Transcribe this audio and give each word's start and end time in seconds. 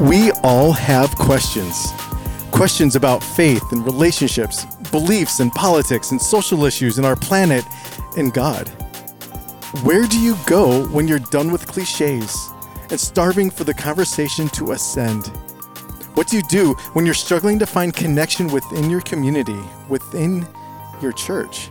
We 0.00 0.32
all 0.42 0.72
have 0.72 1.14
questions. 1.14 1.92
Questions 2.50 2.96
about 2.96 3.22
faith 3.22 3.70
and 3.70 3.84
relationships, 3.86 4.64
beliefs 4.90 5.38
and 5.38 5.52
politics 5.52 6.10
and 6.10 6.20
social 6.20 6.64
issues 6.64 6.98
and 6.98 7.06
our 7.06 7.14
planet 7.14 7.64
and 8.16 8.34
God. 8.34 8.68
Where 9.84 10.06
do 10.06 10.18
you 10.18 10.36
go 10.46 10.84
when 10.88 11.06
you're 11.06 11.20
done 11.20 11.52
with 11.52 11.68
cliches 11.68 12.50
and 12.90 12.98
starving 12.98 13.50
for 13.50 13.62
the 13.62 13.72
conversation 13.72 14.48
to 14.48 14.72
ascend? 14.72 15.28
What 16.14 16.26
do 16.26 16.36
you 16.36 16.42
do 16.48 16.72
when 16.94 17.04
you're 17.04 17.14
struggling 17.14 17.60
to 17.60 17.66
find 17.66 17.94
connection 17.94 18.48
within 18.48 18.90
your 18.90 19.00
community, 19.02 19.60
within 19.88 20.44
your 21.00 21.12
church? 21.12 21.70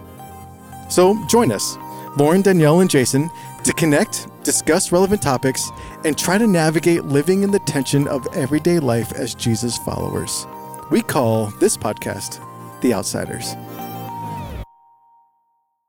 So 0.90 1.22
join 1.28 1.52
us, 1.52 1.78
Lauren, 2.18 2.42
Danielle, 2.42 2.80
and 2.80 2.90
Jason, 2.90 3.30
to 3.64 3.74
connect, 3.74 4.28
discuss 4.44 4.92
relevant 4.92 5.22
topics, 5.22 5.72
and 6.06 6.18
try 6.18 6.38
to 6.38 6.48
navigate 6.48 7.06
living 7.06 7.44
in 7.44 7.52
the 7.52 7.60
tension 7.60 8.08
of 8.08 8.28
everyday 8.36 8.80
life 8.80 9.14
as 9.14 9.34
Jesus 9.34 9.78
followers. 9.80 10.46
We 10.92 11.02
call 11.02 11.48
this 11.60 11.78
podcast 11.78 12.40
The 12.82 12.94
Outsiders. 12.94 13.56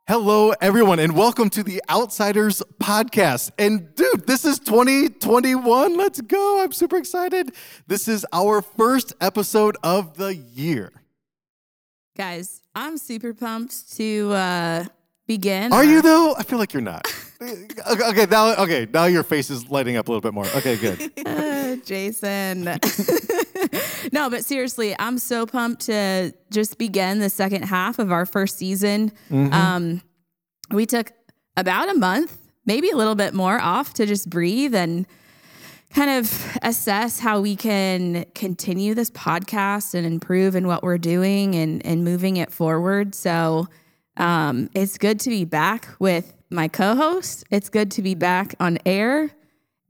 Hello, 0.07 0.53
everyone, 0.61 0.99
and 0.99 1.17
welcome 1.17 1.49
to 1.49 1.63
the 1.63 1.83
Outsiders 1.89 2.63
podcast. 2.79 3.53
And 3.59 3.95
dude, 3.95 4.27
this 4.27 4.45
is 4.45 4.59
2021. 4.59 5.97
Let's 5.97 6.21
go. 6.21 6.63
I'm 6.63 6.73
super 6.73 6.99
excited. 6.99 7.53
This 7.87 8.07
is 8.07 8.27
our 8.31 8.61
first 8.61 9.15
episode 9.23 9.79
of 9.83 10.19
the 10.19 10.37
year. 10.37 10.93
Guys, 12.17 12.61
I'm 12.75 12.99
super 12.99 13.33
pumped 13.33 13.97
to 13.97 14.31
uh, 14.33 14.85
begin. 15.27 15.73
Are 15.73 15.85
you 15.85 16.03
though? 16.03 16.35
I 16.37 16.43
feel 16.43 16.59
like 16.59 16.73
you're 16.73 16.83
not. 16.83 17.07
okay, 17.43 18.27
now 18.31 18.55
okay, 18.57 18.87
now 18.93 19.05
your 19.05 19.23
face 19.23 19.51
is 19.51 19.69
lighting 19.71 19.97
up 19.97 20.09
a 20.09 20.11
little 20.11 20.21
bit 20.21 20.35
more. 20.35 20.47
Okay, 20.57 20.77
good. 20.77 21.11
Uh, 21.27 21.77
Jason. 21.85 22.65
no, 24.13 24.31
but 24.31 24.45
seriously, 24.45 24.95
I'm 24.99 25.19
so 25.19 25.47
pumped 25.47 25.87
to 25.87 26.33
just 26.51 26.79
begin 26.79 27.19
the 27.19 27.31
second 27.31 27.63
half 27.65 27.99
of 27.99 28.13
our 28.13 28.27
first 28.27 28.59
season. 28.59 29.11
Um, 29.31 30.03
we 30.71 30.87
took 30.87 31.13
about 31.57 31.89
a 31.89 31.95
month, 31.95 32.39
maybe 32.67 32.91
a 32.91 32.97
little 32.97 33.15
bit 33.17 33.35
more 33.35 33.59
off 33.59 33.95
to 33.95 34.07
just 34.07 34.31
breathe 34.31 34.75
and 34.75 35.07
kind 35.95 36.11
of 36.11 36.59
assess 36.63 37.19
how 37.19 37.41
we 37.41 37.57
can 37.57 38.25
continue 38.35 38.95
this 38.95 39.11
podcast 39.11 39.95
and 39.95 40.07
improve 40.07 40.55
in 40.55 40.67
what 40.67 40.83
we're 40.83 40.99
doing 40.99 41.55
and, 41.55 41.85
and 41.87 42.05
moving 42.05 42.37
it 42.37 42.53
forward. 42.53 43.15
So 43.15 43.69
um, 44.17 44.71
it's 44.75 44.99
good 44.99 45.21
to 45.21 45.31
be 45.31 45.45
back 45.45 45.89
with 45.99 46.35
my 46.51 46.69
co 46.69 46.95
host. 46.95 47.45
It's 47.51 47.69
good 47.69 47.91
to 47.93 48.03
be 48.03 48.15
back 48.15 48.55
on 48.61 48.79
air. 48.87 49.31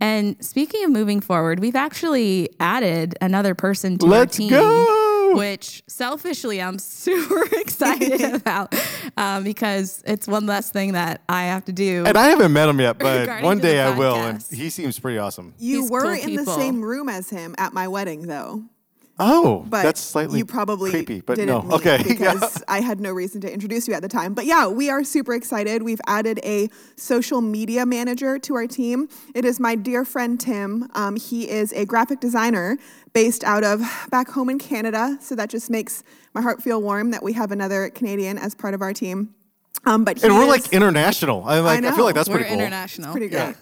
And 0.00 0.42
speaking 0.44 0.84
of 0.84 0.91
moving 0.91 1.20
forward, 1.20 1.61
we've 1.61 1.77
actually 1.77 2.50
added 2.61 3.17
another 3.20 3.55
person 3.55 3.97
to 3.98 4.06
Let's 4.06 4.36
our 4.36 4.39
team. 4.39 4.50
go! 4.50 5.34
Which 5.36 5.83
selfishly 5.89 6.61
I'm 6.61 6.78
super 6.80 7.45
excited 7.56 8.20
about 8.34 8.75
um, 9.17 9.45
because 9.45 10.02
it's 10.06 10.28
one 10.28 10.47
less 10.47 10.70
thing 10.70 10.92
that 10.92 11.22
I 11.28 11.45
have 11.45 11.64
to 11.67 11.72
do. 11.72 12.05
And 12.06 12.17
I 12.17 12.27
haven't 12.28 12.52
met 12.52 12.69
him 12.69 12.80
yet, 12.80 12.98
but 12.98 13.42
one 13.42 13.58
day 13.58 13.80
I 13.80 13.97
will, 13.97 14.17
and 14.17 14.42
he 14.50 14.69
seems 14.70 14.98
pretty 14.98 15.19
awesome. 15.19 15.55
You 15.58 15.83
These 15.83 15.91
were 15.91 16.02
cool 16.02 16.12
in 16.12 16.34
the 16.36 16.45
same 16.45 16.83
room 16.83 17.08
as 17.08 17.30
him 17.30 17.55
at 17.58 17.72
my 17.72 17.89
wedding, 17.89 18.27
though. 18.27 18.62
Oh, 19.19 19.65
But 19.69 19.84
that's 19.84 20.01
slightly 20.01 20.39
you 20.39 20.47
probably 20.47 20.91
creepy, 20.91 21.20
but 21.20 21.37
didn't 21.37 21.69
no. 21.69 21.77
Okay, 21.77 21.98
yeah. 22.07 22.33
because 22.33 22.65
I 22.67 22.81
had 22.81 23.01
no 23.01 23.12
reason 23.12 23.41
to 23.43 23.53
introduce 23.53 23.87
you 23.87 23.95
at 23.95 24.03
the 24.03 24.09
time. 24.09 24.34
But 24.34 24.45
yeah, 24.45 24.67
we 24.67 24.91
are 24.91 25.05
super 25.05 25.34
excited. 25.34 25.83
We've 25.83 26.01
added 26.07 26.41
a 26.43 26.69
social 26.97 27.41
media 27.41 27.87
manager 27.87 28.39
to 28.41 28.55
our 28.57 28.67
team. 28.67 29.09
It 29.35 29.45
is 29.45 29.61
my 29.61 29.77
dear 29.77 30.05
friend 30.05 30.39
Tim. 30.41 30.89
Um, 30.95 31.17
he 31.17 31.48
is 31.48 31.73
a 31.75 31.85
graphic 31.85 32.19
designer 32.19 32.77
based 33.12 33.45
out 33.45 33.62
of 33.62 33.81
back 34.11 34.29
home 34.31 34.51
in 34.51 34.59
Canada. 34.59 35.17
So 35.20 35.37
that 35.37 35.48
just 35.48 35.70
makes 35.70 36.03
my 36.35 36.41
heart 36.41 36.61
feel 36.62 36.83
warm 36.83 37.12
that 37.12 37.23
we 37.23 37.35
have 37.35 37.53
another 37.53 37.91
Canadian 37.91 38.36
as 38.36 38.55
part 38.57 38.74
of 38.74 38.83
our 38.83 38.92
team. 38.92 39.35
Um, 39.86 40.05
but 40.05 40.18
he 40.18 40.24
And 40.24 40.34
we're 40.34 40.42
is- 40.45 40.48
like 40.48 40.72
international. 40.72 41.45
I 41.45 41.61
like. 41.61 41.84
I, 41.84 41.95
feel 41.95 42.05
like 42.05 42.14
that's 42.14 42.28
we're 42.28 42.36
pretty 42.36 42.50
cool. 42.50 42.58
international. 42.61 43.12
pretty 43.12 43.28
great. 43.28 43.55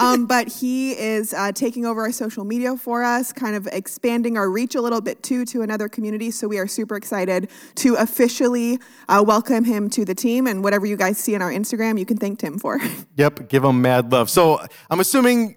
um, 0.00 0.26
but 0.26 0.48
he 0.48 0.92
is 0.98 1.32
uh, 1.34 1.52
taking 1.52 1.86
over 1.86 2.00
our 2.02 2.12
social 2.12 2.44
media 2.44 2.76
for 2.76 3.04
us, 3.04 3.32
kind 3.32 3.54
of 3.54 3.66
expanding 3.68 4.36
our 4.36 4.50
reach 4.50 4.74
a 4.74 4.80
little 4.80 5.00
bit 5.00 5.22
too 5.22 5.44
to 5.46 5.62
another 5.62 5.88
community. 5.88 6.30
So 6.30 6.48
we 6.48 6.58
are 6.58 6.66
super 6.66 6.96
excited 6.96 7.48
to 7.76 7.94
officially 7.94 8.78
uh, 9.08 9.22
welcome 9.26 9.64
him 9.64 9.88
to 9.90 10.04
the 10.04 10.14
team. 10.14 10.46
And 10.46 10.64
whatever 10.64 10.86
you 10.86 10.96
guys 10.96 11.18
see 11.18 11.34
on 11.34 11.42
our 11.42 11.50
Instagram, 11.52 11.98
you 11.98 12.06
can 12.06 12.16
thank 12.16 12.38
Tim 12.40 12.58
for. 12.58 12.78
Yep, 13.16 13.48
give 13.48 13.64
him 13.64 13.82
mad 13.82 14.12
love. 14.12 14.30
So 14.30 14.60
I'm 14.90 15.00
assuming 15.00 15.56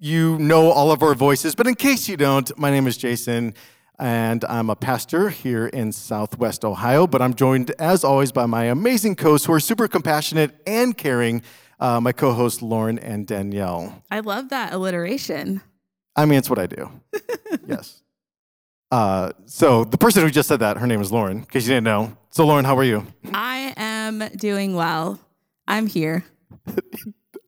you 0.00 0.38
know 0.38 0.70
all 0.70 0.90
of 0.92 1.02
our 1.02 1.14
voices, 1.14 1.54
but 1.54 1.66
in 1.66 1.74
case 1.74 2.08
you 2.08 2.16
don't, 2.16 2.56
my 2.58 2.70
name 2.70 2.86
is 2.86 2.96
Jason, 2.96 3.54
and 3.98 4.44
I'm 4.44 4.70
a 4.70 4.76
pastor 4.76 5.30
here 5.30 5.66
in 5.66 5.92
Southwest 5.92 6.64
Ohio. 6.64 7.06
But 7.06 7.22
I'm 7.22 7.34
joined, 7.34 7.70
as 7.78 8.04
always, 8.04 8.32
by 8.32 8.46
my 8.46 8.64
amazing 8.64 9.16
co-hosts 9.16 9.46
who 9.46 9.52
are 9.52 9.60
super 9.60 9.88
compassionate 9.88 10.60
and 10.66 10.96
caring. 10.96 11.42
Uh, 11.80 12.00
my 12.00 12.10
co-hosts 12.10 12.60
Lauren 12.60 12.98
and 12.98 13.26
Danielle. 13.26 14.02
I 14.10 14.20
love 14.20 14.48
that 14.48 14.72
alliteration. 14.72 15.60
I 16.16 16.26
mean, 16.26 16.38
it's 16.38 16.50
what 16.50 16.58
I 16.58 16.66
do. 16.66 16.90
yes. 17.66 18.02
Uh, 18.90 19.32
so 19.46 19.84
the 19.84 19.98
person 19.98 20.24
who 20.24 20.30
just 20.30 20.48
said 20.48 20.60
that, 20.60 20.78
her 20.78 20.86
name 20.86 21.00
is 21.00 21.12
Lauren. 21.12 21.38
In 21.38 21.44
case 21.44 21.64
you 21.64 21.74
didn't 21.74 21.84
know. 21.84 22.16
So 22.30 22.46
Lauren, 22.46 22.64
how 22.64 22.76
are 22.76 22.84
you? 22.84 23.06
I 23.32 23.74
am 23.76 24.18
doing 24.36 24.74
well. 24.74 25.20
I'm 25.68 25.86
here. 25.86 26.24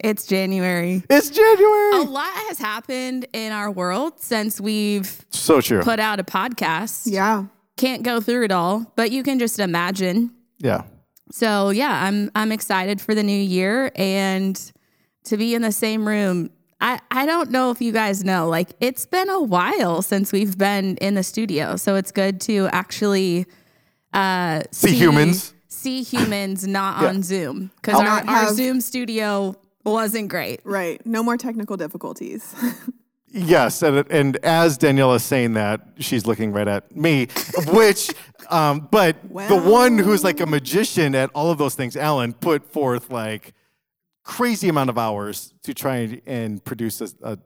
It's 0.03 0.27
January. 0.27 1.03
It's 1.11 1.31
January. 1.31 1.97
A 1.99 2.09
lot 2.09 2.33
has 2.49 2.59
happened 2.59 3.27
in 3.33 3.53
our 3.53 3.71
world 3.71 4.19
since 4.21 4.61
we've 4.61 5.25
So 5.31 5.61
true. 5.61 5.83
put 5.83 6.01
out 6.01 6.19
a 6.21 6.25
podcast. 6.25 7.03
yeah. 7.07 7.45
Can't 7.77 8.03
go 8.03 8.21
through 8.21 8.45
it 8.45 8.53
all, 8.53 8.93
but 8.97 9.11
you 9.11 9.23
can 9.23 9.39
just 9.39 9.59
imagine. 9.59 10.33
Yeah. 10.59 10.83
So 11.33 11.71
yeah, 11.71 12.05
I'm 12.05 12.31
I'm 12.35 12.53
excited 12.53 13.01
for 13.01 13.15
the 13.15 13.23
new 13.23 13.33
year 13.41 13.91
and 13.97 14.61
to 15.25 15.37
be 15.39 15.55
in 15.55 15.63
the 15.63 15.73
same 15.73 16.07
room. 16.07 16.51
I, 16.83 16.99
I 17.11 17.25
don't 17.25 17.51
know 17.51 17.71
if 17.71 17.81
you 17.81 17.93
guys 17.93 18.23
know, 18.25 18.49
like 18.49 18.71
it's 18.81 19.07
been 19.07 19.31
a 19.31 19.41
while 19.43 20.03
since 20.03 20.31
we've 20.33 20.59
been 20.59 20.97
in 20.99 21.15
the 21.15 21.23
studio. 21.23 21.77
So 21.77 21.95
it's 21.95 22.11
good 22.13 22.41
to 22.43 22.69
actually 22.73 23.47
uh, 24.13 24.63
See 24.73 24.95
humans. 24.95 25.55
See 25.69 26.03
humans 26.03 26.67
not 26.67 27.05
on 27.05 27.23
Zoom. 27.23 27.71
Because 27.77 28.01
our, 28.01 28.29
our 28.29 28.53
Zoom 28.55 28.81
studio 28.81 29.55
wasn't 29.91 30.29
great. 30.29 30.61
Right. 30.65 31.05
No 31.07 31.23
more 31.23 31.37
technical 31.37 31.77
difficulties. 31.77 32.55
Yes, 33.33 33.83
and, 33.83 34.11
and 34.11 34.37
as 34.39 34.77
Danielle 34.77 35.15
is 35.15 35.23
saying 35.23 35.53
that, 35.53 35.81
she's 36.01 36.27
looking 36.27 36.53
right 36.53 36.67
at 36.67 36.97
me, 36.97 37.29
which, 37.69 38.11
um, 38.51 38.89
but 38.91 39.23
the 39.23 39.57
one 39.57 39.99
who's 39.99 40.25
like 40.25 40.41
a 40.41 40.47
magician 40.47 41.15
at 41.15 41.31
all 41.33 41.51
of 41.51 41.57
those 41.59 41.77
things, 41.77 41.97
Alan, 41.97 42.33
put 42.33 42.67
forth 42.73 43.11
like 43.11 43.55
crazy 44.25 44.69
amount 44.69 44.91
of 44.91 44.99
hours 44.99 45.55
to 45.63 45.73
try 45.73 45.99
and, 45.99 46.21
and 46.27 46.65
produce 46.65 47.01
a, 47.01 47.09
a 47.23 47.39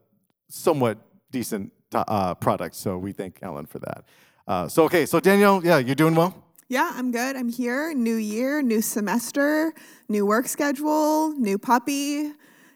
somewhat 0.48 0.98
decent 1.30 1.70
uh, 1.92 2.34
product. 2.34 2.76
So 2.76 2.96
we 2.96 3.12
thank 3.12 3.40
Alan 3.42 3.66
for 3.66 3.78
that. 3.80 4.04
Uh, 4.46 4.68
so, 4.68 4.84
okay, 4.84 5.04
so 5.04 5.20
Danielle, 5.20 5.62
yeah, 5.62 5.78
you're 5.78 5.94
doing 5.94 6.14
well? 6.14 6.43
Yeah, 6.68 6.92
I'm 6.94 7.10
good. 7.12 7.36
I'm 7.36 7.48
here. 7.48 7.92
New 7.94 8.16
year, 8.16 8.62
new 8.62 8.80
semester, 8.80 9.72
new 10.08 10.26
work 10.26 10.48
schedule, 10.48 11.30
new 11.38 11.58
puppy, 11.58 12.32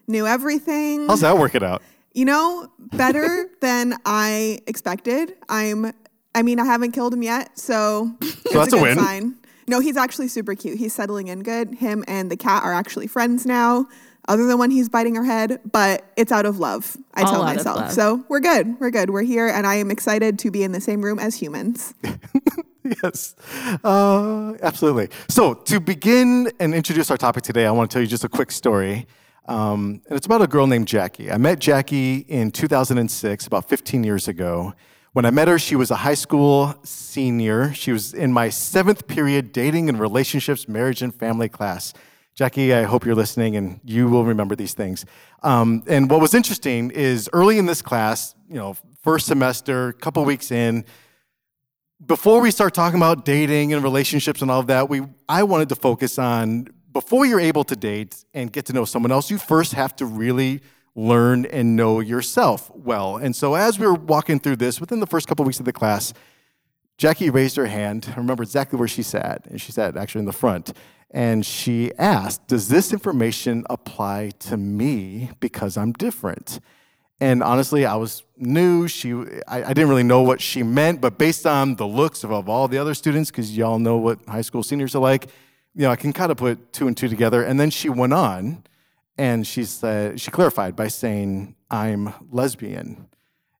new 0.07 0.27
everything. 0.27 1.07
How's 1.07 1.21
that 1.21 1.39
working 1.39 1.63
out? 1.63 1.83
You 2.15 2.25
know, 2.25 2.71
better 2.79 3.49
than 3.61 3.95
I 4.05 4.61
expected. 4.67 5.35
I'm 5.49 5.93
I 6.35 6.43
mean, 6.43 6.61
I 6.61 6.65
haven't 6.65 6.93
killed 6.93 7.15
him 7.15 7.23
yet, 7.23 7.59
so, 7.59 8.15
it's 8.21 8.53
that's 8.53 8.73
a 8.73 8.77
good 8.77 8.83
win. 8.83 8.99
sign. 8.99 9.35
No, 9.67 9.81
he's 9.81 9.97
actually 9.97 10.29
super 10.29 10.55
cute. 10.55 10.79
He's 10.79 10.95
settling 10.95 11.29
in 11.29 11.43
good. 11.43 11.75
Him 11.75 12.05
and 12.07 12.31
the 12.31 12.37
cat 12.37 12.63
are 12.63 12.73
actually 12.73 13.07
friends 13.07 13.45
now, 13.45 13.89
other 14.29 14.47
than 14.47 14.59
when 14.59 14.71
he's 14.71 14.89
biting 14.89 15.15
her 15.17 15.25
head, 15.25 15.61
but 15.73 16.05
it's 16.17 16.31
out 16.31 16.47
of 16.47 16.59
love, 16.59 16.97
I 17.15 17.23
All 17.23 17.33
tell 17.33 17.43
myself. 17.43 17.91
So 17.91 18.25
we're 18.29 18.41
good. 18.41 18.79
We're 18.79 18.91
good. 18.91 19.11
We're 19.11 19.23
here, 19.23 19.49
and 19.49 19.67
I 19.67 19.77
am 19.77 19.91
excited 19.91 20.39
to 20.41 20.51
be 20.51 20.63
in 20.63 20.73
the 20.73 20.81
same 20.81 21.03
room 21.03 21.19
as 21.19 21.35
humans. 21.35 21.95
yes, 23.03 23.35
uh, 23.83 24.55
absolutely. 24.63 25.09
So, 25.29 25.55
to 25.55 25.81
begin 25.81 26.53
and 26.61 26.75
introduce 26.75 27.11
our 27.11 27.17
topic 27.17 27.43
today, 27.43 27.67
I 27.67 27.71
want 27.71 27.91
to 27.91 27.95
tell 27.95 28.03
you 28.03 28.09
just 28.09 28.25
a 28.25 28.29
quick 28.29 28.53
story. 28.53 29.07
Um, 29.47 30.03
and 30.07 30.17
it's 30.17 30.27
about 30.27 30.43
a 30.43 30.47
girl 30.47 30.67
named 30.67 30.87
Jackie. 30.87 31.31
I 31.33 31.39
met 31.39 31.59
Jackie 31.59 32.19
in 32.29 32.51
2006, 32.51 33.47
about 33.47 33.67
15 33.67 34.05
years 34.05 34.29
ago. 34.29 34.75
When 35.15 35.25
I 35.25 35.31
met 35.31 35.49
her, 35.49 35.59
she 35.59 35.75
was 35.75 35.91
a 35.91 35.97
high 35.97 36.15
school 36.15 36.75
senior. 36.85 37.73
She 37.73 37.93
was 37.93 38.13
in 38.13 38.31
my 38.31 38.51
seventh 38.51 39.07
period 39.07 39.53
dating 39.53 39.89
and 39.89 39.99
relationships, 39.99 40.69
marriage, 40.69 41.01
and 41.01 41.15
family 41.15 41.49
class. 41.49 41.95
Jackie, 42.39 42.73
I 42.73 42.85
hope 42.85 43.05
you're 43.05 43.17
listening 43.17 43.57
and 43.57 43.81
you 43.83 44.09
will 44.09 44.25
remember 44.25 44.55
these 44.55 44.73
things. 44.73 45.05
Um, 45.43 45.83
and 45.89 46.09
what 46.09 46.21
was 46.21 46.35
interesting 46.35 46.93
is 46.93 47.29
early 47.33 47.59
in 47.59 47.67
this 47.67 47.83
class, 47.83 48.37
you 48.49 48.55
know, 48.55 48.77
first 49.03 49.27
semester, 49.27 49.93
couple 49.95 50.25
weeks 50.25 50.53
in, 50.53 50.85
before 52.07 52.41
we 52.41 52.53
start 52.53 52.75
talking 52.75 52.97
about 52.97 53.25
dating 53.25 53.73
and 53.73 53.83
relationships 53.83 54.41
and 54.41 54.53
all 54.53 54.61
of 54.61 54.69
that, 54.69 54.89
we 54.89 55.03
I 55.29 55.43
wanted 55.43 55.69
to 55.71 55.75
focus 55.75 56.17
on 56.17 56.69
before 56.93 57.27
you're 57.27 57.41
able 57.41 57.65
to 57.65 57.75
date 57.75 58.25
and 58.33 58.53
get 58.53 58.67
to 58.67 58.73
know 58.73 58.85
someone 58.85 59.11
else, 59.11 59.33
you 59.33 59.39
first 59.39 59.73
have 59.73 59.97
to 59.97 60.07
really 60.07 60.61
learn 60.95 61.45
and 61.47 61.75
know 61.75 61.99
yourself 61.99 62.71
well. 62.73 63.17
And 63.17 63.35
so, 63.35 63.57
as 63.57 63.81
we 63.81 63.87
were 63.89 63.95
walking 63.95 64.39
through 64.39 64.57
this, 64.57 64.81
within 64.81 65.01
the 65.01 65.09
first 65.09 65.27
couple 65.27 65.45
weeks 65.45 65.59
of 65.59 65.65
the 65.65 65.73
class, 65.73 66.15
Jackie 66.99 67.31
raised 67.31 67.57
her 67.57 67.67
hand. 67.67 68.07
I 68.09 68.17
remember 68.17 68.45
exactly 68.45 68.79
where 68.79 68.87
she 68.87 69.03
sat, 69.03 69.45
and 69.47 69.61
she 69.61 69.73
sat 69.73 69.97
actually 69.97 70.21
in 70.21 70.27
the 70.27 70.33
front. 70.33 70.73
And 71.11 71.45
she 71.45 71.93
asked, 71.99 72.47
Does 72.49 72.69
this 72.69 72.93
information 72.93 73.65
apply 73.71 74.33
to 74.41 74.57
me 74.57 75.31
because 75.41 75.77
I'm 75.77 75.93
different? 75.93 76.61
And 77.21 77.43
honestly, 77.43 77.85
I 77.85 77.97
was 77.97 78.23
new. 78.37 78.87
She, 78.87 79.13
I, 79.13 79.65
I, 79.65 79.73
didn't 79.73 79.89
really 79.89 80.05
know 80.05 80.23
what 80.23 80.41
she 80.41 80.63
meant, 80.63 81.01
but 81.01 81.19
based 81.19 81.47
on 81.47 81.75
the 81.75 81.87
looks 81.87 82.23
of, 82.23 82.31
of 82.31 82.49
all 82.49 82.69
the 82.69 82.79
other 82.79 82.95
students, 82.95 83.31
because 83.31 83.57
y'all 83.57 83.81
know 83.81 83.97
what 83.97 84.21
high 84.29 84.43
school 84.43 84.63
seniors 84.63 84.95
are 84.95 85.01
like, 85.01 85.27
you 85.75 85.83
know, 85.83 85.91
I 85.91 85.97
can 85.97 86.13
kind 86.13 86.31
of 86.31 86.37
put 86.37 86.73
two 86.73 86.87
and 86.87 86.97
two 86.97 87.09
together. 87.09 87.43
And 87.43 87.59
then 87.59 87.71
she 87.71 87.89
went 87.89 88.13
on, 88.13 88.65
and 89.17 89.47
she 89.47 89.65
said 89.65 90.21
she 90.21 90.31
clarified 90.31 90.77
by 90.77 90.89
saying, 90.89 91.57
"I'm 91.71 92.15
lesbian." 92.31 93.09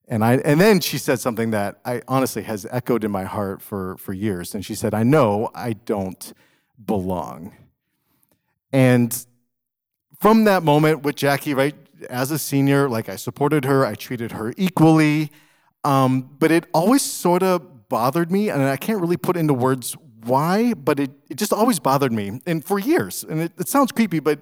And 0.07 0.23
I, 0.23 0.35
and 0.37 0.59
then 0.59 0.79
she 0.79 0.97
said 0.97 1.19
something 1.19 1.51
that 1.51 1.79
I 1.85 2.01
honestly 2.07 2.43
has 2.43 2.65
echoed 2.71 3.03
in 3.03 3.11
my 3.11 3.25
heart 3.25 3.61
for 3.61 3.97
for 3.97 4.13
years. 4.13 4.55
And 4.55 4.65
she 4.65 4.73
said, 4.73 4.93
"I 4.93 5.03
know 5.03 5.51
I 5.53 5.73
don't 5.73 6.33
belong." 6.83 7.53
And 8.71 9.25
from 10.19 10.43
that 10.43 10.63
moment 10.63 11.03
with 11.03 11.15
Jackie, 11.15 11.53
right, 11.53 11.75
as 12.09 12.31
a 12.31 12.39
senior, 12.39 12.87
like 12.89 13.09
I 13.09 13.15
supported 13.15 13.65
her, 13.65 13.85
I 13.85 13.95
treated 13.95 14.31
her 14.33 14.53
equally. 14.57 15.31
Um, 15.83 16.29
but 16.39 16.51
it 16.51 16.65
always 16.73 17.01
sort 17.01 17.41
of 17.41 17.89
bothered 17.89 18.31
me, 18.31 18.49
and 18.49 18.61
I 18.61 18.77
can't 18.77 18.99
really 18.99 19.17
put 19.17 19.37
into 19.37 19.53
words 19.53 19.95
why, 20.25 20.73
but 20.73 20.99
it, 20.99 21.11
it 21.29 21.37
just 21.37 21.53
always 21.53 21.79
bothered 21.79 22.11
me. 22.11 22.41
And 22.45 22.63
for 22.63 22.79
years, 22.79 23.23
and 23.23 23.41
it, 23.41 23.53
it 23.57 23.67
sounds 23.67 23.91
creepy, 23.91 24.19
but 24.19 24.41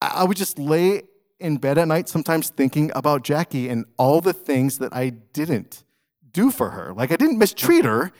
I, 0.00 0.06
I 0.16 0.24
would 0.24 0.36
just 0.36 0.58
lay 0.58 1.02
in 1.38 1.58
bed 1.58 1.78
at 1.78 1.88
night 1.88 2.08
sometimes 2.08 2.48
thinking 2.48 2.90
about 2.94 3.22
Jackie 3.22 3.68
and 3.68 3.84
all 3.98 4.20
the 4.20 4.32
things 4.32 4.78
that 4.78 4.94
I 4.94 5.10
didn't 5.10 5.84
do 6.32 6.50
for 6.50 6.70
her. 6.70 6.94
Like 6.94 7.12
I 7.12 7.16
didn't 7.16 7.38
mistreat 7.38 7.84
her, 7.84 8.12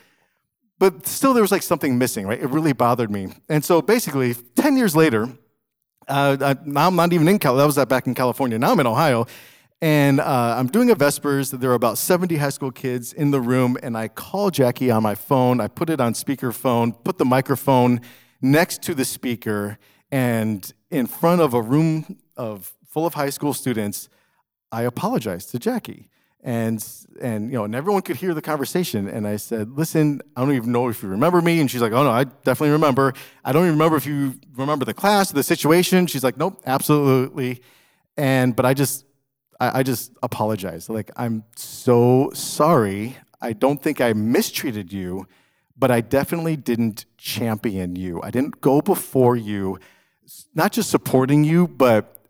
but 0.78 1.06
still 1.06 1.34
there 1.34 1.42
was 1.42 1.52
like 1.52 1.62
something 1.62 1.98
missing, 1.98 2.26
right? 2.26 2.40
It 2.40 2.48
really 2.48 2.72
bothered 2.72 3.10
me. 3.10 3.28
And 3.48 3.64
so 3.64 3.80
basically, 3.80 4.34
10 4.34 4.76
years 4.76 4.96
later, 4.96 5.28
uh, 6.08 6.54
now 6.64 6.88
I'm 6.88 6.96
not 6.96 7.12
even 7.12 7.28
in 7.28 7.38
Cal. 7.38 7.56
That 7.56 7.64
was 7.64 7.82
back 7.86 8.06
in 8.06 8.14
California. 8.14 8.58
Now 8.58 8.72
I'm 8.72 8.80
in 8.80 8.86
Ohio, 8.86 9.26
and 9.80 10.20
uh, 10.20 10.56
I'm 10.58 10.66
doing 10.66 10.90
a 10.90 10.94
Vespers. 10.94 11.50
There 11.50 11.70
are 11.70 11.74
about 11.74 11.98
70 11.98 12.36
high 12.36 12.50
school 12.50 12.70
kids 12.70 13.12
in 13.12 13.30
the 13.30 13.40
room, 13.40 13.78
and 13.82 13.96
I 13.96 14.08
call 14.08 14.50
Jackie 14.50 14.90
on 14.90 15.02
my 15.02 15.14
phone. 15.14 15.60
I 15.60 15.68
put 15.68 15.88
it 15.90 16.00
on 16.00 16.12
speakerphone, 16.12 16.94
put 17.04 17.18
the 17.18 17.24
microphone 17.24 18.00
next 18.42 18.82
to 18.82 18.94
the 18.94 19.04
speaker, 19.04 19.78
and 20.10 20.72
in 20.90 21.06
front 21.06 21.40
of 21.40 21.54
a 21.54 21.62
room 21.62 22.18
of 22.36 22.74
full 22.86 23.06
of 23.06 23.14
high 23.14 23.30
school 23.30 23.54
students, 23.54 24.08
I 24.70 24.82
apologized 24.82 25.50
to 25.50 25.58
Jackie 25.58 26.10
and 26.44 26.87
and 27.23 27.50
you 27.50 27.56
know 27.56 27.64
and 27.64 27.75
everyone 27.75 28.02
could 28.02 28.17
hear 28.17 28.35
the 28.35 28.43
conversation. 28.43 29.08
And 29.08 29.26
i 29.26 29.37
said 29.37 29.70
listen 29.76 30.20
i 30.37 30.43
don't 30.43 30.55
even 30.55 30.70
know 30.70 30.88
if 30.88 31.02
you 31.02 31.08
remember 31.08 31.41
me. 31.41 31.58
And 31.58 31.70
she's 31.70 31.81
like 31.81 31.93
oh 31.93 32.05
no 32.05 32.11
i 32.11 32.25
definitely 32.25 32.70
remember. 32.70 33.14
I 33.44 33.52
don't 33.52 33.64
even 33.64 33.75
remember 33.75 33.96
if 33.96 34.06
you 34.06 34.35
remember 34.55 34.85
the 34.85 34.94
class 34.94 35.32
the 35.32 35.43
situation. 35.43 36.06
She's 36.06 36.23
like 36.23 36.37
nope 36.37 36.61
absolutely. 36.67 37.62
And 38.17 38.55
but 38.55 38.67
i 38.67 38.75
just 38.75 39.06
i, 39.58 39.81
I 39.81 39.82
just 39.82 40.12
apologize. 40.23 40.88
Like 40.88 41.11
i'm 41.17 41.44
so 41.56 42.31
sorry. 42.35 43.17
I 43.41 43.55
don't 43.55 43.82
think 43.82 44.00
i 44.00 44.12
mistreated 44.12 44.93
you 44.93 45.26
but 45.76 45.91
i 45.91 46.00
definitely 46.02 46.56
didn't 46.56 47.06
champion 47.17 47.96
you. 47.96 48.20
I 48.23 48.31
didn't 48.31 48.61
go 48.61 48.82
before 48.82 49.35
you 49.35 49.79
not 50.55 50.73
just 50.73 50.91
supporting 50.91 51.43
you 51.43 51.69
but 51.69 52.23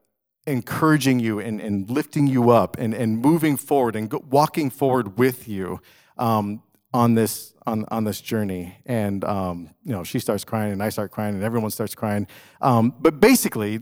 encouraging 0.46 1.20
you 1.20 1.38
and, 1.38 1.60
and 1.60 1.88
lifting 1.88 2.26
you 2.26 2.50
up 2.50 2.76
and, 2.78 2.94
and 2.94 3.18
moving 3.18 3.56
forward 3.56 3.96
and 3.96 4.10
go, 4.10 4.22
walking 4.28 4.70
forward 4.70 5.18
with 5.18 5.48
you 5.48 5.80
um, 6.18 6.62
on 6.92 7.14
this 7.14 7.54
on, 7.66 7.86
on 7.88 8.04
this 8.04 8.20
journey. 8.20 8.76
And 8.84 9.24
um, 9.24 9.70
you 9.84 9.92
know 9.92 10.04
she 10.04 10.18
starts 10.18 10.44
crying 10.44 10.72
and 10.72 10.82
i 10.82 10.90
start 10.90 11.10
crying 11.10 11.34
and 11.34 11.42
everyone 11.42 11.70
starts 11.70 11.94
crying. 11.94 12.26
Um, 12.60 12.94
but 13.00 13.20
basically 13.20 13.80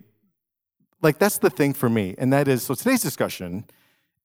like 1.02 1.18
that's 1.18 1.38
the 1.38 1.50
thing 1.50 1.74
for 1.74 1.90
me. 1.90 2.14
And 2.16 2.32
that 2.32 2.48
is 2.48 2.62
so 2.62 2.74
today's 2.74 3.02
discussion 3.02 3.64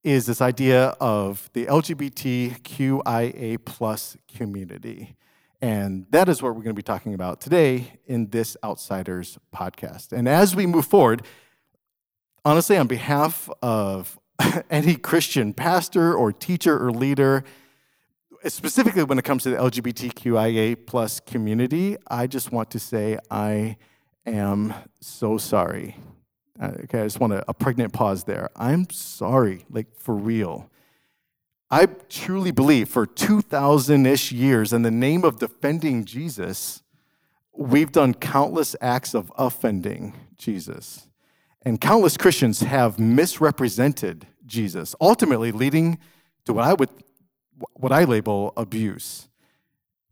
is 0.03 0.27
this 0.27 0.41
idea 0.41 0.95
of 1.01 1.49
the 1.53 1.65
lgbtqia 1.65 3.57
plus 3.65 4.17
community. 4.33 5.15
And 5.59 6.05
that 6.11 6.29
is 6.29 6.43
what 6.43 6.49
we're 6.49 6.61
going 6.61 6.75
to 6.75 6.79
be 6.79 6.83
talking 6.83 7.15
about 7.15 7.41
today 7.41 7.99
in 8.05 8.29
this 8.29 8.55
outsiders 8.63 9.39
podcast. 9.53 10.11
And 10.11 10.29
as 10.29 10.55
we 10.55 10.67
move 10.67 10.85
forward 10.85 11.23
honestly, 12.45 12.77
on 12.77 12.87
behalf 12.87 13.49
of 13.61 14.19
any 14.69 14.95
Christian 14.95 15.53
pastor 15.53 16.13
or 16.13 16.31
teacher 16.31 16.77
or 16.83 16.91
leader, 16.91 17.43
specifically 18.45 19.03
when 19.03 19.17
it 19.17 19.25
comes 19.25 19.43
to 19.43 19.49
the 19.51 19.57
LGBTQIA 19.57 20.85
plus 20.85 21.19
community, 21.19 21.97
I 22.07 22.27
just 22.27 22.51
want 22.51 22.71
to 22.71 22.79
say 22.79 23.17
I 23.29 23.77
am 24.25 24.73
so 25.01 25.37
sorry. 25.37 25.95
Uh, 26.59 26.71
okay, 26.83 27.01
I 27.01 27.03
just 27.03 27.19
want 27.19 27.33
a, 27.33 27.43
a 27.47 27.53
pregnant 27.53 27.93
pause 27.93 28.23
there. 28.23 28.49
I'm 28.55 28.89
sorry, 28.89 29.65
like 29.69 29.95
for 29.95 30.15
real. 30.15 30.69
I 31.69 31.85
truly 31.85 32.51
believe 32.51 32.87
for 32.87 33.05
2,000 33.05 34.05
ish 34.05 34.31
years, 34.31 34.71
in 34.71 34.83
the 34.83 34.91
name 34.91 35.25
of 35.25 35.37
defending 35.37 36.05
Jesus, 36.05 36.81
we've 37.53 37.91
done 37.91 38.13
countless 38.13 38.75
acts 38.79 39.13
of 39.13 39.31
offending 39.37 40.13
Jesus. 40.37 41.06
And 41.67 41.81
countless 41.81 42.15
Christians 42.15 42.61
have 42.61 42.97
misrepresented 42.97 44.25
Jesus, 44.45 44.95
ultimately 45.01 45.51
leading 45.51 45.97
to 46.45 46.53
what 46.53 46.63
I 46.63 46.73
would 46.73 46.89
what 47.73 47.91
I 47.91 48.05
label 48.05 48.53
abuse. 48.55 49.27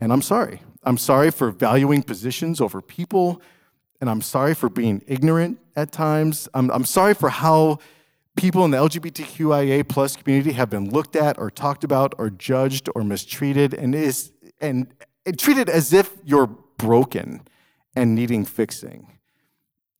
And 0.01 0.11
I'm 0.11 0.21
sorry. 0.21 0.63
I'm 0.83 0.97
sorry 0.97 1.31
for 1.31 1.51
valuing 1.51 2.03
positions 2.03 2.59
over 2.59 2.81
people, 2.81 3.41
and 4.01 4.09
I'm 4.09 4.19
sorry 4.19 4.53
for 4.53 4.67
being 4.67 5.01
ignorant 5.07 5.59
at 5.77 5.93
times. 5.93 6.49
I'm, 6.53 6.69
I'm 6.71 6.83
sorry 6.83 7.13
for 7.13 7.29
how 7.29 7.79
people 8.35 8.65
in 8.65 8.71
the 8.71 8.77
LGBTQIA 8.77 9.87
plus 9.87 10.17
community 10.17 10.51
have 10.51 10.69
been 10.69 10.89
looked 10.89 11.15
at 11.15 11.39
or 11.39 11.49
talked 11.49 11.85
about 11.85 12.13
or 12.17 12.29
judged 12.29 12.89
or 12.95 13.05
mistreated 13.05 13.73
and 13.73 13.95
is 13.95 14.33
and 14.59 14.93
treated 15.37 15.69
as 15.69 15.93
if 15.93 16.17
you're 16.25 16.47
broken 16.47 17.47
and 17.95 18.13
needing 18.13 18.43
fixing. 18.43 19.14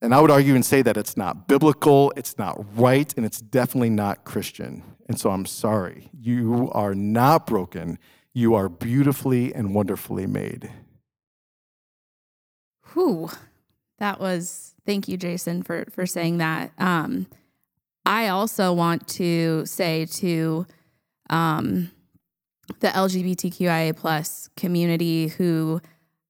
And 0.02 0.14
I 0.14 0.22
would 0.22 0.32
argue 0.32 0.56
and 0.56 0.66
say 0.66 0.82
that 0.82 0.98
it's 0.98 1.18
not 1.18 1.48
biblical, 1.48 2.14
it's 2.16 2.38
not 2.38 2.64
right, 2.78 3.14
and 3.16 3.26
it's 3.26 3.40
definitely 3.40 3.90
not 3.90 4.26
Christian. 4.26 4.84
And 5.08 5.20
so 5.20 5.30
I'm 5.32 5.46
sorry. 5.46 6.10
You 6.20 6.70
are 6.74 6.94
not 6.94 7.48
broken. 7.48 7.98
You 8.34 8.56
are 8.56 8.70
beautifully 8.70 9.54
and 9.54 9.74
wonderfully 9.74 10.28
made. 10.28 10.70
Whew. 12.94 13.30
That 14.00 14.20
was, 14.20 14.74
thank 14.86 15.08
you, 15.08 15.16
Jason, 15.16 15.64
for, 15.64 15.86
for 15.90 16.06
saying 16.06 16.38
that. 16.40 16.72
Um, 16.78 17.28
I 18.06 18.28
also 18.28 18.74
want 18.74 19.08
to 19.10 19.66
say 19.66 20.06
to 20.06 20.68
um, 21.30 21.92
the 22.80 22.90
LGBTQIA 22.90 23.96
plus 23.96 24.50
community 24.58 25.28
who 25.28 25.82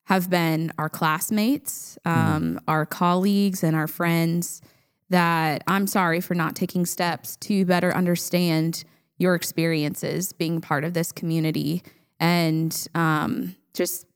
have 0.06 0.30
been 0.30 0.72
our 0.78 0.90
classmates, 0.90 1.98
um, 2.06 2.56
mm. 2.56 2.60
our 2.68 2.86
colleagues, 2.86 3.64
and 3.64 3.76
our 3.76 3.88
friends. 3.88 4.62
That 5.10 5.64
I'm 5.68 5.86
sorry 5.86 6.20
for 6.20 6.34
not 6.34 6.56
taking 6.56 6.86
steps 6.86 7.36
to 7.38 7.64
better 7.66 7.94
understand 7.96 8.84
your 9.18 9.36
experiences 9.36 10.34
being 10.34 10.62
part 10.62 10.84
of 10.84 10.94
this 10.94 11.12
community. 11.12 11.84
And 12.20 12.88
um, 12.96 13.56
just, 13.74 14.08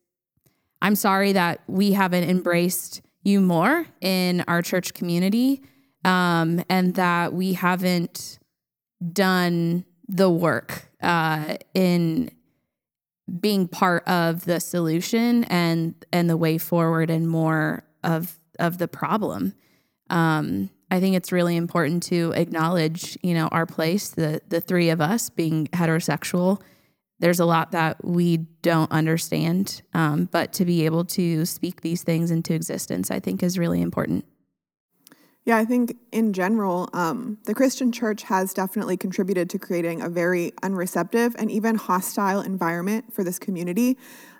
I'm 0.81 0.95
sorry 0.95 1.33
that 1.33 1.61
we 1.67 1.91
haven't 1.91 2.29
embraced 2.29 3.01
you 3.23 3.39
more 3.39 3.85
in 4.01 4.43
our 4.47 4.61
church 4.61 4.93
community 4.93 5.61
um, 6.05 6.63
and 6.69 6.95
that 6.95 7.33
we 7.33 7.53
haven't 7.53 8.39
done 9.13 9.85
the 10.07 10.29
work 10.29 10.89
uh, 11.01 11.55
in 11.73 12.31
being 13.29 13.67
part 13.67 14.07
of 14.07 14.45
the 14.45 14.59
solution 14.59 15.43
and 15.45 15.93
and 16.11 16.29
the 16.29 16.37
way 16.37 16.57
forward 16.57 17.09
and 17.09 17.27
more 17.27 17.83
of 18.03 18.37
of 18.59 18.77
the 18.77 18.87
problem. 18.87 19.53
Um, 20.09 20.69
I 20.91 20.99
think 20.99 21.15
it's 21.15 21.31
really 21.31 21.55
important 21.55 22.03
to 22.03 22.33
acknowledge, 22.35 23.17
you 23.21 23.33
know, 23.33 23.47
our 23.49 23.65
place. 23.65 24.09
The 24.09 24.41
the 24.49 24.61
three 24.61 24.89
of 24.89 25.01
us 25.01 25.29
being 25.29 25.67
heterosexual, 25.67 26.61
there's 27.19 27.39
a 27.39 27.45
lot 27.45 27.71
that 27.71 28.03
we 28.03 28.37
don't 28.61 28.91
understand, 28.91 29.81
um, 29.93 30.25
but 30.31 30.53
to 30.53 30.65
be 30.65 30.85
able 30.85 31.05
to 31.05 31.45
speak 31.45 31.81
these 31.81 32.03
things 32.03 32.31
into 32.31 32.53
existence, 32.53 33.11
I 33.11 33.19
think, 33.19 33.43
is 33.43 33.57
really 33.57 33.81
important. 33.81 34.25
Yeah, 35.45 35.57
I 35.57 35.65
think 35.65 35.95
in 36.11 36.33
general, 36.33 36.89
um, 36.93 37.37
the 37.45 37.55
Christian 37.55 37.91
church 37.91 38.23
has 38.23 38.53
definitely 38.53 38.97
contributed 38.97 39.49
to 39.51 39.59
creating 39.59 40.01
a 40.01 40.09
very 40.09 40.51
unreceptive 40.61 41.35
and 41.39 41.49
even 41.49 41.75
hostile 41.75 42.41
environment 42.41 43.13
for 43.13 43.23
this 43.23 43.39
community. 43.39 43.97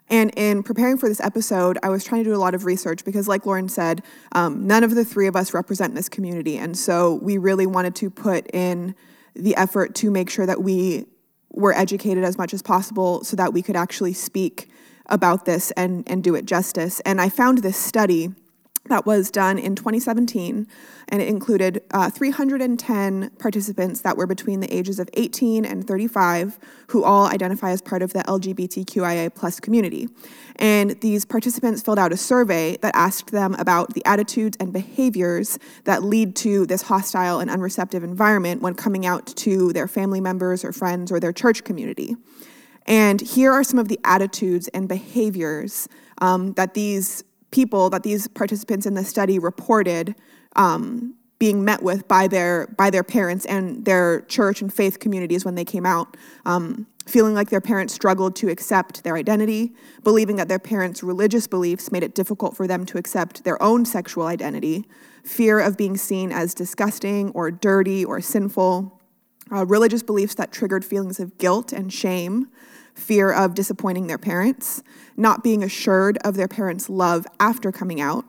And 0.10 0.32
in 0.36 0.64
preparing 0.64 0.98
for 0.98 1.08
this 1.08 1.20
episode, 1.20 1.78
I 1.84 1.90
was 1.90 2.04
trying 2.04 2.24
to 2.24 2.30
do 2.30 2.36
a 2.36 2.38
lot 2.38 2.56
of 2.56 2.66
research 2.66 3.06
because, 3.06 3.28
like 3.28 3.46
Lauren 3.46 3.70
said, 3.70 4.04
um, 4.34 4.66
none 4.66 4.84
of 4.84 4.96
the 4.96 5.06
three 5.06 5.28
of 5.28 5.36
us 5.36 5.54
represent 5.54 5.96
this 5.96 6.10
community. 6.10 6.58
And 6.58 6.78
so 6.78 7.20
we 7.22 7.38
really 7.38 7.68
wanted 7.68 7.96
to 7.96 8.10
put 8.10 8.50
in 8.54 8.96
the 9.36 9.56
effort 9.56 9.96
to 9.96 10.10
make 10.12 10.30
sure 10.30 10.46
that 10.48 10.62
we 10.64 11.06
were 11.52 11.74
educated 11.74 12.24
as 12.24 12.38
much 12.38 12.54
as 12.54 12.62
possible 12.62 13.24
so 13.24 13.36
that 13.36 13.54
we 13.54 13.62
could 13.62 13.76
actually 13.76 14.14
speak 14.14 14.70
about 15.08 15.46
this 15.46 15.72
and, 15.72 16.04
and 16.08 16.24
do 16.24 16.36
it 16.36 16.46
justice. 16.46 17.00
And 17.02 17.22
I 17.22 17.30
found 17.30 17.60
this 17.60 17.78
study 17.78 18.34
that 18.90 19.06
was 19.06 19.32
done 19.32 19.58
in 19.58 19.76
2017, 19.76 20.68
and 21.08 21.22
it 21.22 21.28
included 21.28 21.82
uh, 21.92 22.10
310 22.10 23.32
participants 23.40 24.02
that 24.02 24.18
were 24.18 24.28
between 24.28 24.60
the 24.60 24.74
ages 24.74 25.00
of 25.00 25.10
18 25.14 25.66
and 25.66 25.88
35, 25.88 26.60
who 26.88 27.04
all 27.04 27.28
identify 27.28 27.72
as 27.72 27.82
part 27.82 28.02
of 28.02 28.14
the 28.14 28.20
LGBTQIA 28.20 29.34
plus 29.34 29.60
community. 29.60 30.08
And 30.58 31.00
these 31.02 31.26
participants 31.26 31.82
filled 31.82 32.00
out 32.00 32.12
a 32.12 32.18
survey 32.18 32.78
that 32.82 32.96
asked 32.96 33.32
them 33.32 33.56
about 33.56 33.94
the 33.94 34.06
attitudes 34.06 34.58
and 34.60 34.74
behaviors 34.74 35.58
that 35.86 36.04
lead 36.04 36.36
to 36.38 36.66
this 36.66 36.84
hostile 36.84 37.40
and 37.40 37.50
unreceptive 37.50 38.04
environment 38.04 38.62
when 38.62 38.76
coming 38.76 39.06
out 39.06 39.26
to 39.38 39.72
their 39.74 39.88
family 39.88 40.22
members 40.22 40.66
or 40.66 40.72
friends 40.72 41.12
or 41.12 41.20
their 41.20 41.34
church 41.34 41.64
community. 41.64 42.16
And 42.86 43.22
here 43.22 43.52
are 43.52 43.64
some 43.64 43.80
of 43.80 43.88
the 43.88 44.00
attitudes 44.04 44.68
and 44.70 44.90
behaviors 44.90 45.88
um, 46.22 46.54
that 46.54 46.74
these 46.74 47.24
people 47.52 47.90
that 47.90 48.04
these 48.04 48.28
participants 48.28 48.86
in 48.86 48.94
the 48.94 49.04
study 49.04 49.40
reported 49.40 50.16
um, 50.56 51.16
being 51.40 51.64
met 51.64 51.82
with 51.82 52.08
by 52.08 52.28
their 52.28 52.68
by 52.78 52.90
their 52.90 53.04
parents 53.04 53.46
and 53.46 53.86
their 53.86 54.22
church 54.22 54.62
and 54.62 54.74
faith 54.74 55.00
communities 55.00 55.46
when 55.46 55.56
they 55.56 55.66
came 55.66 55.86
out 55.86 56.18
um, 56.46 56.86
feeling 57.08 57.34
like 57.34 57.50
their 57.50 57.62
parents 57.62 57.94
struggled 57.94 58.36
to 58.36 58.50
accept 58.50 59.04
their 59.04 59.16
identity 59.16 59.74
believing 60.04 60.36
that 60.36 60.50
their 60.50 60.60
parents 60.60 61.02
religious 61.02 61.48
beliefs 61.48 61.92
made 61.92 62.04
it 62.04 62.14
difficult 62.14 62.56
for 62.56 62.68
them 62.68 62.86
to 62.86 62.98
accept 62.98 63.44
their 63.46 63.62
own 63.64 63.86
sexual 63.86 64.28
identity 64.28 64.86
fear 65.24 65.60
of 65.60 65.78
being 65.78 65.98
seen 65.98 66.32
as 66.32 66.54
disgusting 66.54 67.30
or 67.32 67.50
dirty 67.50 68.04
or 68.04 68.20
sinful 68.22 69.00
uh, 69.52 69.66
religious 69.66 70.04
beliefs 70.04 70.36
that 70.36 70.52
triggered 70.52 70.86
feelings 70.86 71.20
of 71.20 71.38
guilt 71.38 71.72
and 71.72 71.92
shame 71.92 72.48
fear 73.00 73.32
of 73.32 73.54
disappointing 73.54 74.08
their 74.08 74.18
parents, 74.18 74.84
not 75.18 75.44
being 75.44 75.64
assured 75.64 76.18
of 76.20 76.36
their 76.36 76.48
parents' 76.48 76.90
love 76.90 77.26
after 77.40 77.72
coming 77.72 78.00
out, 78.00 78.26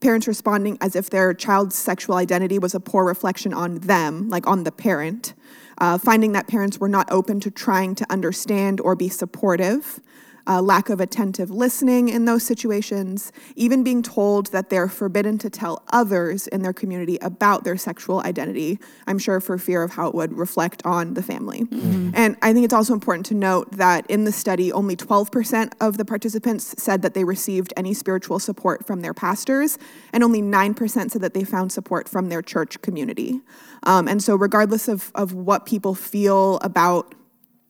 parents 0.00 0.28
responding 0.28 0.78
as 0.80 0.94
if 0.94 1.10
their 1.10 1.34
child's 1.34 1.74
sexual 1.76 2.16
identity 2.16 2.58
was 2.58 2.74
a 2.74 2.80
poor 2.80 3.04
reflection 3.04 3.52
on 3.52 3.76
them, 3.78 4.28
like 4.28 4.46
on 4.46 4.64
the 4.64 4.72
parent, 4.72 5.34
uh, 5.78 5.98
finding 5.98 6.32
that 6.32 6.46
parents 6.46 6.78
were 6.78 6.88
not 6.88 7.10
open 7.10 7.40
to 7.40 7.50
trying 7.50 7.94
to 7.94 8.06
understand 8.10 8.80
or 8.80 8.94
be 8.94 9.08
supportive, 9.08 10.00
uh, 10.48 10.62
lack 10.62 10.88
of 10.88 11.00
attentive 11.00 11.50
listening 11.50 12.08
in 12.08 12.24
those 12.24 12.42
situations, 12.42 13.30
even 13.54 13.84
being 13.84 14.02
told 14.02 14.46
that 14.46 14.70
they're 14.70 14.88
forbidden 14.88 15.36
to 15.38 15.50
tell 15.50 15.82
others 15.90 16.46
in 16.46 16.62
their 16.62 16.72
community 16.72 17.18
about 17.20 17.64
their 17.64 17.76
sexual 17.76 18.20
identity, 18.22 18.78
I'm 19.06 19.18
sure 19.18 19.40
for 19.40 19.58
fear 19.58 19.82
of 19.82 19.92
how 19.92 20.08
it 20.08 20.14
would 20.14 20.36
reflect 20.36 20.84
on 20.86 21.14
the 21.14 21.22
family. 21.22 21.64
Mm-hmm. 21.64 22.10
And 22.14 22.36
I 22.40 22.52
think 22.52 22.64
it's 22.64 22.74
also 22.74 22.94
important 22.94 23.26
to 23.26 23.34
note 23.34 23.70
that 23.72 24.06
in 24.10 24.24
the 24.24 24.32
study, 24.32 24.72
only 24.72 24.96
12% 24.96 25.72
of 25.80 25.98
the 25.98 26.04
participants 26.04 26.74
said 26.78 27.02
that 27.02 27.12
they 27.12 27.24
received 27.24 27.74
any 27.76 27.92
spiritual 27.92 28.38
support 28.38 28.86
from 28.86 29.02
their 29.02 29.14
pastors, 29.14 29.78
and 30.12 30.24
only 30.24 30.40
9% 30.40 31.10
said 31.10 31.20
that 31.20 31.34
they 31.34 31.44
found 31.44 31.72
support 31.72 32.08
from 32.08 32.30
their 32.30 32.40
church 32.40 32.80
community. 32.80 33.40
Um, 33.82 34.08
and 34.08 34.22
so, 34.22 34.34
regardless 34.34 34.88
of, 34.88 35.12
of 35.14 35.34
what 35.34 35.66
people 35.66 35.94
feel 35.94 36.58
about 36.58 37.14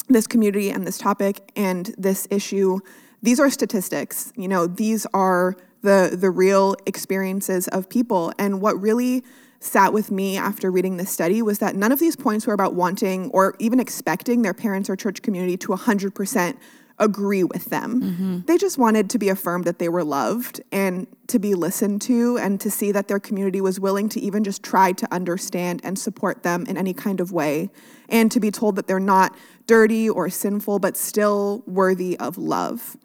this 0.09 0.27
community 0.27 0.71
and 0.71 0.87
this 0.87 0.99
topic 0.99 1.51
and 1.57 1.95
this 1.99 2.27
issue, 2.31 2.81
these 3.23 3.41
are 3.41 3.51
statistics. 3.51 4.33
You 4.37 4.49
know, 4.49 4.67
these 4.67 5.07
are 5.13 5.57
the 5.83 6.17
the 6.19 6.31
real 6.31 6.77
experiences 6.87 7.69
of 7.69 7.89
people. 7.89 8.33
And 8.39 8.61
what 8.61 8.81
really 8.81 9.25
sat 9.61 9.93
with 9.93 10.11
me 10.11 10.37
after 10.37 10.71
reading 10.71 10.97
this 10.97 11.11
study 11.11 11.43
was 11.43 11.59
that 11.59 11.75
none 11.75 11.91
of 11.91 11.99
these 11.99 12.15
points 12.15 12.47
were 12.47 12.55
about 12.55 12.75
wanting 12.75 13.29
or 13.31 13.57
even 13.59 13.81
expecting 13.81 14.43
their 14.43 14.55
parents 14.55 14.89
or 14.89 14.95
church 14.95 15.21
community 15.21 15.57
to 15.57 15.69
100% 15.69 16.57
agree 17.01 17.45
with 17.45 17.67
them. 17.67 18.03
Mm-hmm. 18.03 18.39
They 18.47 18.59
just 18.59 18.79
wanted 18.79 19.11
to 19.11 19.19
be 19.19 19.29
affirmed 19.29 19.65
that 19.65 19.79
they 19.79 19.89
were 19.89 20.05
loved 20.05 20.61
and 20.73 21.07
to 21.29 21.39
be 21.39 21.55
listened 21.55 22.03
to 22.03 22.39
and 22.39 22.61
to 22.61 22.71
see 22.71 22.93
that 22.93 23.09
their 23.09 23.21
community 23.21 23.61
was 23.61 23.79
willing 23.79 24.09
to 24.11 24.21
even 24.21 24.45
just 24.45 24.63
try 24.63 24.93
to 24.93 25.13
understand 25.13 25.81
and 25.85 25.99
support 25.99 26.43
them 26.43 26.65
in 26.67 26.77
any 26.77 26.95
kind 26.95 27.21
of 27.21 27.33
way 27.33 27.71
and 28.09 28.31
to 28.33 28.41
be 28.41 28.51
told 28.51 28.77
that 28.77 28.87
they're 28.87 28.99
not 28.99 29.37
dirty 29.67 30.09
or 30.09 30.31
sinful 30.31 30.79
but 30.79 30.97
still 30.97 31.63
worthy 31.67 32.19
of 32.19 32.39
love. 32.39 32.97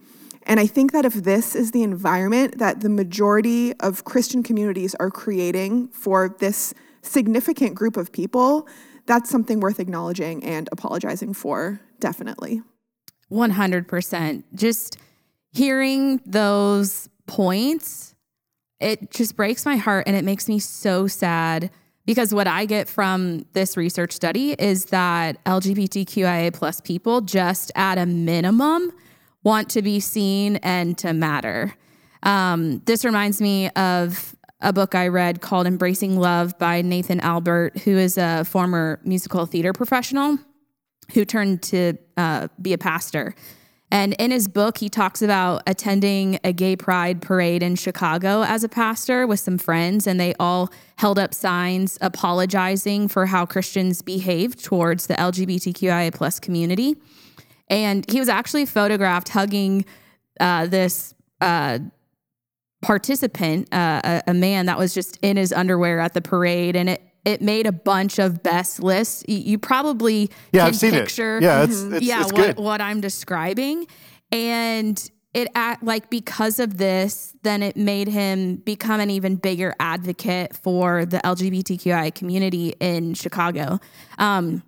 And 0.45 0.59
I 0.59 0.67
think 0.67 0.91
that 0.91 1.05
if 1.05 1.13
this 1.13 1.55
is 1.55 1.71
the 1.71 1.83
environment 1.83 2.57
that 2.59 2.81
the 2.81 2.89
majority 2.89 3.73
of 3.79 4.03
Christian 4.03 4.43
communities 4.43 4.93
are 4.95 5.09
creating 5.09 5.87
for 5.89 6.35
this 6.39 6.73
significant 7.01 7.75
group 7.75 7.97
of 7.97 8.11
people, 8.11 8.67
that's 9.05 9.29
something 9.29 9.59
worth 9.59 9.79
acknowledging 9.79 10.43
and 10.43 10.69
apologizing 10.71 11.33
for, 11.33 11.79
definitely. 11.99 12.61
100%. 13.33 14.43
Just 14.53 14.97
hearing 15.51 16.21
those 16.25 17.09
points, 17.25 18.15
it 18.79 19.11
just 19.11 19.35
breaks 19.35 19.65
my 19.65 19.75
heart 19.75 20.07
and 20.07 20.15
it 20.15 20.23
makes 20.23 20.47
me 20.47 20.59
so 20.59 21.07
sad 21.07 21.71
because 22.05 22.33
what 22.33 22.47
I 22.47 22.65
get 22.65 22.89
from 22.89 23.45
this 23.53 23.77
research 23.77 24.11
study 24.11 24.53
is 24.53 24.85
that 24.85 25.43
LGBTQIA 25.45 26.53
plus 26.53 26.81
people 26.81 27.21
just 27.21 27.71
at 27.75 27.97
a 27.97 28.05
minimum 28.05 28.91
want 29.43 29.69
to 29.71 29.81
be 29.81 29.99
seen 29.99 30.57
and 30.57 30.97
to 30.97 31.13
matter. 31.13 31.73
Um, 32.23 32.79
this 32.85 33.05
reminds 33.05 33.41
me 33.41 33.69
of 33.71 34.35
a 34.59 34.71
book 34.71 34.95
I 34.95 35.07
read 35.09 35.41
called 35.41 35.67
Embracing 35.67 36.17
Love 36.17 36.57
by 36.57 36.81
Nathan 36.81 37.19
Albert, 37.19 37.79
who 37.79 37.97
is 37.97 38.17
a 38.17 38.45
former 38.45 38.99
musical 39.03 39.45
theater 39.45 39.73
professional 39.73 40.39
who 41.13 41.25
turned 41.25 41.61
to 41.63 41.97
uh, 42.17 42.47
be 42.61 42.73
a 42.73 42.77
pastor. 42.77 43.35
And 43.93 44.13
in 44.13 44.31
his 44.31 44.47
book, 44.47 44.79
he 44.79 44.89
talks 44.89 45.21
about 45.21 45.61
attending 45.67 46.39
a 46.43 46.51
gay 46.51 46.75
pride 46.75 47.21
parade 47.21 47.61
in 47.61 47.75
Chicago 47.75 48.41
as 48.41 48.63
a 48.63 48.69
pastor 48.69 49.27
with 49.27 49.39
some 49.39 49.59
friends, 49.59 50.07
and 50.07 50.19
they 50.19 50.33
all 50.39 50.71
held 50.95 51.19
up 51.19 51.31
signs 51.31 51.99
apologizing 52.01 53.07
for 53.07 53.27
how 53.27 53.45
Christians 53.45 54.01
behaved 54.01 54.63
towards 54.63 55.05
the 55.05 55.13
LGBTQIA 55.13 56.11
plus 56.11 56.39
community. 56.39 56.95
And 57.67 58.03
he 58.09 58.19
was 58.19 58.29
actually 58.29 58.65
photographed 58.65 59.29
hugging 59.29 59.85
uh, 60.39 60.65
this 60.65 61.13
uh, 61.39 61.77
participant, 62.81 63.71
uh, 63.71 64.01
a, 64.03 64.31
a 64.31 64.33
man 64.33 64.65
that 64.65 64.79
was 64.79 64.95
just 64.95 65.19
in 65.21 65.37
his 65.37 65.53
underwear 65.53 65.99
at 65.99 66.15
the 66.15 66.21
parade, 66.21 66.75
and 66.75 66.89
it 66.89 67.12
it 67.25 67.41
made 67.41 67.65
a 67.65 67.71
bunch 67.71 68.19
of 68.19 68.43
best 68.43 68.81
lists. 68.81 69.23
You 69.27 69.57
probably 69.57 70.29
yeah, 70.51 70.65
I've 70.65 70.75
seen 70.75 70.91
picture, 70.91 71.37
it. 71.37 71.43
Yeah, 71.43 71.63
it's, 71.63 71.81
it's 71.81 72.05
yeah, 72.05 72.21
it's 72.21 72.33
what, 72.33 72.57
what 72.57 72.81
I'm 72.81 73.01
describing, 73.01 73.87
and 74.31 75.09
it 75.33 75.47
act 75.55 75.83
like 75.83 76.09
because 76.09 76.59
of 76.59 76.77
this, 76.77 77.35
then 77.41 77.63
it 77.63 77.75
made 77.75 78.07
him 78.07 78.57
become 78.57 78.99
an 78.99 79.09
even 79.09 79.35
bigger 79.35 79.73
advocate 79.79 80.55
for 80.55 81.05
the 81.05 81.17
LGBTQI 81.17 82.13
community 82.13 82.75
in 82.79 83.15
Chicago. 83.15 83.79
Um, 84.19 84.61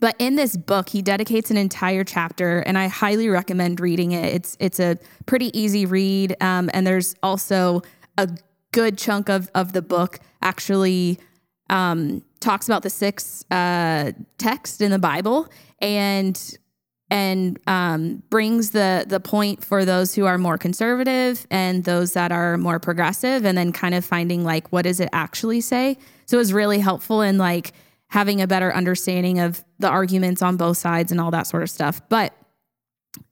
but 0.00 0.16
in 0.18 0.36
this 0.36 0.56
book, 0.56 0.88
he 0.88 1.02
dedicates 1.02 1.50
an 1.50 1.56
entire 1.56 2.04
chapter, 2.04 2.60
and 2.60 2.78
I 2.78 2.88
highly 2.88 3.28
recommend 3.28 3.80
reading 3.80 4.12
it. 4.12 4.34
It's 4.34 4.56
it's 4.60 4.80
a 4.80 4.96
pretty 5.26 5.56
easy 5.58 5.86
read, 5.86 6.36
um, 6.40 6.70
and 6.72 6.86
there's 6.86 7.14
also 7.22 7.82
a 8.16 8.28
good 8.72 8.98
chunk 8.98 9.28
of 9.28 9.50
of 9.54 9.72
the 9.72 9.82
book 9.82 10.20
actually 10.42 11.18
um, 11.70 12.22
talks 12.40 12.68
about 12.68 12.82
the 12.82 12.90
six 12.90 13.44
uh, 13.50 14.12
texts 14.38 14.80
in 14.80 14.90
the 14.90 14.98
Bible 14.98 15.48
and 15.80 16.58
and 17.10 17.58
um, 17.66 18.22
brings 18.28 18.70
the 18.70 19.04
the 19.08 19.20
point 19.20 19.64
for 19.64 19.84
those 19.84 20.14
who 20.14 20.26
are 20.26 20.36
more 20.36 20.58
conservative 20.58 21.46
and 21.50 21.84
those 21.84 22.12
that 22.12 22.32
are 22.32 22.58
more 22.58 22.78
progressive, 22.78 23.44
and 23.44 23.56
then 23.56 23.72
kind 23.72 23.94
of 23.94 24.04
finding 24.04 24.44
like 24.44 24.68
what 24.68 24.82
does 24.82 25.00
it 25.00 25.08
actually 25.12 25.60
say. 25.60 25.96
So 26.26 26.36
it 26.36 26.40
was 26.40 26.52
really 26.52 26.78
helpful 26.78 27.22
in 27.22 27.38
like 27.38 27.72
having 28.08 28.40
a 28.40 28.46
better 28.46 28.74
understanding 28.74 29.38
of 29.38 29.64
the 29.78 29.88
arguments 29.88 30.42
on 30.42 30.56
both 30.56 30.78
sides 30.78 31.12
and 31.12 31.20
all 31.20 31.30
that 31.30 31.46
sort 31.46 31.62
of 31.62 31.70
stuff. 31.70 32.00
But 32.08 32.34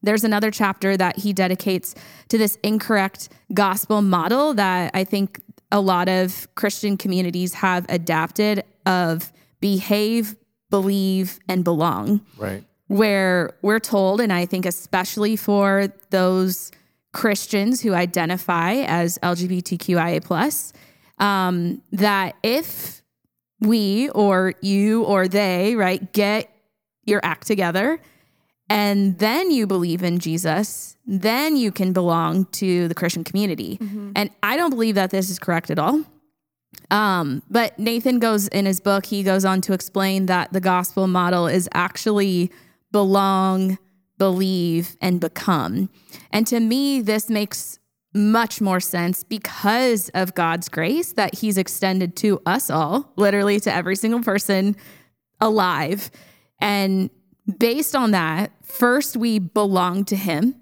there's 0.02 0.24
another 0.24 0.50
chapter 0.50 0.96
that 0.96 1.18
he 1.18 1.32
dedicates 1.32 1.94
to 2.28 2.38
this 2.38 2.58
incorrect 2.62 3.28
gospel 3.52 4.02
model 4.02 4.54
that 4.54 4.90
I 4.94 5.04
think 5.04 5.40
a 5.73 5.80
lot 5.80 6.08
of 6.08 6.49
Christian 6.54 6.96
communities 6.96 7.54
have 7.54 7.87
adapted 7.88 8.64
of 8.85 9.32
behave, 9.61 10.37
believe, 10.70 11.38
and 11.49 11.64
belong. 11.64 12.20
Right. 12.37 12.64
Where 12.88 13.56
we're 13.62 13.80
told, 13.80 14.20
and 14.20 14.32
I 14.32 14.46
think 14.46 14.64
especially 14.64 15.35
for 15.37 15.88
those 16.11 16.70
Christians 17.12 17.80
who 17.80 17.94
identify 17.94 18.75
as 18.87 19.18
LGBTQIA 19.23 20.23
plus, 20.23 20.73
um, 21.18 21.82
that 21.92 22.37
if 22.42 23.02
we 23.61 24.08
or 24.11 24.54
you 24.61 25.02
or 25.04 25.26
they, 25.26 25.75
right, 25.75 26.12
get 26.12 26.49
your 27.04 27.20
act 27.25 27.46
together 27.46 27.99
and 28.68 29.18
then 29.18 29.50
you 29.50 29.66
believe 29.66 30.02
in 30.02 30.18
Jesus, 30.18 30.96
then 31.06 31.56
you 31.56 31.70
can 31.70 31.92
belong 31.92 32.46
to 32.46 32.88
the 32.88 32.94
Christian 32.94 33.25
community. 33.25 33.78
And 34.16 34.30
I 34.42 34.56
don't 34.56 34.70
believe 34.70 34.96
that 34.96 35.11
this 35.11 35.30
is 35.30 35.38
correct 35.38 35.70
at 35.70 35.78
all. 35.78 36.02
Um, 36.90 37.42
but 37.49 37.78
Nathan 37.78 38.18
goes 38.18 38.49
in 38.49 38.66
his 38.66 38.80
book, 38.80 39.06
he 39.06 39.23
goes 39.23 39.44
on 39.44 39.61
to 39.62 39.73
explain 39.73 40.26
that 40.26 40.52
the 40.52 40.61
gospel 40.61 41.06
model 41.06 41.46
is 41.46 41.68
actually 41.73 42.50
belong, 42.92 43.78
believe, 44.18 44.96
and 45.00 45.20
become. 45.20 45.88
And 46.30 46.46
to 46.49 46.61
me, 46.61 47.00
this 47.00 47.28
makes 47.28 47.78
much 48.14 48.61
more 48.61 48.80
sense 48.80 49.23
because 49.23 50.08
of 50.11 50.35
God's 50.35 50.68
grace 50.68 51.12
that 51.12 51.37
He's 51.37 51.58
extended 51.58 52.16
to 52.16 52.40
us 52.46 52.70
all, 52.70 53.12
literally 53.16 53.61
to 53.61 53.73
every 53.73 53.96
single 53.96 54.23
person 54.23 54.76
alive. 55.40 56.11
And 56.61 57.11
based 57.58 57.94
on 57.94 58.10
that, 58.12 58.52
first 58.62 59.16
we 59.16 59.38
belong 59.38 60.04
to 60.06 60.16
Him, 60.16 60.56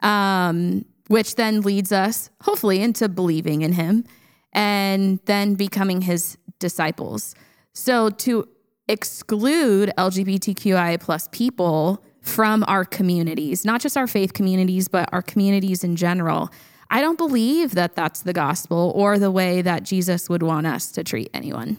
um, 0.00 0.84
which 1.08 1.34
then 1.34 1.60
leads 1.62 1.92
us, 1.92 2.30
hopefully, 2.42 2.80
into 2.80 3.08
believing 3.08 3.62
in 3.62 3.72
Him 3.72 4.04
and 4.52 5.20
then 5.26 5.54
becoming 5.54 6.02
His 6.02 6.38
disciples. 6.58 7.34
So 7.72 8.10
to 8.10 8.48
exclude 8.88 9.92
LGBTQI 9.96 11.00
plus 11.00 11.28
people 11.30 12.04
from 12.20 12.64
our 12.66 12.84
communities, 12.84 13.64
not 13.64 13.80
just 13.80 13.96
our 13.96 14.06
faith 14.06 14.32
communities, 14.32 14.88
but 14.88 15.08
our 15.12 15.22
communities 15.22 15.84
in 15.84 15.96
general. 15.96 16.50
I 16.90 17.00
don't 17.00 17.16
believe 17.16 17.76
that 17.76 17.94
that's 17.94 18.22
the 18.22 18.32
gospel 18.32 18.92
or 18.96 19.18
the 19.18 19.30
way 19.30 19.62
that 19.62 19.84
Jesus 19.84 20.28
would 20.28 20.42
want 20.42 20.66
us 20.66 20.90
to 20.92 21.04
treat 21.04 21.30
anyone. 21.32 21.78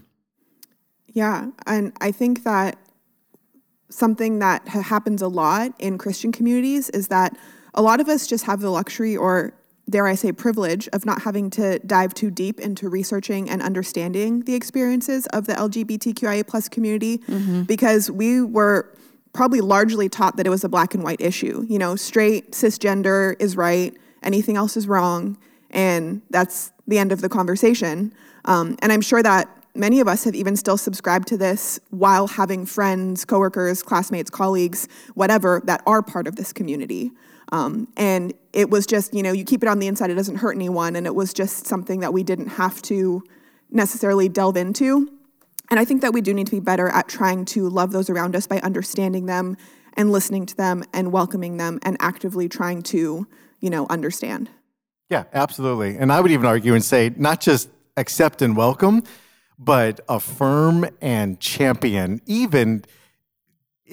Yeah. 1.07 1.47
And 1.67 1.91
I 1.99 2.11
think 2.11 2.43
that 2.43 2.77
something 3.91 4.39
that 4.39 4.67
ha- 4.67 4.81
happens 4.81 5.21
a 5.21 5.27
lot 5.27 5.73
in 5.79 5.97
Christian 5.97 6.31
communities 6.31 6.89
is 6.89 7.09
that 7.09 7.37
a 7.73 7.81
lot 7.81 7.99
of 7.99 8.09
us 8.09 8.27
just 8.27 8.45
have 8.45 8.59
the 8.61 8.69
luxury 8.69 9.15
or 9.15 9.53
dare 9.89 10.07
I 10.07 10.15
say 10.15 10.31
privilege 10.31 10.87
of 10.93 11.05
not 11.05 11.23
having 11.23 11.49
to 11.51 11.79
dive 11.79 12.13
too 12.13 12.31
deep 12.31 12.59
into 12.59 12.87
researching 12.87 13.49
and 13.49 13.61
understanding 13.61 14.41
the 14.41 14.55
experiences 14.55 15.25
of 15.27 15.47
the 15.47 15.53
LGBTQIA 15.53 16.47
plus 16.47 16.69
community 16.69 17.21
because 17.65 18.09
we 18.09 18.41
were 18.41 18.93
probably 19.33 19.61
largely 19.61 20.09
taught 20.09 20.37
that 20.37 20.45
it 20.45 20.49
was 20.49 20.63
a 20.63 20.69
black 20.69 20.93
and 20.93 21.03
white 21.03 21.21
issue. 21.21 21.65
You 21.67 21.79
know, 21.79 21.95
straight 21.95 22.51
cisgender 22.51 23.35
is 23.39 23.55
right, 23.57 23.95
anything 24.23 24.57
else 24.57 24.77
is 24.77 24.87
wrong, 24.87 25.37
and 25.69 26.21
that's 26.29 26.71
the 26.87 26.97
end 26.97 27.11
of 27.11 27.21
the 27.21 27.29
conversation. 27.29 28.13
Um, 28.45 28.77
and 28.81 28.91
I'm 28.91 29.01
sure 29.01 29.23
that 29.23 29.49
many 29.75 29.99
of 29.99 30.07
us 30.07 30.23
have 30.23 30.35
even 30.35 30.55
still 30.55 30.77
subscribed 30.77 31.27
to 31.29 31.37
this 31.37 31.79
while 31.89 32.27
having 32.27 32.65
friends, 32.65 33.25
coworkers, 33.25 33.83
classmates, 33.83 34.29
colleagues, 34.29 34.87
whatever, 35.13 35.61
that 35.65 35.81
are 35.85 36.01
part 36.01 36.27
of 36.27 36.35
this 36.35 36.53
community. 36.53 37.11
Um, 37.51 37.87
and 37.97 38.33
it 38.53 38.69
was 38.69 38.85
just, 38.85 39.13
you 39.13 39.23
know, 39.23 39.31
you 39.31 39.43
keep 39.43 39.61
it 39.63 39.67
on 39.67 39.79
the 39.79 39.87
inside, 39.87 40.09
it 40.09 40.15
doesn't 40.15 40.37
hurt 40.37 40.55
anyone. 40.55 40.95
And 40.95 41.05
it 41.05 41.15
was 41.15 41.33
just 41.33 41.67
something 41.67 41.99
that 41.99 42.13
we 42.13 42.23
didn't 42.23 42.47
have 42.47 42.81
to 42.83 43.23
necessarily 43.69 44.29
delve 44.29 44.57
into. 44.57 45.09
And 45.69 45.79
I 45.79 45.85
think 45.85 46.01
that 46.01 46.13
we 46.13 46.21
do 46.21 46.33
need 46.33 46.47
to 46.47 46.51
be 46.51 46.59
better 46.59 46.89
at 46.89 47.07
trying 47.07 47.45
to 47.45 47.69
love 47.69 47.91
those 47.91 48.09
around 48.09 48.35
us 48.35 48.47
by 48.47 48.59
understanding 48.59 49.25
them 49.25 49.55
and 49.95 50.11
listening 50.11 50.45
to 50.45 50.55
them 50.55 50.83
and 50.93 51.11
welcoming 51.11 51.57
them 51.57 51.79
and 51.83 51.97
actively 51.99 52.49
trying 52.49 52.81
to, 52.83 53.27
you 53.59 53.69
know, 53.69 53.87
understand. 53.89 54.49
Yeah, 55.09 55.25
absolutely. 55.33 55.97
And 55.97 56.11
I 56.11 56.21
would 56.21 56.31
even 56.31 56.45
argue 56.45 56.73
and 56.73 56.83
say 56.83 57.13
not 57.17 57.41
just 57.41 57.69
accept 57.97 58.41
and 58.41 58.55
welcome, 58.55 59.03
but 59.63 59.99
affirm 60.09 60.87
and 61.01 61.39
champion, 61.39 62.19
even 62.25 62.83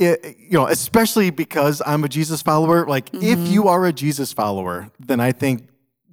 i- 0.01 0.17
you 0.39 0.53
know, 0.53 0.67
especially 0.67 1.31
because 1.31 1.83
I'm 1.85 2.05
a 2.05 2.09
Jesus 2.09 2.41
follower. 2.41 2.87
Like, 2.87 3.13
if 3.15 3.39
mm-hmm. 3.39 3.53
you 3.53 3.69
are 3.69 3.85
a 3.85 3.93
Jesus 3.93 4.33
follower, 4.33 4.91
then 4.99 5.21
I 5.21 5.33
think 5.33 5.69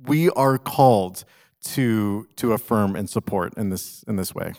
we 0.06 0.30
are 0.32 0.58
called 0.58 1.24
to 1.64 2.28
to 2.36 2.52
affirm 2.52 2.96
and 2.96 3.10
support 3.10 3.54
in 3.58 3.70
this 3.70 4.04
in 4.08 4.18
this 4.18 4.36
way. 4.36 4.54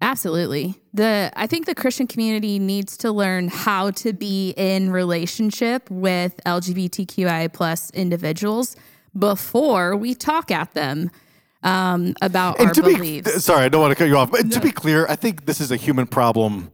Absolutely. 0.00 0.74
The 0.92 1.32
I 1.34 1.46
think 1.46 1.66
the 1.66 1.74
Christian 1.74 2.06
community 2.06 2.58
needs 2.58 2.96
to 2.98 3.10
learn 3.10 3.48
how 3.48 3.90
to 3.92 4.12
be 4.12 4.50
in 4.56 4.90
relationship 4.90 5.90
with 5.90 6.40
LGBTQI 6.44 7.52
plus 7.52 7.90
individuals 7.92 8.76
before 9.18 9.96
we 9.96 10.14
talk 10.14 10.50
at 10.50 10.74
them 10.74 11.10
um, 11.62 12.14
about 12.22 12.60
our 12.60 12.72
beliefs. 12.72 13.32
be 13.32 13.40
sorry, 13.40 13.64
I 13.64 13.68
don't 13.68 13.80
want 13.80 13.92
to 13.92 13.96
cut 13.96 14.08
you 14.08 14.16
off, 14.16 14.30
but 14.30 14.50
to 14.52 14.60
be 14.60 14.70
clear, 14.70 15.06
I 15.08 15.16
think 15.16 15.46
this 15.46 15.60
is 15.60 15.70
a 15.70 15.76
human 15.76 16.06
problem. 16.06 16.72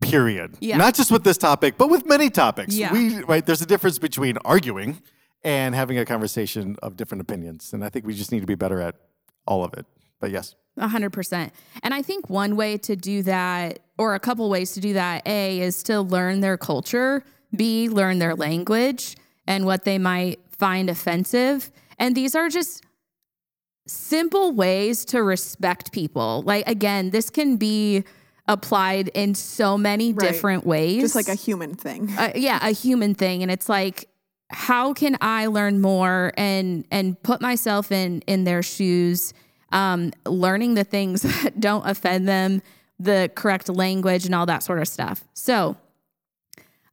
Period. 0.00 0.56
Yeah. 0.60 0.76
Not 0.76 0.94
just 0.94 1.10
with 1.10 1.24
this 1.24 1.38
topic, 1.38 1.78
but 1.78 1.88
with 1.88 2.04
many 2.06 2.28
topics. 2.28 2.74
Yeah. 2.74 2.92
We 2.92 3.22
right. 3.22 3.44
There's 3.46 3.62
a 3.62 3.66
difference 3.66 3.98
between 3.98 4.36
arguing 4.44 5.00
and 5.42 5.74
having 5.74 5.98
a 5.98 6.04
conversation 6.04 6.76
of 6.82 6.96
different 6.96 7.22
opinions, 7.22 7.72
and 7.72 7.82
I 7.82 7.88
think 7.88 8.04
we 8.04 8.12
just 8.12 8.30
need 8.30 8.40
to 8.40 8.46
be 8.46 8.54
better 8.54 8.80
at 8.80 8.96
all 9.46 9.64
of 9.64 9.72
it. 9.74 9.86
But 10.20 10.30
yes. 10.30 10.54
A 10.76 10.88
hundred 10.88 11.10
percent. 11.10 11.52
And 11.82 11.94
I 11.94 12.02
think 12.02 12.28
one 12.28 12.56
way 12.56 12.76
to 12.78 12.96
do 12.96 13.22
that, 13.22 13.78
or 13.96 14.14
a 14.14 14.20
couple 14.20 14.50
ways 14.50 14.72
to 14.72 14.80
do 14.80 14.92
that, 14.94 15.26
A, 15.26 15.60
is 15.60 15.82
to 15.84 16.00
learn 16.02 16.40
their 16.40 16.58
culture, 16.58 17.24
B, 17.56 17.88
learn 17.88 18.18
their 18.18 18.34
language 18.34 19.16
and 19.46 19.64
what 19.64 19.84
they 19.84 19.98
might 19.98 20.40
find 20.50 20.90
offensive. 20.90 21.70
And 21.98 22.16
these 22.16 22.34
are 22.34 22.48
just 22.48 22.82
simple 23.86 24.52
ways 24.52 25.04
to 25.06 25.22
respect 25.22 25.92
people. 25.92 26.42
Like, 26.42 26.66
again, 26.68 27.10
this 27.10 27.30
can 27.30 27.56
be 27.56 28.04
applied 28.48 29.08
in 29.08 29.34
so 29.34 29.76
many 29.78 30.12
Right. 30.12 30.26
different 30.32 30.66
ways. 30.66 31.02
Just 31.02 31.14
like 31.14 31.28
a 31.28 31.34
human 31.34 31.74
thing. 31.74 32.10
uh, 32.18 32.32
yeah, 32.34 32.58
a 32.66 32.70
human 32.72 33.14
thing, 33.14 33.42
and 33.42 33.50
it's 33.50 33.68
like, 33.68 34.08
how 34.50 34.92
can 34.92 35.16
I 35.20 35.46
learn 35.46 35.80
more 35.80 36.32
and 36.36 36.84
and 36.90 37.20
put 37.22 37.40
myself 37.40 37.90
in 37.90 38.20
in 38.26 38.44
their 38.44 38.62
shoes, 38.62 39.32
um, 39.72 40.12
learning 40.26 40.74
the 40.74 40.84
things 40.84 41.22
that 41.42 41.58
don't 41.60 41.86
offend 41.88 42.28
them, 42.28 42.60
the 42.98 43.30
correct 43.34 43.68
language, 43.68 44.26
and 44.26 44.34
all 44.34 44.46
that 44.46 44.62
sort 44.62 44.78
of 44.80 44.88
stuff. 44.88 45.24
So, 45.32 45.76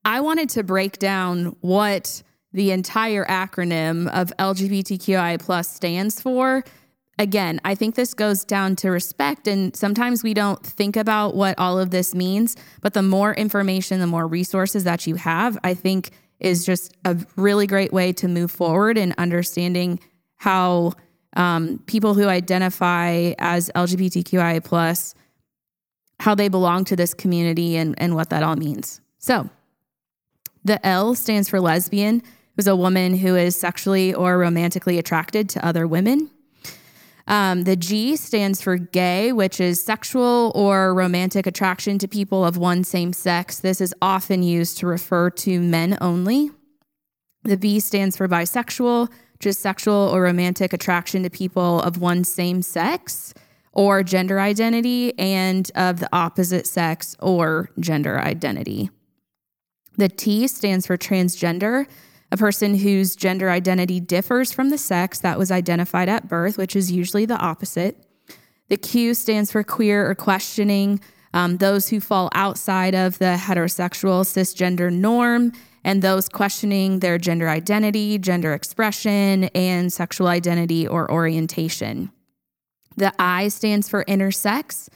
I 0.06 0.22
wanted 0.22 0.50
to 0.52 0.64
break 0.64 0.98
down 1.00 1.56
what 1.62 2.24
the 2.54 2.72
entire 2.72 3.24
acronym 3.26 4.08
of 4.10 4.34
LGBTQI 4.40 5.40
plus 5.40 5.74
stands 5.74 6.22
for. 6.22 6.64
Again, 7.22 7.62
I 7.64 7.76
think 7.76 7.94
this 7.94 8.16
goes 8.16 8.44
down 8.44 8.76
to 8.78 8.90
respect, 8.90 9.48
and 9.48 9.76
sometimes 9.76 10.24
we 10.24 10.34
don't 10.34 10.66
think 10.66 10.98
about 10.98 11.36
what 11.36 11.54
all 11.60 11.78
of 11.78 11.92
this 11.92 12.16
means. 12.16 12.56
But 12.82 12.96
the 12.96 13.04
more 13.04 13.36
information, 13.36 14.00
the 14.00 14.08
more 14.08 14.26
resources 14.26 14.86
that 14.86 15.06
you 15.06 15.14
have, 15.14 15.56
I 15.64 15.76
think 15.76 16.10
is 16.40 16.66
just 16.66 16.96
a 17.06 17.16
really 17.36 17.68
great 17.68 17.94
way 17.94 18.12
to 18.14 18.28
move 18.28 18.50
forward 18.50 18.98
in 18.98 19.14
understanding 19.20 20.00
how 20.38 20.94
um, 21.36 21.84
people 21.86 22.16
who 22.16 22.28
identify 22.28 23.34
as 23.38 23.70
LGBTQI 23.76 24.64
plus 24.64 25.14
how 26.22 26.34
they 26.34 26.48
belong 26.48 26.86
to 26.86 26.96
this 26.96 27.14
community 27.14 27.78
and, 27.78 27.94
and 28.00 28.16
what 28.16 28.32
that 28.32 28.42
all 28.42 28.56
means. 28.56 29.00
So, 29.20 29.48
the 30.64 30.84
L 30.84 31.14
stands 31.14 31.50
for 31.50 31.62
lesbian, 31.62 32.24
who's 32.56 32.66
a 32.66 32.76
woman 32.76 33.16
who 33.16 33.36
is 33.36 33.56
sexually 33.56 34.12
or 34.12 34.40
romantically 34.40 34.98
attracted 34.98 35.50
to 35.50 35.64
other 35.64 35.86
women. 35.86 36.32
Um, 37.28 37.64
the 37.64 37.76
G 37.76 38.16
stands 38.16 38.62
for 38.62 38.78
gay, 38.78 39.32
which 39.32 39.60
is 39.62 39.84
sexual 39.84 40.52
or 40.56 40.94
romantic 40.94 41.48
attraction 41.48 41.98
to 42.00 42.08
people 42.08 42.44
of 42.44 42.58
one 42.58 42.84
same 42.84 43.14
sex. 43.14 43.60
This 43.60 43.82
is 43.82 43.94
often 44.02 44.44
used 44.44 44.78
to 44.80 44.88
refer 44.88 45.30
to 45.30 45.62
men 45.62 45.98
only. 46.02 46.52
The 47.44 47.58
B 47.58 47.80
stands 47.80 48.18
for 48.18 48.28
bisexual, 48.28 49.12
just 49.40 49.60
sexual 49.60 50.10
or 50.14 50.24
romantic 50.24 50.74
attraction 50.74 51.24
to 51.24 51.30
people 51.30 51.82
of 51.82 52.00
one 52.00 52.24
same 52.24 52.62
sex 52.62 53.34
or 53.74 54.04
gender 54.04 54.40
identity 54.40 55.18
and 55.18 55.72
of 55.76 56.00
the 56.00 56.10
opposite 56.14 56.68
sex 56.68 57.16
or 57.20 57.70
gender 57.80 58.20
identity. 58.20 58.90
The 59.98 60.10
T 60.10 60.48
stands 60.48 60.86
for 60.86 60.98
transgender, 60.98 61.88
a 62.32 62.38
person 62.38 62.76
whose 62.76 63.16
gender 63.16 63.50
identity 63.50 64.00
differs 64.00 64.52
from 64.52 64.70
the 64.70 64.78
sex 64.78 65.20
that 65.20 65.38
was 65.38 65.52
identified 65.52 66.08
at 66.08 66.28
birth, 66.28 66.58
which 66.58 66.76
is 66.76 66.92
usually 66.92 67.26
the 67.26 67.38
opposite. 67.38 67.98
The 68.70 68.78
Q 68.78 69.14
stands 69.14 69.52
for 69.52 69.64
queer 69.64 70.10
or 70.10 70.16
questioning, 70.16 71.02
um, 71.34 71.58
those 71.58 71.90
who 71.90 72.00
fall 72.00 72.30
outside 72.34 72.96
of 72.96 73.18
the 73.18 73.38
heterosexual 73.38 74.24
cisgender 74.24 74.92
norm, 74.92 75.52
and 75.84 76.02
those 76.02 76.30
questioning 76.30 77.00
their 77.00 77.18
gender 77.18 77.50
identity, 77.50 78.18
gender 78.18 78.54
expression, 78.54 79.46
and 79.56 79.92
sexual 79.92 80.28
identity 80.28 80.88
or 80.88 81.12
orientation. 81.12 82.12
The 82.98 83.12
I 83.20 83.48
stands 83.48 83.90
for 83.90 84.06
intersex, 84.06 84.90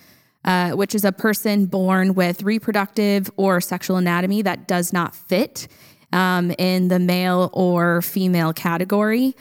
uh, 0.43 0.71
which 0.71 0.93
is 0.93 1.03
a 1.03 1.11
person 1.11 1.65
born 1.65 2.13
with 2.13 2.43
reproductive 2.43 3.31
or 3.35 3.59
sexual 3.59 3.97
anatomy 3.97 4.41
that 4.43 4.67
does 4.67 4.93
not 4.93 5.15
fit 5.15 5.67
um, 6.15 6.51
in 6.57 6.87
the 6.87 6.97
male 6.97 7.49
or 7.53 8.01
female 8.01 8.53
category. 8.53 9.35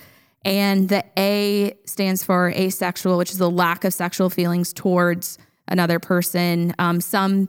And 0.45 0.89
the 0.89 1.05
A 1.17 1.75
stands 1.87 2.23
for 2.23 2.51
asexual, 2.51 3.17
which 3.17 3.31
is 3.31 3.41
a 3.41 3.49
lack 3.49 3.85
of 3.85 3.95
sexual 3.95 4.29
feelings 4.29 4.75
towards 4.75 5.39
another 5.69 5.99
person. 5.99 6.75
Um, 6.79 7.01
some 7.01 7.49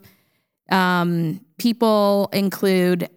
um, 0.71 1.41
people 1.57 2.29
include 2.31 3.09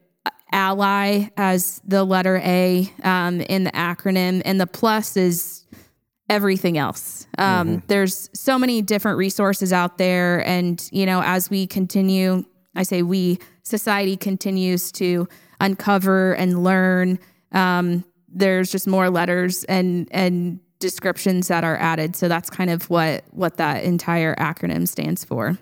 ally 0.51 1.29
as 1.37 1.81
the 1.85 2.03
letter 2.03 2.41
A 2.43 2.91
um, 3.05 3.41
in 3.43 3.65
the 3.65 3.71
acronym, 3.73 4.43
and 4.45 4.61
the 4.61 4.67
plus 4.67 5.17
is 5.17 5.67
everything 6.29 6.79
else. 6.79 7.27
Um, 7.37 7.69
mm-hmm. 7.69 7.87
There's 7.87 8.31
so 8.33 8.59
many 8.59 8.83
different 8.83 9.19
resources 9.19 9.73
out 9.73 9.99
there, 9.99 10.45
and 10.47 10.89
you 10.91 11.07
know, 11.07 11.23
as 11.23 11.51
we 11.51 11.67
continue, 11.67 12.45
I 12.75 12.83
say 12.83 13.03
we 13.03 13.39
society 13.63 14.17
continues 14.17 14.91
to 14.93 15.29
uncover 15.61 16.35
and 16.35 16.63
learn. 16.63 17.19
Um, 17.53 18.05
there's 18.29 18.71
just 18.71 18.87
more 18.87 19.11
letters 19.11 19.65
and 19.65 20.09
and 20.11 20.61
descriptions 20.79 21.49
that 21.49 21.65
are 21.65 21.77
added. 21.77 22.15
So 22.15 22.29
that's 22.29 22.51
kind 22.51 22.71
of 22.71 22.89
what 22.91 23.25
what 23.31 23.57
that 23.57 23.85
entire 23.85 24.35
acronym 24.37 24.87
stands 24.87 25.25
for. 25.25 25.59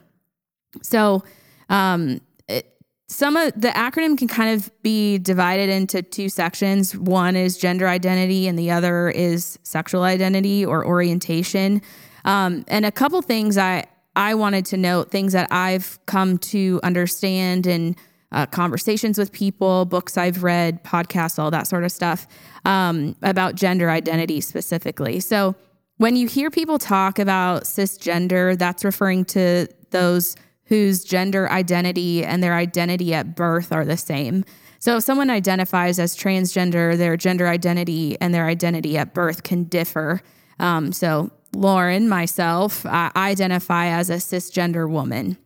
So 0.82 1.24
um, 1.68 2.20
it, 2.48 2.76
some 3.08 3.36
of 3.36 3.58
the 3.58 3.68
acronym 3.68 4.18
can 4.18 4.28
kind 4.28 4.54
of 4.54 4.70
be 4.82 5.18
divided 5.18 5.70
into 5.70 6.02
two 6.02 6.28
sections. 6.28 6.96
One 6.96 7.36
is 7.36 7.56
gender 7.56 7.88
identity, 7.88 8.48
and 8.48 8.58
the 8.58 8.70
other 8.70 9.08
is 9.10 9.58
sexual 9.62 10.02
identity 10.02 10.66
or 10.66 10.84
orientation. 10.84 11.82
Um, 12.24 12.64
and 12.68 12.84
a 12.84 12.92
couple 12.92 13.22
things 13.22 13.56
I 13.56 13.86
I 14.16 14.34
wanted 14.34 14.66
to 14.66 14.76
note, 14.76 15.10
things 15.10 15.32
that 15.34 15.48
I've 15.50 15.98
come 16.06 16.38
to 16.38 16.80
understand 16.82 17.66
and 17.66 17.96
uh, 18.36 18.44
conversations 18.44 19.16
with 19.16 19.32
people, 19.32 19.86
books 19.86 20.18
I've 20.18 20.42
read, 20.42 20.84
podcasts, 20.84 21.38
all 21.38 21.50
that 21.50 21.66
sort 21.66 21.84
of 21.84 21.90
stuff 21.90 22.26
um, 22.66 23.16
about 23.22 23.54
gender 23.54 23.90
identity 23.90 24.42
specifically. 24.42 25.20
So 25.20 25.56
when 25.96 26.16
you 26.16 26.28
hear 26.28 26.50
people 26.50 26.78
talk 26.78 27.18
about 27.18 27.64
cisgender, 27.64 28.56
that's 28.58 28.84
referring 28.84 29.24
to 29.26 29.68
those 29.90 30.36
whose 30.64 31.02
gender 31.02 31.50
identity 31.50 32.24
and 32.24 32.42
their 32.42 32.54
identity 32.54 33.14
at 33.14 33.34
birth 33.34 33.72
are 33.72 33.86
the 33.86 33.96
same. 33.96 34.44
So 34.80 34.98
if 34.98 35.04
someone 35.04 35.30
identifies 35.30 35.98
as 35.98 36.14
transgender, 36.14 36.98
their 36.98 37.16
gender 37.16 37.48
identity 37.48 38.20
and 38.20 38.34
their 38.34 38.46
identity 38.46 38.98
at 38.98 39.14
birth 39.14 39.44
can 39.44 39.64
differ. 39.64 40.20
Um, 40.58 40.92
so 40.92 41.30
Lauren, 41.54 42.06
myself, 42.06 42.84
I 42.84 43.10
identify 43.16 43.86
as 43.86 44.10
a 44.10 44.16
cisgender 44.16 44.86
woman. 44.86 45.38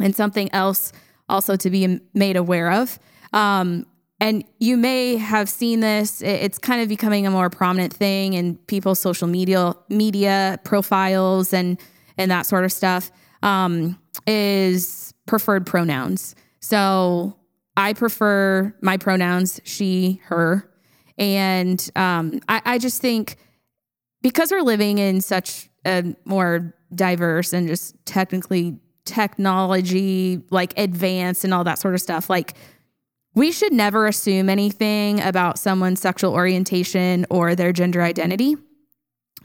And 0.00 0.16
something 0.16 0.52
else 0.52 0.92
also 1.28 1.56
to 1.56 1.70
be 1.70 2.00
made 2.12 2.36
aware 2.36 2.70
of. 2.70 2.98
Um, 3.32 3.86
and 4.20 4.44
you 4.58 4.76
may 4.76 5.16
have 5.16 5.48
seen 5.48 5.80
this. 5.80 6.22
It's 6.22 6.58
kind 6.58 6.80
of 6.80 6.88
becoming 6.88 7.26
a 7.26 7.30
more 7.30 7.50
prominent 7.50 7.92
thing 7.92 8.34
in 8.34 8.56
people's 8.56 9.00
social 9.00 9.26
media 9.26 9.74
media 9.88 10.58
profiles 10.64 11.52
and 11.52 11.80
and 12.16 12.30
that 12.30 12.46
sort 12.46 12.64
of 12.64 12.72
stuff. 12.72 13.10
Um, 13.42 13.98
is 14.26 15.12
preferred 15.26 15.66
pronouns. 15.66 16.34
So 16.60 17.36
I 17.76 17.92
prefer 17.92 18.74
my 18.80 18.96
pronouns 18.96 19.60
she, 19.64 20.20
her, 20.24 20.70
and 21.18 21.90
um, 21.96 22.40
I, 22.48 22.62
I 22.64 22.78
just 22.78 23.02
think 23.02 23.36
because 24.22 24.50
we're 24.50 24.62
living 24.62 24.98
in 24.98 25.20
such 25.20 25.68
a 25.84 26.14
more 26.24 26.74
diverse 26.94 27.52
and 27.52 27.68
just 27.68 27.94
technically 28.06 28.78
technology 29.04 30.42
like 30.50 30.72
advanced 30.78 31.44
and 31.44 31.52
all 31.52 31.64
that 31.64 31.78
sort 31.78 31.94
of 31.94 32.00
stuff 32.00 32.30
like 32.30 32.54
we 33.34 33.50
should 33.50 33.72
never 33.72 34.06
assume 34.06 34.48
anything 34.48 35.20
about 35.20 35.58
someone's 35.58 36.00
sexual 36.00 36.32
orientation 36.32 37.26
or 37.30 37.54
their 37.54 37.72
gender 37.72 38.00
identity. 38.00 38.56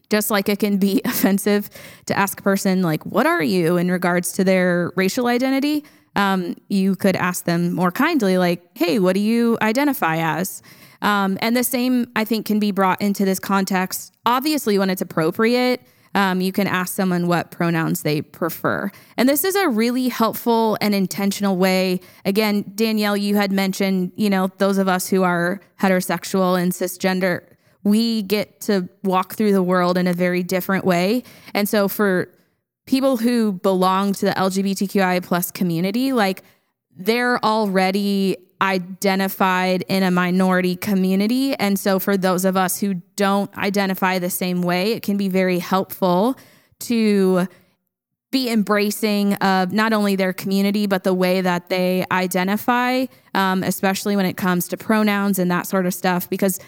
Just 0.10 0.32
like 0.32 0.48
it 0.48 0.60
can 0.60 0.78
be 0.78 1.02
offensive 1.06 1.70
to 2.06 2.18
ask 2.18 2.40
a 2.40 2.44
person 2.44 2.82
like 2.82 3.06
what 3.06 3.26
are 3.26 3.44
you? 3.44 3.78
in 3.78 3.92
regards 3.92 4.32
to 4.34 4.44
their 4.44 4.92
racial 4.96 5.28
identity 5.28 5.84
um, 6.16 6.56
you 6.70 6.96
could 6.96 7.16
ask 7.16 7.46
them 7.46 7.74
more 7.74 7.92
kindly 7.92 8.38
like 8.38 8.66
hey 8.76 9.00
what 9.00 9.14
do 9.14 9.20
you 9.20 9.58
identify 9.62 10.18
as? 10.18 10.62
Um, 11.02 11.38
and 11.42 11.56
the 11.56 11.64
same 11.64 12.12
i 12.16 12.26
think 12.26 12.46
can 12.46 12.60
be 12.60 12.72
brought 12.72 13.02
into 13.02 13.24
this 13.24 13.40
context 13.40 14.14
obviously 14.26 14.78
when 14.78 14.90
it's 14.90 15.02
appropriate 15.02 15.82
um, 16.16 16.42
you 16.42 16.52
can 16.52 16.68
ask 16.68 16.94
someone 16.94 17.28
what 17.28 17.52
pronouns 17.52 18.02
they 18.02 18.22
prefer. 18.22 18.92
And 19.18 19.30
this 19.30 19.44
is 19.44 19.56
a 19.56 19.70
really 19.70 20.10
helpful 20.10 20.78
and 20.82 20.96
intentional 20.96 21.58
way. 21.58 22.00
Again, 22.26 22.72
Danielle, 22.76 23.18
you 23.18 23.36
had 23.36 23.52
mentioned, 23.52 24.12
you 24.16 24.30
know, 24.30 24.48
those 24.58 24.78
of 24.78 24.88
us 24.88 25.08
who 25.08 25.24
are 25.24 25.60
heterosexual 25.80 26.62
and 26.62 26.72
cisgender, 26.72 27.44
we 27.84 28.24
get 28.24 28.60
to 28.62 28.90
walk 29.04 29.36
through 29.36 29.54
the 29.54 29.64
world 29.64 29.98
in 29.98 30.08
a 30.08 30.14
very 30.14 30.44
different 30.44 30.86
way. 30.86 31.24
And 31.54 31.70
so 31.70 31.88
for 31.88 32.30
people 32.86 33.18
who 33.18 33.54
belong 33.54 34.14
to 34.14 34.26
the 34.26 34.32
LGBTQI 34.32 35.24
plus 35.24 35.52
community, 35.52 36.12
like 36.12 36.44
they're 36.96 37.44
already 37.46 38.36
identified 38.62 39.84
in 39.88 40.04
a 40.04 40.12
minority 40.12 40.76
community. 40.76 41.56
And 41.56 41.80
so, 41.80 42.00
for 42.00 42.18
those 42.18 42.46
of 42.46 42.58
us 42.58 42.80
who 42.80 42.96
don't 43.16 43.56
identify 43.58 44.20
the 44.20 44.30
same 44.30 44.62
way, 44.62 44.94
it 44.94 45.04
can 45.04 45.18
be 45.18 45.30
very 45.30 45.60
helpful 45.60 46.38
to 46.82 47.48
be 48.32 48.50
embracing 48.50 49.34
of 49.36 49.72
not 49.72 49.92
only 49.92 50.16
their 50.16 50.34
community, 50.34 50.86
but 50.86 51.04
the 51.04 51.14
way 51.14 51.42
that 51.42 51.70
they 51.70 52.06
identify, 52.12 53.06
um, 53.34 53.64
especially 53.64 54.16
when 54.16 54.26
it 54.26 54.38
comes 54.38 54.68
to 54.68 54.78
pronouns 54.78 55.40
and 55.40 55.50
that 55.50 55.66
sort 55.66 55.86
of 55.86 55.94
stuff. 55.94 56.30
Because 56.30 56.60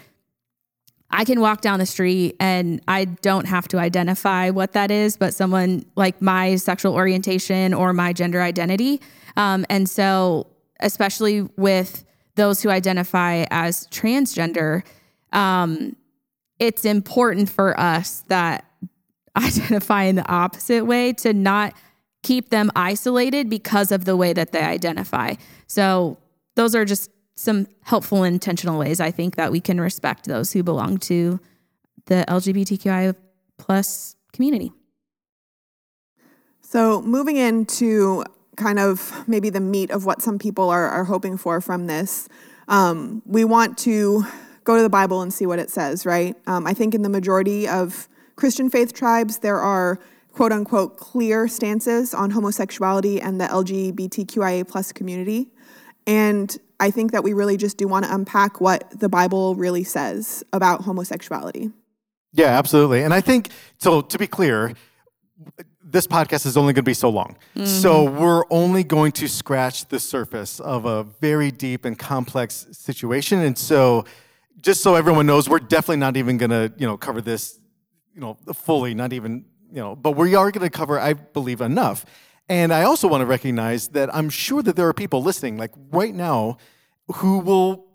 I 1.12 1.24
can 1.24 1.40
walk 1.40 1.60
down 1.60 1.78
the 1.78 1.86
street 1.86 2.36
and 2.40 2.80
I 2.88 3.04
don't 3.04 3.44
have 3.44 3.68
to 3.68 3.78
identify 3.78 4.50
what 4.50 4.72
that 4.72 4.90
is, 4.90 5.16
but 5.16 5.34
someone 5.34 5.84
like 5.94 6.20
my 6.22 6.56
sexual 6.56 6.94
orientation 6.94 7.74
or 7.74 7.92
my 7.92 8.12
gender 8.12 8.40
identity. 8.40 9.00
Um, 9.36 9.66
and 9.68 9.88
so 9.88 10.46
especially 10.82 11.42
with 11.56 12.04
those 12.34 12.62
who 12.62 12.70
identify 12.70 13.44
as 13.50 13.86
transgender, 13.88 14.82
um, 15.32 15.96
it's 16.58 16.84
important 16.84 17.48
for 17.48 17.78
us 17.78 18.24
that 18.28 18.64
identify 19.36 20.04
in 20.04 20.16
the 20.16 20.28
opposite 20.30 20.84
way 20.84 21.12
to 21.14 21.32
not 21.32 21.74
keep 22.22 22.50
them 22.50 22.70
isolated 22.76 23.48
because 23.48 23.90
of 23.90 24.04
the 24.04 24.16
way 24.16 24.32
that 24.32 24.52
they 24.52 24.62
identify. 24.62 25.34
So, 25.66 26.18
those 26.54 26.74
are 26.74 26.84
just 26.84 27.10
some 27.34 27.66
helpful, 27.80 28.24
intentional 28.24 28.78
ways 28.78 29.00
I 29.00 29.10
think 29.10 29.36
that 29.36 29.50
we 29.50 29.60
can 29.60 29.80
respect 29.80 30.26
those 30.26 30.52
who 30.52 30.62
belong 30.62 30.98
to 30.98 31.40
the 32.06 32.24
LGBTQI 32.28 33.14
plus 33.58 34.16
community. 34.32 34.72
So, 36.60 37.02
moving 37.02 37.36
into 37.36 38.24
kind 38.62 38.78
of 38.78 39.26
maybe 39.28 39.50
the 39.50 39.60
meat 39.60 39.90
of 39.90 40.04
what 40.04 40.22
some 40.22 40.38
people 40.38 40.70
are, 40.70 40.88
are 40.88 41.04
hoping 41.04 41.36
for 41.36 41.60
from 41.60 41.86
this. 41.86 42.28
Um, 42.68 43.22
we 43.26 43.44
want 43.44 43.76
to 43.78 44.24
go 44.64 44.76
to 44.76 44.82
the 44.82 44.88
Bible 44.88 45.20
and 45.20 45.34
see 45.34 45.46
what 45.46 45.58
it 45.58 45.70
says, 45.70 46.06
right? 46.06 46.36
Um, 46.46 46.66
I 46.66 46.74
think 46.74 46.94
in 46.94 47.02
the 47.02 47.08
majority 47.08 47.68
of 47.68 48.08
Christian 48.36 48.70
faith 48.70 48.92
tribes, 48.92 49.38
there 49.38 49.58
are 49.58 49.98
quote 50.32 50.52
unquote 50.52 50.96
clear 50.96 51.48
stances 51.48 52.14
on 52.14 52.30
homosexuality 52.30 53.20
and 53.20 53.40
the 53.40 53.46
LGBTQIA 53.46 54.66
plus 54.66 54.92
community. 54.92 55.48
And 56.06 56.56
I 56.80 56.90
think 56.90 57.12
that 57.12 57.22
we 57.22 57.32
really 57.32 57.56
just 57.56 57.76
do 57.76 57.86
want 57.86 58.04
to 58.06 58.14
unpack 58.14 58.60
what 58.60 58.88
the 58.98 59.08
Bible 59.08 59.54
really 59.54 59.84
says 59.84 60.42
about 60.52 60.82
homosexuality. 60.82 61.72
Yeah, 62.32 62.58
absolutely. 62.58 63.02
And 63.02 63.12
I 63.12 63.20
think, 63.20 63.50
so 63.78 64.00
to 64.00 64.18
be 64.18 64.26
clear, 64.26 64.74
this 65.92 66.06
podcast 66.06 66.46
is 66.46 66.56
only 66.56 66.72
going 66.72 66.84
to 66.84 66.88
be 66.88 66.94
so 66.94 67.10
long. 67.10 67.36
Mm-hmm. 67.54 67.66
So 67.66 68.10
we're 68.10 68.44
only 68.50 68.82
going 68.82 69.12
to 69.12 69.28
scratch 69.28 69.86
the 69.88 70.00
surface 70.00 70.58
of 70.58 70.86
a 70.86 71.04
very 71.04 71.50
deep 71.50 71.84
and 71.84 71.98
complex 71.98 72.66
situation. 72.72 73.40
And 73.40 73.56
so 73.56 74.06
just 74.62 74.82
so 74.82 74.94
everyone 74.94 75.26
knows, 75.26 75.48
we're 75.48 75.58
definitely 75.58 75.98
not 75.98 76.16
even 76.16 76.38
going 76.38 76.50
to, 76.50 76.72
you 76.78 76.86
know, 76.86 76.96
cover 76.96 77.20
this, 77.20 77.60
you 78.14 78.22
know, 78.22 78.38
fully, 78.54 78.94
not 78.94 79.12
even, 79.12 79.44
you 79.70 79.80
know, 79.80 79.94
but 79.94 80.12
we 80.12 80.34
are 80.34 80.50
going 80.50 80.64
to 80.64 80.70
cover, 80.70 80.98
I 80.98 81.12
believe, 81.12 81.60
enough. 81.60 82.06
And 82.48 82.72
I 82.72 82.84
also 82.84 83.06
want 83.06 83.20
to 83.20 83.26
recognize 83.26 83.88
that 83.88 84.14
I'm 84.14 84.30
sure 84.30 84.62
that 84.62 84.76
there 84.76 84.88
are 84.88 84.94
people 84.94 85.22
listening, 85.22 85.58
like 85.58 85.72
right 85.90 86.14
now, 86.14 86.56
who 87.16 87.38
will 87.38 87.86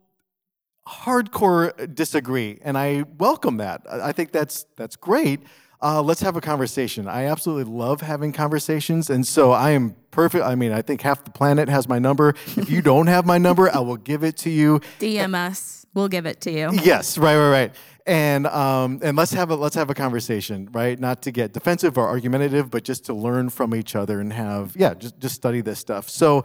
hardcore 0.88 1.94
disagree. 1.94 2.60
And 2.62 2.78
I 2.78 3.06
welcome 3.18 3.58
that. 3.58 3.82
I 3.90 4.12
think 4.12 4.32
that's 4.32 4.66
that's 4.76 4.96
great 4.96 5.42
uh, 5.82 6.02
let's 6.02 6.22
have 6.22 6.36
a 6.36 6.42
conversation. 6.42 7.08
I 7.08 7.26
absolutely 7.26 7.72
love 7.72 8.02
having 8.02 8.32
conversations. 8.32 9.10
And 9.10 9.28
so 9.28 9.52
I 9.52 9.72
am 9.72 9.96
perfect. 10.12 10.44
I 10.44 10.56
mean, 10.56 10.72
I 10.72 10.82
think 10.82 11.02
half 11.02 11.24
the 11.24 11.32
planet 11.32 11.70
has 11.70 11.88
my 11.88 12.00
number. 12.00 12.30
If 12.56 12.70
you 12.70 12.82
don't 12.84 13.08
have 13.08 13.26
my 13.26 13.38
number, 13.38 13.74
I 13.74 13.80
will 13.80 13.98
give 13.98 14.24
it 14.24 14.38
to 14.38 14.50
you. 14.50 14.80
DM 15.00 15.36
us. 15.36 15.86
We'll 15.94 16.08
give 16.08 16.26
it 16.26 16.42
to 16.42 16.52
you. 16.52 16.72
Yes, 16.84 17.18
right, 17.18 17.38
right, 17.38 17.50
right. 17.50 17.76
And 18.06 18.48
um, 18.48 19.02
and 19.04 19.18
let's 19.18 19.34
have 19.34 19.50
a 19.50 19.56
let's 19.56 19.76
have 19.76 19.90
a 19.90 19.94
conversation, 19.94 20.70
right? 20.72 20.98
Not 20.98 21.22
to 21.24 21.32
get 21.32 21.52
defensive 21.52 21.98
or 21.98 22.08
argumentative, 22.08 22.72
but 22.72 22.84
just 22.86 23.06
to 23.08 23.14
learn 23.14 23.50
from 23.50 23.76
each 23.76 23.96
other 23.96 24.22
and 24.22 24.32
have 24.32 24.76
yeah, 24.78 24.94
just 24.94 25.20
just 25.20 25.36
study 25.36 25.60
this 25.60 25.80
stuff. 25.80 26.10
So, 26.10 26.44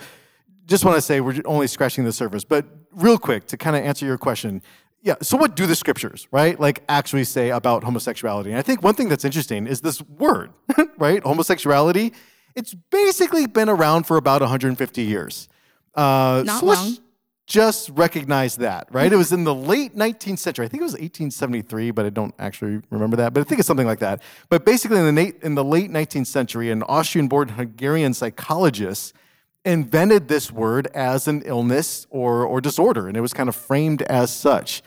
just 0.66 0.84
want 0.84 0.96
to 0.96 1.02
say 1.02 1.20
we're 1.20 1.40
only 1.44 1.68
scratching 1.68 2.04
the 2.04 2.12
surface. 2.12 2.42
But 2.44 2.66
real 2.90 3.16
quick 3.16 3.46
to 3.48 3.56
kind 3.56 3.76
of 3.76 3.84
answer 3.84 4.04
your 4.04 4.18
question, 4.18 4.60
yeah, 5.02 5.16
so 5.20 5.36
what 5.36 5.56
do 5.56 5.66
the 5.66 5.74
scriptures, 5.74 6.28
right, 6.30 6.58
like 6.58 6.82
actually 6.88 7.24
say 7.24 7.50
about 7.50 7.82
homosexuality? 7.82 8.50
And 8.50 8.58
I 8.58 8.62
think 8.62 8.82
one 8.82 8.94
thing 8.94 9.08
that's 9.08 9.24
interesting 9.24 9.66
is 9.66 9.80
this 9.80 10.00
word, 10.02 10.50
right? 10.98 11.22
Homosexuality. 11.22 12.12
It's 12.54 12.74
basically 12.90 13.46
been 13.46 13.68
around 13.68 14.04
for 14.06 14.16
about 14.16 14.42
150 14.42 15.02
years. 15.02 15.48
Uh, 15.94 16.42
Not 16.46 16.60
so 16.60 16.66
long. 16.66 16.96
just 17.46 17.88
recognize 17.90 18.56
that, 18.56 18.86
right? 18.92 19.12
It 19.12 19.16
was 19.16 19.32
in 19.32 19.44
the 19.44 19.54
late 19.54 19.96
19th 19.96 20.38
century. 20.38 20.66
I 20.66 20.68
think 20.68 20.82
it 20.82 20.84
was 20.84 20.92
1873, 20.92 21.90
but 21.90 22.06
I 22.06 22.10
don't 22.10 22.34
actually 22.38 22.80
remember 22.90 23.16
that. 23.16 23.34
But 23.34 23.40
I 23.40 23.44
think 23.44 23.58
it's 23.58 23.66
something 23.66 23.86
like 23.86 23.98
that. 23.98 24.22
But 24.50 24.64
basically, 24.64 24.98
in 24.98 25.14
the, 25.14 25.34
in 25.42 25.54
the 25.56 25.64
late 25.64 25.90
19th 25.90 26.28
century, 26.28 26.70
an 26.70 26.82
Austrian 26.84 27.26
born 27.26 27.48
Hungarian 27.48 28.14
psychologist 28.14 29.14
invented 29.64 30.28
this 30.28 30.50
word 30.50 30.88
as 30.88 31.28
an 31.28 31.42
illness 31.44 32.06
or, 32.10 32.44
or 32.44 32.60
disorder, 32.60 33.08
and 33.08 33.16
it 33.16 33.20
was 33.20 33.32
kind 33.32 33.48
of 33.48 33.56
framed 33.56 34.02
as 34.02 34.34
such. 34.34 34.82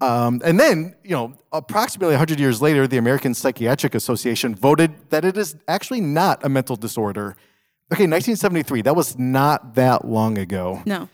Um, 0.00 0.40
and 0.44 0.60
then, 0.60 0.94
you 1.02 1.10
know, 1.10 1.34
approximately 1.52 2.12
100 2.12 2.38
years 2.38 2.62
later, 2.62 2.86
the 2.86 2.98
American 2.98 3.34
Psychiatric 3.34 3.94
Association 3.94 4.54
voted 4.54 4.92
that 5.10 5.24
it 5.24 5.36
is 5.36 5.56
actually 5.66 6.00
not 6.00 6.44
a 6.44 6.48
mental 6.48 6.76
disorder. 6.76 7.34
Okay, 7.92 8.04
1973, 8.04 8.82
that 8.82 8.94
was 8.94 9.18
not 9.18 9.74
that 9.74 10.04
long 10.04 10.38
ago. 10.38 10.82
No. 10.86 11.08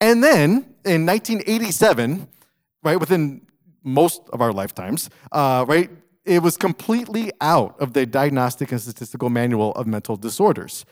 And 0.00 0.24
then 0.24 0.74
in 0.84 1.06
1987, 1.06 2.26
right, 2.82 2.98
within 2.98 3.42
most 3.82 4.22
of 4.32 4.40
our 4.40 4.52
lifetimes, 4.52 5.08
uh, 5.30 5.64
right, 5.68 5.90
it 6.24 6.42
was 6.42 6.56
completely 6.56 7.30
out 7.40 7.80
of 7.80 7.92
the 7.92 8.04
Diagnostic 8.04 8.72
and 8.72 8.80
Statistical 8.80 9.30
Manual 9.30 9.72
of 9.72 9.86
Mental 9.86 10.16
Disorders. 10.16 10.84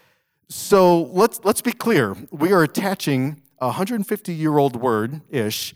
So 0.49 1.03
let's, 1.05 1.41
let's 1.43 1.61
be 1.61 1.73
clear. 1.73 2.17
We 2.31 2.53
are 2.53 2.63
attaching 2.63 3.43
a 3.59 3.67
150 3.69 4.33
year 4.33 4.59
old 4.59 4.77
word 4.77 5.23
ish 5.29 5.75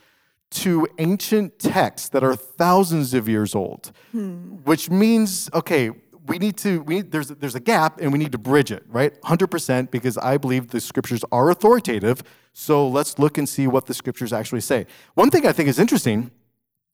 to 0.50 0.86
ancient 0.98 1.58
texts 1.58 2.08
that 2.10 2.24
are 2.24 2.34
thousands 2.34 3.14
of 3.14 3.28
years 3.28 3.54
old, 3.54 3.92
hmm. 4.12 4.56
which 4.64 4.88
means, 4.90 5.50
okay, 5.52 5.90
we 6.26 6.38
need 6.38 6.56
to, 6.58 6.82
we 6.82 6.96
need, 6.96 7.10
there's, 7.10 7.28
there's 7.28 7.54
a 7.54 7.60
gap 7.60 8.00
and 8.00 8.12
we 8.12 8.18
need 8.18 8.32
to 8.32 8.38
bridge 8.38 8.70
it, 8.70 8.84
right? 8.88 9.20
100% 9.22 9.90
because 9.90 10.18
I 10.18 10.36
believe 10.36 10.68
the 10.68 10.80
scriptures 10.80 11.24
are 11.32 11.50
authoritative. 11.50 12.22
So 12.52 12.86
let's 12.86 13.18
look 13.18 13.38
and 13.38 13.48
see 13.48 13.66
what 13.66 13.86
the 13.86 13.94
scriptures 13.94 14.32
actually 14.32 14.60
say. 14.60 14.86
One 15.14 15.30
thing 15.30 15.46
I 15.46 15.52
think 15.52 15.68
is 15.68 15.78
interesting 15.78 16.30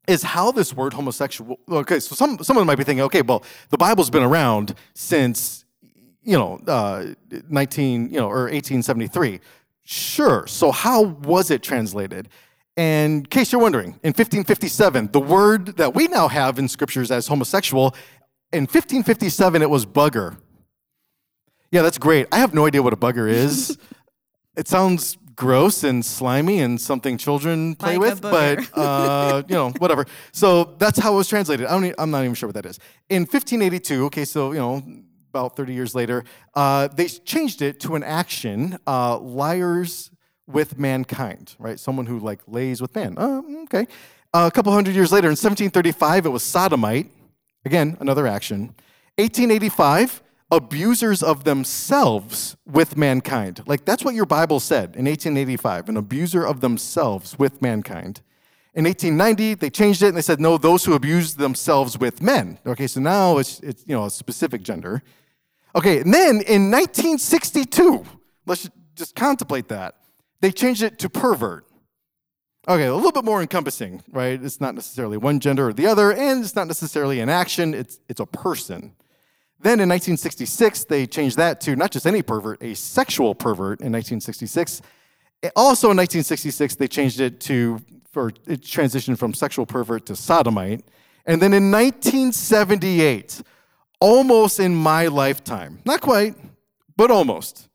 is 0.06 0.22
how 0.22 0.52
this 0.52 0.74
word 0.74 0.92
homosexual, 0.92 1.58
okay, 1.68 1.98
so 1.98 2.14
some, 2.14 2.38
someone 2.42 2.66
might 2.66 2.76
be 2.76 2.84
thinking, 2.84 3.02
okay, 3.04 3.22
well, 3.22 3.42
the 3.70 3.78
Bible's 3.78 4.10
been 4.10 4.22
around 4.22 4.74
since, 4.94 5.64
you 6.22 6.36
know, 6.36 6.60
uh, 6.66 7.06
19, 7.48 8.10
you 8.10 8.18
know, 8.18 8.28
or 8.28 8.44
1873. 8.44 9.40
Sure. 9.84 10.46
So 10.46 10.70
how 10.70 11.02
was 11.02 11.50
it 11.50 11.62
translated? 11.62 12.28
And 12.76 13.24
in 13.24 13.26
case 13.26 13.52
you're 13.52 13.60
wondering, 13.60 13.90
in 14.02 14.10
1557, 14.10 15.10
the 15.12 15.20
word 15.20 15.76
that 15.76 15.94
we 15.94 16.08
now 16.08 16.28
have 16.28 16.58
in 16.58 16.68
scriptures 16.68 17.10
as 17.10 17.28
homosexual, 17.28 17.94
in 18.52 18.62
1557 18.62 19.62
it 19.62 19.70
was 19.70 19.86
bugger. 19.86 20.36
Yeah, 21.70 21.82
that's 21.82 21.98
great. 21.98 22.26
I 22.32 22.38
have 22.38 22.54
no 22.54 22.66
idea 22.66 22.82
what 22.82 22.92
a 22.92 22.96
bugger 22.96 23.28
is. 23.28 23.78
it 24.56 24.68
sounds 24.68 25.18
gross 25.36 25.82
and 25.84 26.04
slimy 26.04 26.60
and 26.60 26.80
something 26.80 27.18
children 27.18 27.74
play 27.74 27.96
like 27.96 28.12
with, 28.12 28.22
but 28.22 28.60
uh, 28.74 29.42
you 29.48 29.54
know, 29.54 29.70
whatever. 29.78 30.06
So 30.32 30.74
that's 30.78 30.98
how 30.98 31.14
it 31.14 31.16
was 31.16 31.28
translated. 31.28 31.66
I 31.66 31.92
am 31.98 32.10
not 32.10 32.22
even 32.22 32.34
sure 32.34 32.48
what 32.48 32.54
that 32.54 32.66
is. 32.66 32.78
In 33.08 33.22
1582, 33.22 34.04
okay, 34.06 34.24
so 34.24 34.52
you 34.52 34.58
know, 34.58 34.82
about 35.30 35.56
30 35.56 35.74
years 35.74 35.94
later, 35.94 36.24
uh, 36.54 36.88
they 36.88 37.06
changed 37.06 37.62
it 37.62 37.80
to 37.80 37.96
an 37.96 38.02
action: 38.02 38.78
uh, 38.86 39.18
liars 39.18 40.10
with 40.46 40.78
mankind, 40.78 41.54
right? 41.58 41.78
Someone 41.78 42.06
who 42.06 42.18
like 42.18 42.40
lays 42.46 42.80
with 42.80 42.94
man. 42.94 43.16
Uh, 43.16 43.42
okay. 43.64 43.86
Uh, 44.32 44.48
a 44.48 44.50
couple 44.50 44.72
hundred 44.72 44.94
years 44.94 45.12
later, 45.12 45.28
in 45.28 45.36
1735, 45.36 46.26
it 46.26 46.28
was 46.28 46.42
sodomite. 46.42 47.10
Again, 47.64 47.96
another 48.00 48.26
action. 48.26 48.74
1885, 49.16 50.22
abusers 50.50 51.22
of 51.22 51.44
themselves 51.44 52.56
with 52.66 52.96
mankind. 52.96 53.62
Like 53.66 53.84
that's 53.84 54.04
what 54.04 54.14
your 54.14 54.26
Bible 54.26 54.60
said 54.60 54.96
in 54.96 55.06
1885, 55.06 55.88
an 55.88 55.96
abuser 55.96 56.44
of 56.44 56.60
themselves 56.60 57.38
with 57.38 57.62
mankind. 57.62 58.20
In 58.74 58.84
1890, 58.84 59.54
they 59.54 59.70
changed 59.70 60.02
it 60.02 60.08
and 60.08 60.16
they 60.16 60.22
said, 60.22 60.40
no, 60.40 60.58
those 60.58 60.84
who 60.84 60.94
abuse 60.94 61.34
themselves 61.34 61.96
with 61.96 62.20
men. 62.20 62.58
Okay, 62.66 62.88
so 62.88 63.00
now 63.00 63.38
it's, 63.38 63.60
it's 63.60 63.84
you 63.86 63.94
know, 63.94 64.06
a 64.06 64.10
specific 64.10 64.62
gender. 64.62 65.00
Okay, 65.76 66.00
and 66.00 66.12
then 66.12 66.40
in 66.42 66.70
1962, 66.72 68.04
let's 68.46 68.68
just 68.96 69.14
contemplate 69.14 69.68
that 69.68 69.94
they 70.44 70.52
changed 70.52 70.82
it 70.82 70.98
to 70.98 71.08
pervert. 71.08 71.66
Okay, 72.68 72.84
a 72.84 72.94
little 72.94 73.12
bit 73.12 73.24
more 73.24 73.40
encompassing, 73.40 74.02
right? 74.10 74.42
It's 74.42 74.60
not 74.60 74.74
necessarily 74.74 75.16
one 75.16 75.40
gender 75.40 75.68
or 75.68 75.72
the 75.72 75.86
other, 75.86 76.12
and 76.12 76.44
it's 76.44 76.54
not 76.54 76.66
necessarily 76.66 77.20
an 77.20 77.28
action, 77.28 77.72
it's, 77.72 77.98
it's 78.08 78.20
a 78.20 78.26
person. 78.26 78.92
Then 79.60 79.80
in 79.80 79.88
1966, 79.88 80.84
they 80.84 81.06
changed 81.06 81.38
that 81.38 81.60
to 81.62 81.76
not 81.76 81.90
just 81.90 82.06
any 82.06 82.20
pervert, 82.20 82.62
a 82.62 82.74
sexual 82.74 83.34
pervert 83.34 83.80
in 83.80 83.92
1966. 83.92 84.82
Eh, 85.42 85.50
also 85.56 85.90
in 85.90 85.96
1966, 85.96 86.76
they 86.76 86.88
changed 86.88 87.20
it 87.20 87.40
to, 87.40 87.80
for 88.10 88.28
it 88.46 88.60
transitioned 88.60 89.18
from 89.18 89.32
sexual 89.32 89.64
pervert 89.64 90.04
to 90.06 90.16
sodomite. 90.16 90.84
And 91.24 91.40
then 91.40 91.54
in 91.54 91.70
1978, 91.70 93.42
almost 94.00 94.60
in 94.60 94.74
my 94.74 95.06
lifetime, 95.06 95.80
not 95.86 96.02
quite, 96.02 96.34
but 96.96 97.10
almost, 97.10 97.68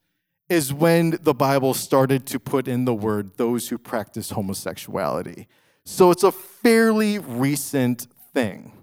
is 0.49 0.73
when 0.73 1.17
the 1.21 1.33
Bible 1.33 1.73
started 1.75 2.25
to 2.25 2.39
put 2.39 2.67
in 2.67 2.85
the 2.85 2.93
word 2.93 3.37
those 3.37 3.69
who 3.69 3.77
practice 3.77 4.31
homosexuality. 4.31 5.47
So 5.85 6.11
it's 6.11 6.23
a 6.23 6.31
fairly 6.31 7.19
recent 7.19 8.07
thing, 8.33 8.73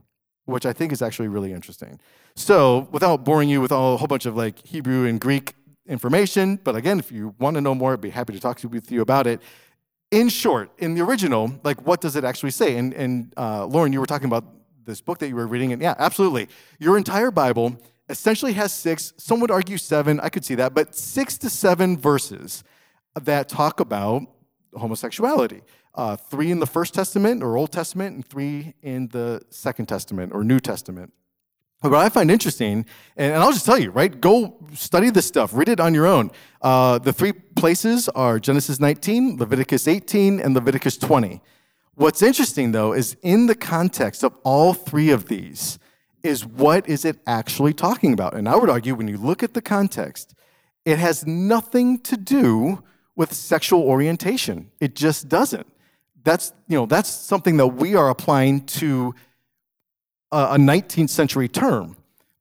which 0.45 0.65
I 0.65 0.73
think 0.73 0.93
is 0.93 1.03
actually 1.03 1.29
really 1.29 1.53
interesting. 1.53 2.01
So, 2.35 2.89
without 2.93 3.25
boring 3.25 3.49
you 3.49 3.61
with 3.61 3.73
all, 3.73 3.95
a 3.95 3.97
whole 3.97 4.07
bunch 4.07 4.27
of 4.27 4.37
like 4.37 4.65
Hebrew 4.67 5.07
and 5.07 5.21
Greek 5.21 5.55
information, 5.89 6.57
but 6.63 6.77
again, 6.77 6.99
if 6.99 7.11
you 7.11 7.35
want 7.39 7.55
to 7.55 7.61
know 7.61 7.75
more, 7.75 7.95
I'd 7.95 8.01
be 8.01 8.11
happy 8.11 8.33
to 8.35 8.41
talk 8.41 8.59
to 8.61 8.69
with 8.69 8.93
you 8.93 9.01
about 9.01 9.27
it. 9.27 9.41
In 10.11 10.29
short, 10.29 10.71
in 10.79 10.95
the 10.95 11.01
original, 11.01 11.53
like 11.65 11.85
what 11.87 12.01
does 12.01 12.15
it 12.15 12.25
actually 12.25 12.51
say? 12.51 12.77
And, 12.77 12.93
and 12.93 13.33
uh, 13.37 13.67
Lauren, 13.67 13.93
you 13.93 14.01
were 14.01 14.07
talking 14.07 14.27
about 14.27 14.45
this 14.85 15.01
book 15.01 15.19
that 15.19 15.29
you 15.29 15.35
were 15.35 15.47
reading, 15.47 15.73
and 15.73 15.83
yeah, 15.83 15.95
absolutely. 15.99 16.49
Your 16.79 16.97
entire 16.97 17.31
Bible 17.31 17.77
essentially 18.09 18.53
has 18.55 18.73
six, 18.73 19.13
some 19.17 19.41
would 19.41 19.51
argue 19.51 19.79
seven, 19.79 20.21
I 20.21 20.29
could 20.29 20.45
see 20.45 20.55
that, 20.57 20.75
but 20.75 20.95
six 20.95 21.39
to 21.39 21.51
seven 21.51 21.97
verses 21.97 22.65
that 23.21 23.49
talk 23.49 23.81
about 23.81 24.23
homosexuality. 24.75 25.63
Uh, 25.95 26.15
three 26.15 26.51
in 26.51 26.61
the 26.61 26.67
First 26.67 26.93
Testament 26.93 27.43
or 27.43 27.57
Old 27.57 27.73
Testament, 27.73 28.15
and 28.15 28.27
three 28.27 28.75
in 28.83 29.09
the 29.09 29.41
Second 29.49 29.87
Testament 29.87 30.33
or 30.35 30.45
New 30.45 30.61
Testament. 30.61 31.13
But 31.83 31.91
what 31.91 32.01
I 32.01 32.09
find 32.09 32.31
interesting, 32.31 32.87
and, 33.17 33.35
I'll 33.35 33.53
just 33.53 33.67
tell 33.67 33.79
you, 33.79 33.91
right? 33.91 34.21
Go 34.21 34.59
study 34.75 35.11
this 35.11 35.27
stuff, 35.27 35.51
read 35.55 35.69
it 35.69 35.81
on 35.81 35.95
your 35.95 36.07
own. 36.07 36.31
Uh, 36.61 36.99
the 36.99 37.13
three 37.13 37.33
places 37.33 38.09
are 38.11 38.39
Genesis 38.39 38.81
19, 38.81 39.39
Leviticus 39.39 39.87
18, 39.89 40.41
and 40.41 40.55
Leviticus 40.55 40.97
20. 40.97 41.41
What's 41.95 42.23
interesting, 42.23 42.73
though, 42.73 42.93
is 42.93 43.17
in 43.23 43.47
the 43.47 43.55
context 43.55 44.23
of 44.23 44.37
all 44.43 44.75
three 44.75 45.11
of 45.11 45.27
these, 45.27 45.79
is 46.27 46.45
what 46.45 46.89
is 46.89 47.05
it 47.05 47.19
actually 47.27 47.73
talking 47.73 48.13
about? 48.13 48.35
And 48.35 48.49
I 48.49 48.57
would 48.57 48.69
argue 48.69 48.95
when 48.95 49.09
you 49.09 49.17
look 49.17 49.43
at 49.43 49.55
the 49.55 49.63
context, 49.63 50.35
it 50.85 50.99
has 50.99 51.27
nothing 51.27 51.99
to 52.01 52.17
do 52.17 52.83
with 53.17 53.33
sexual 53.33 53.83
orientation. 53.83 54.71
It 54.81 54.95
just 54.95 55.29
doesn't. 55.29 55.67
That's, 56.23 56.53
you 56.69 56.77
know, 56.77 56.87
that's 56.87 57.09
something 57.09 57.57
that 57.57 57.69
we 57.69 57.95
are 57.95 58.11
applying 58.11 58.67
to 58.67 59.15
a 60.33 60.57
19th 60.57 61.09
century 61.09 61.49
term. 61.49 61.97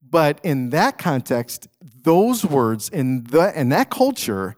But 0.07 0.39
in 0.43 0.71
that 0.71 0.97
context, 0.97 1.67
those 2.03 2.45
words 2.45 2.89
in, 2.89 3.23
the, 3.25 3.57
in 3.59 3.69
that 3.69 3.89
culture, 3.89 4.55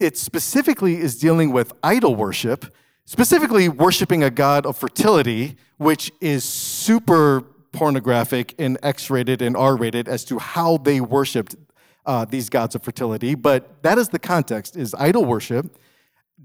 it 0.00 0.16
specifically 0.16 0.96
is 0.96 1.18
dealing 1.18 1.52
with 1.52 1.72
idol 1.82 2.16
worship, 2.16 2.74
specifically 3.04 3.68
worshiping 3.68 4.22
a 4.22 4.30
god 4.30 4.66
of 4.66 4.76
fertility, 4.76 5.56
which 5.76 6.10
is 6.20 6.44
super 6.44 7.44
pornographic 7.72 8.54
and 8.58 8.78
X 8.82 9.10
rated 9.10 9.42
and 9.42 9.56
R 9.56 9.76
rated 9.76 10.08
as 10.08 10.24
to 10.26 10.38
how 10.38 10.76
they 10.76 11.00
worshiped 11.00 11.56
uh, 12.04 12.24
these 12.24 12.48
gods 12.48 12.74
of 12.74 12.82
fertility, 12.82 13.34
but 13.34 13.82
that 13.82 13.98
is 13.98 14.08
the 14.08 14.18
context 14.18 14.76
is 14.76 14.94
idol 14.98 15.24
worship, 15.24 15.76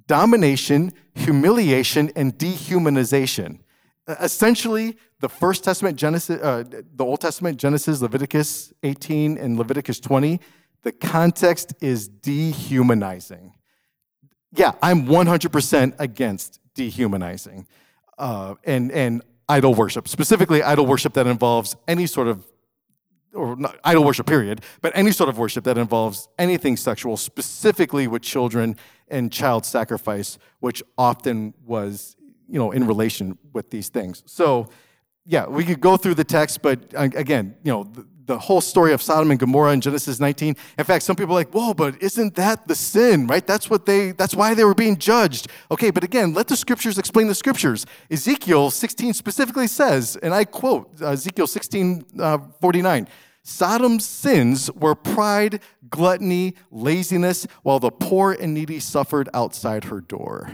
domination, 0.08 0.94
humiliation, 1.16 2.12
and 2.16 2.38
dehumanization. 2.38 3.60
Essentially, 4.08 4.98
the 5.20 5.28
First 5.28 5.64
Testament, 5.64 5.98
Genesis, 5.98 6.42
uh, 6.42 6.64
the 6.70 7.04
Old 7.04 7.20
Testament, 7.22 7.58
Genesis, 7.58 8.02
Leviticus 8.02 8.72
18, 8.84 9.38
and 9.38 9.58
Leviticus 9.58 10.00
20, 10.00 10.40
the 10.84 10.92
context 10.92 11.74
is 11.82 12.08
dehumanizing. 12.08 13.54
Yeah, 14.54 14.74
I'm 14.82 15.08
100% 15.08 15.96
against 16.00 16.60
dehumanizing. 16.74 17.68
Uh, 18.18 18.56
and, 18.64 18.92
and 18.92 19.22
idol 19.50 19.74
worship, 19.74 20.08
specifically 20.08 20.62
idol 20.62 20.86
worship 20.86 21.14
that 21.14 21.28
involves 21.28 21.76
any 21.88 22.06
sort 22.06 22.28
of, 22.28 22.46
or 23.34 23.56
not 23.56 23.78
idol 23.84 24.04
worship, 24.04 24.26
period, 24.26 24.62
but 24.82 24.92
any 24.96 25.12
sort 25.12 25.30
of 25.30 25.38
worship 25.38 25.64
that 25.64 25.78
involves 25.78 26.28
anything 26.38 26.76
sexual, 26.76 27.18
specifically 27.18 28.08
with 28.08 28.22
children 28.22 28.76
and 29.08 29.32
child 29.32 29.66
sacrifice, 29.66 30.38
which 30.60 30.84
often 30.98 31.54
was, 31.66 32.16
you 32.48 32.60
know, 32.60 32.72
in 32.72 32.86
relation 32.86 33.38
with 33.54 33.70
these 33.70 33.90
things. 33.90 34.24
So, 34.26 34.70
yeah, 35.26 35.46
we 35.46 35.64
could 35.64 35.82
go 35.82 35.98
through 35.98 36.16
the 36.16 36.24
text, 36.24 36.62
but 36.62 36.94
uh, 36.96 37.10
again, 37.16 37.56
you 37.64 37.72
know, 37.72 37.92
the 38.28 38.38
whole 38.38 38.62
story 38.62 38.94
of 38.94 39.02
Sodom 39.02 39.32
and 39.32 39.40
Gomorrah 39.40 39.72
in 39.72 39.82
Genesis 39.82 40.20
19. 40.20 40.56
In 40.78 40.86
fact, 40.86 41.04
some 41.04 41.16
people 41.16 41.34
are 41.34 41.40
like, 41.40 41.52
whoa, 41.52 41.74
but 41.74 42.02
isn't 42.02 42.36
that 42.36 42.68
the 42.68 42.76
sin, 42.76 43.26
right? 43.26 43.46
That's 43.46 43.70
what 43.70 43.86
they, 43.86 44.12
that's 44.12 44.36
why 44.36 44.54
they 44.54 44.66
were 44.66 44.76
being 44.76 44.98
judged. 44.98 45.48
Okay, 45.72 45.90
but 45.90 46.04
again, 46.04 46.34
let 46.34 46.48
the 46.48 46.58
scriptures 46.58 46.98
explain 46.98 47.28
the 47.28 47.36
scriptures. 47.36 47.86
Ezekiel 48.12 48.70
16 48.70 49.14
specifically 49.14 49.68
says, 49.68 50.18
and 50.22 50.34
I 50.34 50.44
quote 50.44 51.02
Ezekiel 51.02 51.48
16, 51.48 52.06
uh, 52.20 52.38
49, 52.62 53.08
Sodom's 53.44 54.06
sins 54.06 54.70
were 54.74 54.94
pride, 54.94 55.62
gluttony, 55.90 56.56
laziness, 56.70 57.48
while 57.64 57.80
the 57.80 57.92
poor 57.92 58.34
and 58.34 58.54
needy 58.54 58.82
suffered 58.82 59.30
outside 59.34 59.86
her 59.86 60.02
door. 60.02 60.52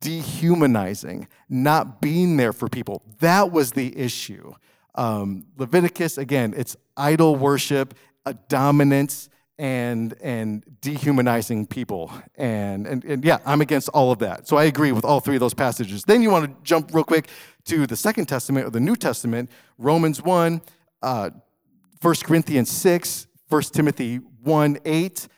Dehumanizing, 0.00 1.28
not 1.48 2.00
being 2.00 2.38
there 2.38 2.52
for 2.52 2.68
people. 2.68 3.02
That 3.20 3.52
was 3.52 3.72
the 3.72 3.96
issue. 3.96 4.52
Um, 4.94 5.46
Leviticus, 5.56 6.18
again, 6.18 6.54
it's 6.56 6.76
idol 6.96 7.36
worship, 7.36 7.94
a 8.26 8.34
dominance, 8.34 9.28
and 9.58 10.14
and 10.22 10.64
dehumanizing 10.80 11.66
people. 11.66 12.10
And, 12.36 12.86
and 12.86 13.04
and 13.04 13.24
yeah, 13.24 13.38
I'm 13.46 13.60
against 13.60 13.88
all 13.90 14.10
of 14.10 14.18
that. 14.20 14.48
So 14.48 14.56
I 14.56 14.64
agree 14.64 14.92
with 14.92 15.04
all 15.04 15.20
three 15.20 15.36
of 15.36 15.40
those 15.40 15.54
passages. 15.54 16.04
Then 16.04 16.22
you 16.22 16.30
want 16.30 16.46
to 16.46 16.62
jump 16.62 16.92
real 16.92 17.04
quick 17.04 17.28
to 17.66 17.86
the 17.86 17.96
Second 17.96 18.26
Testament 18.26 18.66
or 18.66 18.70
the 18.70 18.80
New 18.80 18.96
Testament, 18.96 19.50
Romans 19.78 20.22
1, 20.22 20.60
uh, 21.02 21.30
1 22.00 22.14
Corinthians 22.24 22.70
6, 22.70 23.26
1 23.48 23.62
Timothy 23.62 24.16
1 24.16 24.78
8. 24.84 25.28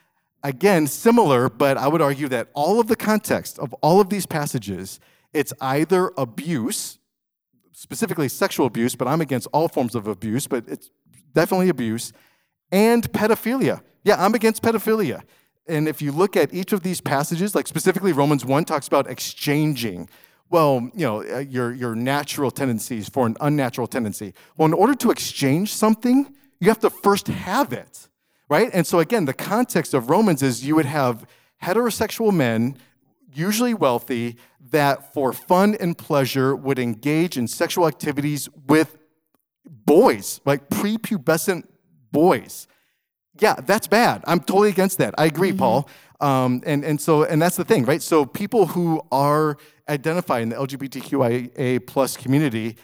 Again, 0.43 0.87
similar, 0.87 1.49
but 1.49 1.77
I 1.77 1.89
would 1.89 2.03
argue 2.03 2.29
that 2.29 2.49
all 2.55 2.79
of 2.79 2.87
the 2.87 2.97
context 2.97 3.59
of 3.59 3.73
all 3.75 4.01
of 4.01 4.11
these 4.11 4.27
passages, 4.27 5.01
it's 5.33 5.53
either 5.61 6.13
abuse, 6.19 6.99
specifically 7.85 8.29
sexual 8.29 8.67
abuse, 8.67 8.97
but 8.97 9.07
I'm 9.07 9.21
against 9.21 9.47
all 9.53 9.69
forms 9.69 9.95
of 9.95 10.09
abuse, 10.09 10.47
but 10.47 10.65
it's 10.67 10.91
definitely 11.35 11.69
abuse, 11.69 12.15
and 12.73 13.13
pedophilia. 13.13 13.83
Yeah, 14.05 14.25
I'm 14.25 14.35
against 14.35 14.63
pedophilia. 14.63 15.23
And 15.67 15.87
if 15.87 16.01
you 16.01 16.11
look 16.11 16.35
at 16.35 16.53
each 16.55 16.73
of 16.73 16.83
these 16.83 17.03
passages, 17.03 17.55
like 17.55 17.67
specifically 17.67 18.13
Romans 18.13 18.43
1 18.43 18.65
talks 18.65 18.87
about 18.89 19.07
exchanging, 19.07 20.09
well, 20.49 20.89
you 20.95 21.05
know, 21.07 21.23
uh, 21.23 21.39
your, 21.39 21.75
your 21.75 21.95
natural 21.95 22.51
tendencies 22.51 23.09
for 23.09 23.27
an 23.27 23.37
unnatural 23.43 23.87
tendency. 23.87 24.33
Well, 24.57 24.67
in 24.67 24.73
order 24.73 24.95
to 24.95 25.11
exchange 25.11 25.75
something, 25.75 26.35
you 26.61 26.69
have 26.69 26.81
to 26.81 26.91
first 26.91 27.27
have 27.29 27.75
it, 27.75 28.09
right? 28.49 28.71
And 28.73 28.87
so, 28.87 28.99
again, 29.01 29.27
the 29.27 29.35
context 29.35 29.93
of 29.93 30.09
Romans 30.09 30.43
is 30.43 30.67
you 30.67 30.75
would 30.75 30.87
have 30.87 31.27
heterosexual 31.63 32.33
men, 32.33 32.79
usually 33.35 33.75
wealthy, 33.75 34.37
that 34.71 35.13
for 35.13 35.33
fun 35.33 35.77
and 35.79 35.97
pleasure 35.97 36.55
would 36.55 36.79
engage 36.79 37.37
in 37.37 37.49
sexual 37.49 37.87
activities 37.87 38.49
with 38.67 38.97
boys, 39.65 40.41
like 40.45 40.69
prepubescent 40.69 41.65
boys. 42.13 42.67
Yeah, 43.41 43.55
that's 43.55 43.87
bad. 43.87 44.23
I'm 44.27 44.41
totally 44.41 44.71
against 44.71 44.99
that. 44.99 45.15
I 45.19 45.27
agree, 45.27 45.51
mm-hmm. 45.51 45.59
Paul. 45.59 45.89
Um, 46.21 46.63
and, 46.65 46.85
and 46.85 47.01
so, 47.01 47.25
and 47.25 47.43
that's 47.43 47.57
the 47.57 47.65
thing, 47.65 47.85
right? 47.85 48.01
So 48.01 48.25
people 48.25 48.67
who 48.67 49.03
are 49.11 49.57
identified 49.89 50.43
in 50.43 50.51
the 50.51 50.57
LGBTQIA 50.57 51.87
plus 51.87 52.17
community, 52.17 52.77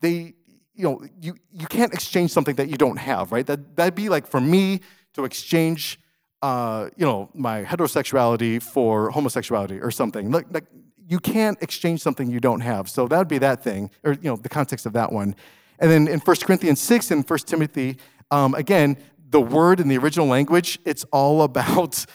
they 0.00 0.34
you 0.76 0.84
know, 0.84 1.02
you, 1.20 1.34
you 1.50 1.66
can't 1.66 1.92
exchange 1.92 2.30
something 2.30 2.54
that 2.56 2.68
you 2.68 2.76
don't 2.76 2.98
have, 2.98 3.32
right? 3.32 3.46
That, 3.46 3.76
that'd 3.76 3.94
be 3.94 4.08
like 4.08 4.26
for 4.26 4.40
me 4.40 4.80
to 5.14 5.24
exchange, 5.24 5.98
uh, 6.46 6.90
you 6.96 7.04
know, 7.04 7.28
my 7.34 7.64
heterosexuality 7.64 8.62
for 8.62 9.10
homosexuality 9.10 9.80
or 9.82 9.90
something. 9.90 10.30
Like, 10.30 10.46
like, 10.52 10.66
you 11.08 11.18
can't 11.18 11.60
exchange 11.60 12.00
something 12.00 12.30
you 12.30 12.38
don't 12.38 12.60
have. 12.60 12.88
So 12.88 13.08
that 13.08 13.18
would 13.18 13.26
be 13.26 13.38
that 13.38 13.64
thing, 13.64 13.90
or, 14.04 14.12
you 14.12 14.30
know, 14.30 14.36
the 14.36 14.48
context 14.48 14.86
of 14.86 14.92
that 14.92 15.10
one. 15.10 15.34
And 15.80 15.90
then 15.90 16.06
in 16.06 16.20
1 16.20 16.36
Corinthians 16.44 16.80
6 16.80 17.10
and 17.10 17.28
1 17.28 17.38
Timothy, 17.40 17.96
um, 18.30 18.54
again, 18.54 18.96
the 19.28 19.40
word 19.40 19.80
in 19.80 19.88
the 19.88 19.98
original 19.98 20.28
language, 20.28 20.78
it's 20.84 21.04
all 21.10 21.42
about, 21.50 22.06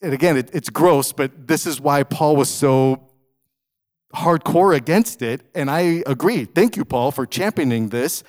and 0.00 0.12
again, 0.12 0.36
it, 0.36 0.50
it's 0.52 0.70
gross, 0.70 1.12
but 1.12 1.48
this 1.48 1.66
is 1.66 1.80
why 1.80 2.04
Paul 2.04 2.36
was 2.36 2.50
so 2.50 3.10
hardcore 4.14 4.76
against 4.76 5.22
it, 5.22 5.40
and 5.56 5.68
I 5.68 6.04
agree. 6.06 6.44
Thank 6.44 6.76
you, 6.76 6.84
Paul, 6.84 7.10
for 7.10 7.26
championing 7.26 7.88
this. 7.88 8.22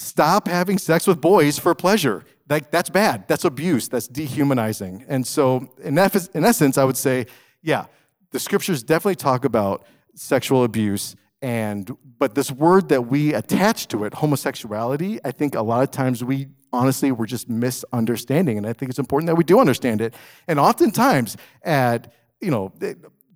Stop 0.00 0.46
having 0.46 0.78
sex 0.78 1.06
with 1.06 1.20
boys 1.20 1.58
for 1.58 1.74
pleasure. 1.74 2.24
Like, 2.48 2.70
that's 2.70 2.88
bad. 2.88 3.26
That's 3.28 3.44
abuse. 3.44 3.88
That's 3.88 4.08
dehumanizing. 4.08 5.04
And 5.08 5.26
so, 5.26 5.68
in, 5.82 5.98
in 5.98 6.44
essence, 6.44 6.78
I 6.78 6.84
would 6.84 6.96
say, 6.96 7.26
yeah, 7.62 7.86
the 8.30 8.38
scriptures 8.38 8.82
definitely 8.82 9.16
talk 9.16 9.44
about 9.44 9.84
sexual 10.14 10.64
abuse 10.64 11.14
and 11.40 11.96
but 12.18 12.34
this 12.34 12.50
word 12.50 12.88
that 12.88 13.02
we 13.02 13.32
attach 13.32 13.86
to 13.86 14.02
it 14.02 14.12
homosexuality 14.12 15.20
i 15.24 15.30
think 15.30 15.54
a 15.54 15.62
lot 15.62 15.84
of 15.84 15.92
times 15.92 16.24
we 16.24 16.48
honestly 16.72 17.12
we're 17.12 17.26
just 17.26 17.48
misunderstanding 17.48 18.58
and 18.58 18.66
i 18.66 18.72
think 18.72 18.90
it's 18.90 18.98
important 18.98 19.28
that 19.28 19.36
we 19.36 19.44
do 19.44 19.60
understand 19.60 20.00
it 20.00 20.12
and 20.48 20.58
oftentimes 20.58 21.36
at 21.62 22.12
you 22.40 22.50
know 22.50 22.72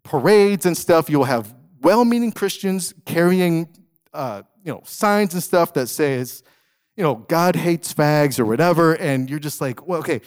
parades 0.03 0.67
and 0.67 0.77
stuff 0.77 1.09
you'll 1.09 1.23
have 1.23 1.55
well-meaning 1.83 2.33
Christians 2.33 2.95
carrying, 3.05 3.69
uh, 4.15 4.43
you 4.65 4.73
know, 4.73 4.83
signs 4.85 5.35
and 5.35 5.43
stuff 5.43 5.73
that 5.75 5.89
says, 5.89 6.43
you 6.97 7.03
know, 7.03 7.15
God 7.15 7.57
hates 7.57 7.93
fags 7.93 8.39
or 8.39 8.45
whatever, 8.45 8.95
and 8.95 9.29
you're 9.29 9.39
just 9.39 9.61
like, 9.61 9.87
well, 9.87 10.01
okay. 10.01 10.21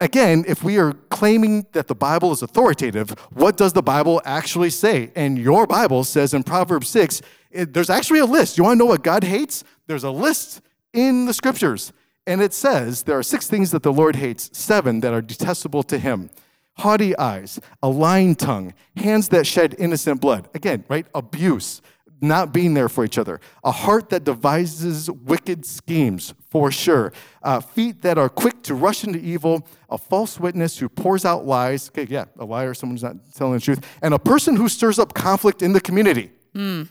Again, 0.00 0.44
if 0.48 0.64
we 0.64 0.78
are 0.78 0.94
claiming 1.10 1.66
that 1.72 1.86
the 1.86 1.94
Bible 1.94 2.32
is 2.32 2.42
authoritative, 2.42 3.10
what 3.32 3.56
does 3.56 3.72
the 3.72 3.82
Bible 3.82 4.20
actually 4.24 4.70
say? 4.70 5.12
And 5.14 5.38
your 5.38 5.66
Bible 5.66 6.02
says 6.02 6.34
in 6.34 6.42
Proverbs 6.42 6.88
6, 6.88 7.22
it, 7.52 7.72
there's 7.72 7.88
actually 7.88 8.18
a 8.18 8.26
list. 8.26 8.58
You 8.58 8.64
want 8.64 8.78
to 8.78 8.78
know 8.80 8.86
what 8.86 9.04
God 9.04 9.22
hates? 9.22 9.62
There's 9.86 10.02
a 10.02 10.10
list 10.10 10.60
in 10.92 11.26
the 11.26 11.32
scriptures. 11.32 11.92
And 12.26 12.42
it 12.42 12.52
says 12.52 13.04
there 13.04 13.16
are 13.16 13.22
six 13.22 13.48
things 13.48 13.70
that 13.70 13.84
the 13.84 13.92
Lord 13.92 14.16
hates, 14.16 14.50
seven 14.52 15.00
that 15.00 15.12
are 15.12 15.22
detestable 15.22 15.84
to 15.84 15.98
him 15.98 16.30
haughty 16.76 17.16
eyes, 17.18 17.60
a 17.82 17.88
lying 17.88 18.34
tongue, 18.34 18.74
hands 18.96 19.28
that 19.28 19.46
shed 19.46 19.74
innocent 19.78 20.20
blood. 20.20 20.48
Again, 20.54 20.84
right? 20.88 21.06
Abuse, 21.14 21.82
not 22.22 22.52
being 22.52 22.74
there 22.74 22.88
for 22.88 23.04
each 23.04 23.18
other, 23.18 23.40
a 23.64 23.72
heart 23.72 24.08
that 24.10 24.24
devises 24.24 25.10
wicked 25.10 25.66
schemes, 25.66 26.32
for 26.48 26.70
sure, 26.70 27.12
uh, 27.42 27.60
feet 27.60 28.02
that 28.02 28.16
are 28.16 28.28
quick 28.28 28.62
to 28.62 28.74
rush 28.74 29.04
into 29.04 29.18
evil, 29.18 29.66
a 29.90 29.98
false 29.98 30.38
witness 30.38 30.78
who 30.78 30.88
pours 30.88 31.24
out 31.24 31.44
lies. 31.44 31.88
Okay, 31.88 32.06
yeah, 32.08 32.26
a 32.38 32.44
liar, 32.44 32.74
someone 32.74 32.94
who's 32.94 33.02
not 33.02 33.16
telling 33.34 33.54
the 33.54 33.60
truth, 33.60 33.84
and 34.00 34.14
a 34.14 34.18
person 34.18 34.56
who 34.56 34.68
stirs 34.68 34.98
up 34.98 35.12
conflict 35.12 35.62
in 35.62 35.72
the 35.72 35.80
community. 35.80 36.30
Mm. 36.54 36.88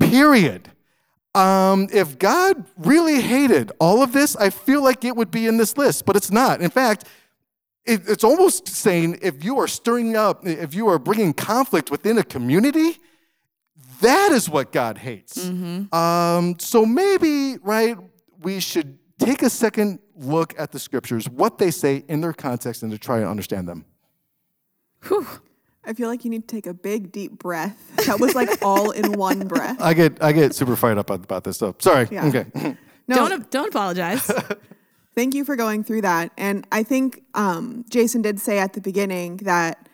Period. 0.00 0.70
Um, 1.34 1.88
if 1.92 2.18
God 2.18 2.64
really 2.76 3.20
hated 3.20 3.72
all 3.80 4.02
of 4.02 4.12
this, 4.12 4.36
I 4.36 4.50
feel 4.50 4.82
like 4.82 5.04
it 5.04 5.16
would 5.16 5.30
be 5.30 5.46
in 5.46 5.56
this 5.56 5.76
list, 5.76 6.04
but 6.06 6.16
it's 6.16 6.30
not. 6.30 6.60
In 6.60 6.70
fact, 6.70 7.04
it's 7.86 8.24
almost 8.24 8.66
saying 8.68 9.18
if 9.20 9.44
you 9.44 9.58
are 9.58 9.68
stirring 9.68 10.16
up, 10.16 10.46
if 10.46 10.74
you 10.74 10.88
are 10.88 10.98
bringing 10.98 11.34
conflict 11.34 11.90
within 11.90 12.16
a 12.16 12.24
community, 12.24 12.98
that 14.00 14.32
is 14.32 14.48
what 14.48 14.72
God 14.72 14.98
hates. 14.98 15.38
Mm-hmm. 15.38 15.94
Um, 15.94 16.58
so 16.58 16.84
maybe, 16.86 17.58
right, 17.62 17.96
we 18.42 18.60
should 18.60 18.98
take 19.18 19.42
a 19.42 19.50
second 19.50 20.00
look 20.16 20.54
at 20.58 20.72
the 20.72 20.78
scriptures, 20.78 21.28
what 21.28 21.58
they 21.58 21.70
say 21.70 22.04
in 22.08 22.20
their 22.20 22.32
context, 22.32 22.82
and 22.82 22.92
to 22.92 22.98
try 22.98 23.20
to 23.20 23.26
understand 23.26 23.68
them. 23.68 23.84
Whew. 25.04 25.26
I 25.86 25.92
feel 25.92 26.08
like 26.08 26.24
you 26.24 26.30
need 26.30 26.48
to 26.48 26.54
take 26.54 26.66
a 26.66 26.72
big, 26.72 27.12
deep 27.12 27.38
breath. 27.38 27.78
That 28.06 28.18
was 28.18 28.34
like 28.34 28.62
all 28.62 28.90
in 28.90 29.12
one 29.12 29.46
breath. 29.48 29.80
I 29.80 29.92
get 29.92 30.22
I 30.22 30.32
get 30.32 30.54
super 30.54 30.76
fired 30.76 30.98
up 30.98 31.10
about 31.10 31.44
this 31.44 31.56
stuff. 31.56 31.76
Sorry. 31.80 32.08
Yeah. 32.10 32.26
Okay. 32.26 32.76
No, 33.06 33.28
don't 33.28 33.50
don't 33.50 33.68
apologize. 33.68 34.30
Thank 35.14 35.34
you 35.34 35.44
for 35.44 35.56
going 35.56 35.84
through 35.84 36.00
that. 36.00 36.32
And 36.38 36.66
I 36.72 36.82
think 36.82 37.22
um, 37.34 37.84
Jason 37.90 38.22
did 38.22 38.40
say 38.40 38.58
at 38.58 38.72
the 38.72 38.80
beginning 38.80 39.36
that 39.38 39.90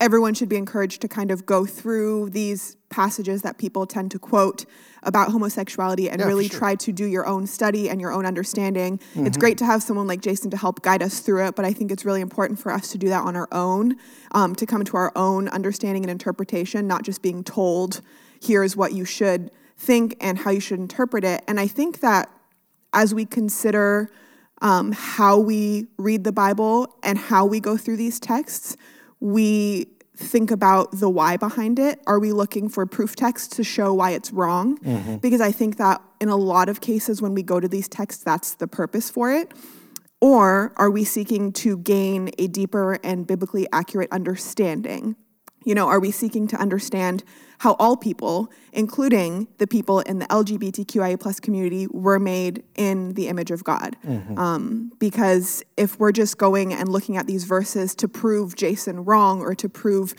everyone 0.00 0.34
should 0.34 0.50
be 0.50 0.56
encouraged 0.56 1.00
to 1.00 1.08
kind 1.08 1.30
of 1.30 1.46
go 1.46 1.64
through 1.64 2.28
these 2.28 2.76
passages 2.92 3.42
that 3.42 3.58
people 3.58 3.86
tend 3.86 4.12
to 4.12 4.18
quote 4.18 4.64
about 5.02 5.32
homosexuality 5.32 6.08
and 6.08 6.20
yeah, 6.20 6.26
really 6.26 6.46
sure. 6.46 6.58
try 6.58 6.74
to 6.76 6.92
do 6.92 7.06
your 7.06 7.26
own 7.26 7.46
study 7.46 7.90
and 7.90 8.00
your 8.00 8.12
own 8.12 8.24
understanding. 8.24 8.98
Mm-hmm. 8.98 9.26
It's 9.26 9.36
great 9.36 9.58
to 9.58 9.64
have 9.64 9.82
someone 9.82 10.06
like 10.06 10.20
Jason 10.20 10.50
to 10.50 10.56
help 10.56 10.82
guide 10.82 11.02
us 11.02 11.18
through 11.18 11.44
it, 11.46 11.56
but 11.56 11.64
I 11.64 11.72
think 11.72 11.90
it's 11.90 12.04
really 12.04 12.20
important 12.20 12.60
for 12.60 12.70
us 12.70 12.92
to 12.92 12.98
do 12.98 13.08
that 13.08 13.24
on 13.24 13.34
our 13.34 13.48
own, 13.50 13.96
um, 14.30 14.54
to 14.54 14.66
come 14.66 14.84
to 14.84 14.96
our 14.96 15.10
own 15.16 15.48
understanding 15.48 16.04
and 16.04 16.10
interpretation, 16.10 16.86
not 16.86 17.02
just 17.02 17.22
being 17.22 17.42
told, 17.42 18.00
here's 18.40 18.76
what 18.76 18.92
you 18.92 19.04
should 19.04 19.50
think 19.76 20.16
and 20.20 20.38
how 20.38 20.50
you 20.50 20.60
should 20.60 20.78
interpret 20.78 21.24
it. 21.24 21.42
And 21.48 21.58
I 21.58 21.66
think 21.66 22.00
that 22.00 22.30
as 22.92 23.12
we 23.14 23.24
consider 23.24 24.10
um, 24.60 24.92
how 24.92 25.38
we 25.38 25.88
read 25.98 26.22
the 26.22 26.32
Bible 26.32 26.96
and 27.02 27.18
how 27.18 27.44
we 27.44 27.58
go 27.58 27.76
through 27.76 27.96
these 27.96 28.20
texts, 28.20 28.76
we 29.18 29.88
think 30.16 30.50
about 30.50 30.92
the 30.92 31.08
why 31.08 31.36
behind 31.36 31.78
it. 31.78 32.00
Are 32.06 32.18
we 32.18 32.32
looking 32.32 32.68
for 32.68 32.84
proof 32.86 33.16
text 33.16 33.52
to 33.52 33.64
show 33.64 33.94
why 33.94 34.10
it's 34.10 34.32
wrong? 34.32 34.78
Mm-hmm. 34.78 35.16
Because 35.16 35.40
I 35.40 35.52
think 35.52 35.76
that 35.78 36.02
in 36.20 36.28
a 36.28 36.36
lot 36.36 36.68
of 36.68 36.80
cases, 36.80 37.22
when 37.22 37.34
we 37.34 37.42
go 37.42 37.60
to 37.60 37.68
these 37.68 37.88
texts, 37.88 38.22
that's 38.22 38.54
the 38.54 38.66
purpose 38.66 39.10
for 39.10 39.32
it. 39.32 39.52
Or 40.20 40.72
are 40.76 40.90
we 40.90 41.04
seeking 41.04 41.52
to 41.54 41.78
gain 41.78 42.30
a 42.38 42.46
deeper 42.46 42.98
and 43.02 43.26
biblically 43.26 43.66
accurate 43.72 44.12
understanding? 44.12 45.16
You 45.64 45.74
know, 45.74 45.88
are 45.88 45.98
we 45.98 46.10
seeking 46.10 46.46
to 46.48 46.56
understand 46.56 47.24
how 47.62 47.76
all 47.78 47.96
people, 47.96 48.50
including 48.72 49.46
the 49.58 49.68
people 49.68 50.00
in 50.00 50.18
the 50.18 50.26
LGBTQIA 50.26 51.20
plus 51.20 51.38
community, 51.38 51.86
were 51.92 52.18
made 52.18 52.64
in 52.74 53.14
the 53.14 53.28
image 53.28 53.52
of 53.52 53.62
God? 53.62 53.96
Um, 54.36 54.90
because 54.98 55.62
if 55.76 55.96
we're 56.00 56.10
just 56.10 56.38
going 56.38 56.74
and 56.74 56.88
looking 56.88 57.16
at 57.16 57.28
these 57.28 57.44
verses 57.44 57.94
to 57.94 58.08
prove 58.08 58.56
Jason 58.56 59.04
wrong 59.04 59.42
or 59.42 59.54
to 59.54 59.68
prove 59.68 60.12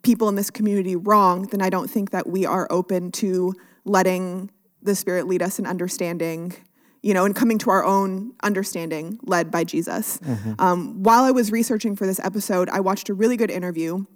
people 0.00 0.26
in 0.30 0.36
this 0.36 0.50
community 0.50 0.96
wrong, 0.96 1.48
then 1.48 1.60
I 1.60 1.68
don't 1.68 1.90
think 1.90 2.12
that 2.12 2.26
we 2.28 2.46
are 2.46 2.66
open 2.70 3.12
to 3.12 3.52
letting 3.84 4.50
the 4.80 4.94
Spirit 4.94 5.26
lead 5.28 5.42
us 5.42 5.58
in 5.58 5.66
understanding 5.66 6.54
you 7.02 7.12
know, 7.14 7.24
and 7.26 7.36
coming 7.36 7.58
to 7.58 7.70
our 7.70 7.84
own 7.84 8.32
understanding 8.42 9.20
led 9.22 9.50
by 9.50 9.62
Jesus. 9.64 10.18
Um, 10.58 11.02
while 11.04 11.24
I 11.24 11.30
was 11.30 11.52
researching 11.52 11.94
for 11.94 12.04
this 12.04 12.18
episode, 12.18 12.68
I 12.70 12.80
watched 12.80 13.10
a 13.10 13.14
really 13.14 13.36
good 13.36 13.50
interview. 13.50 14.06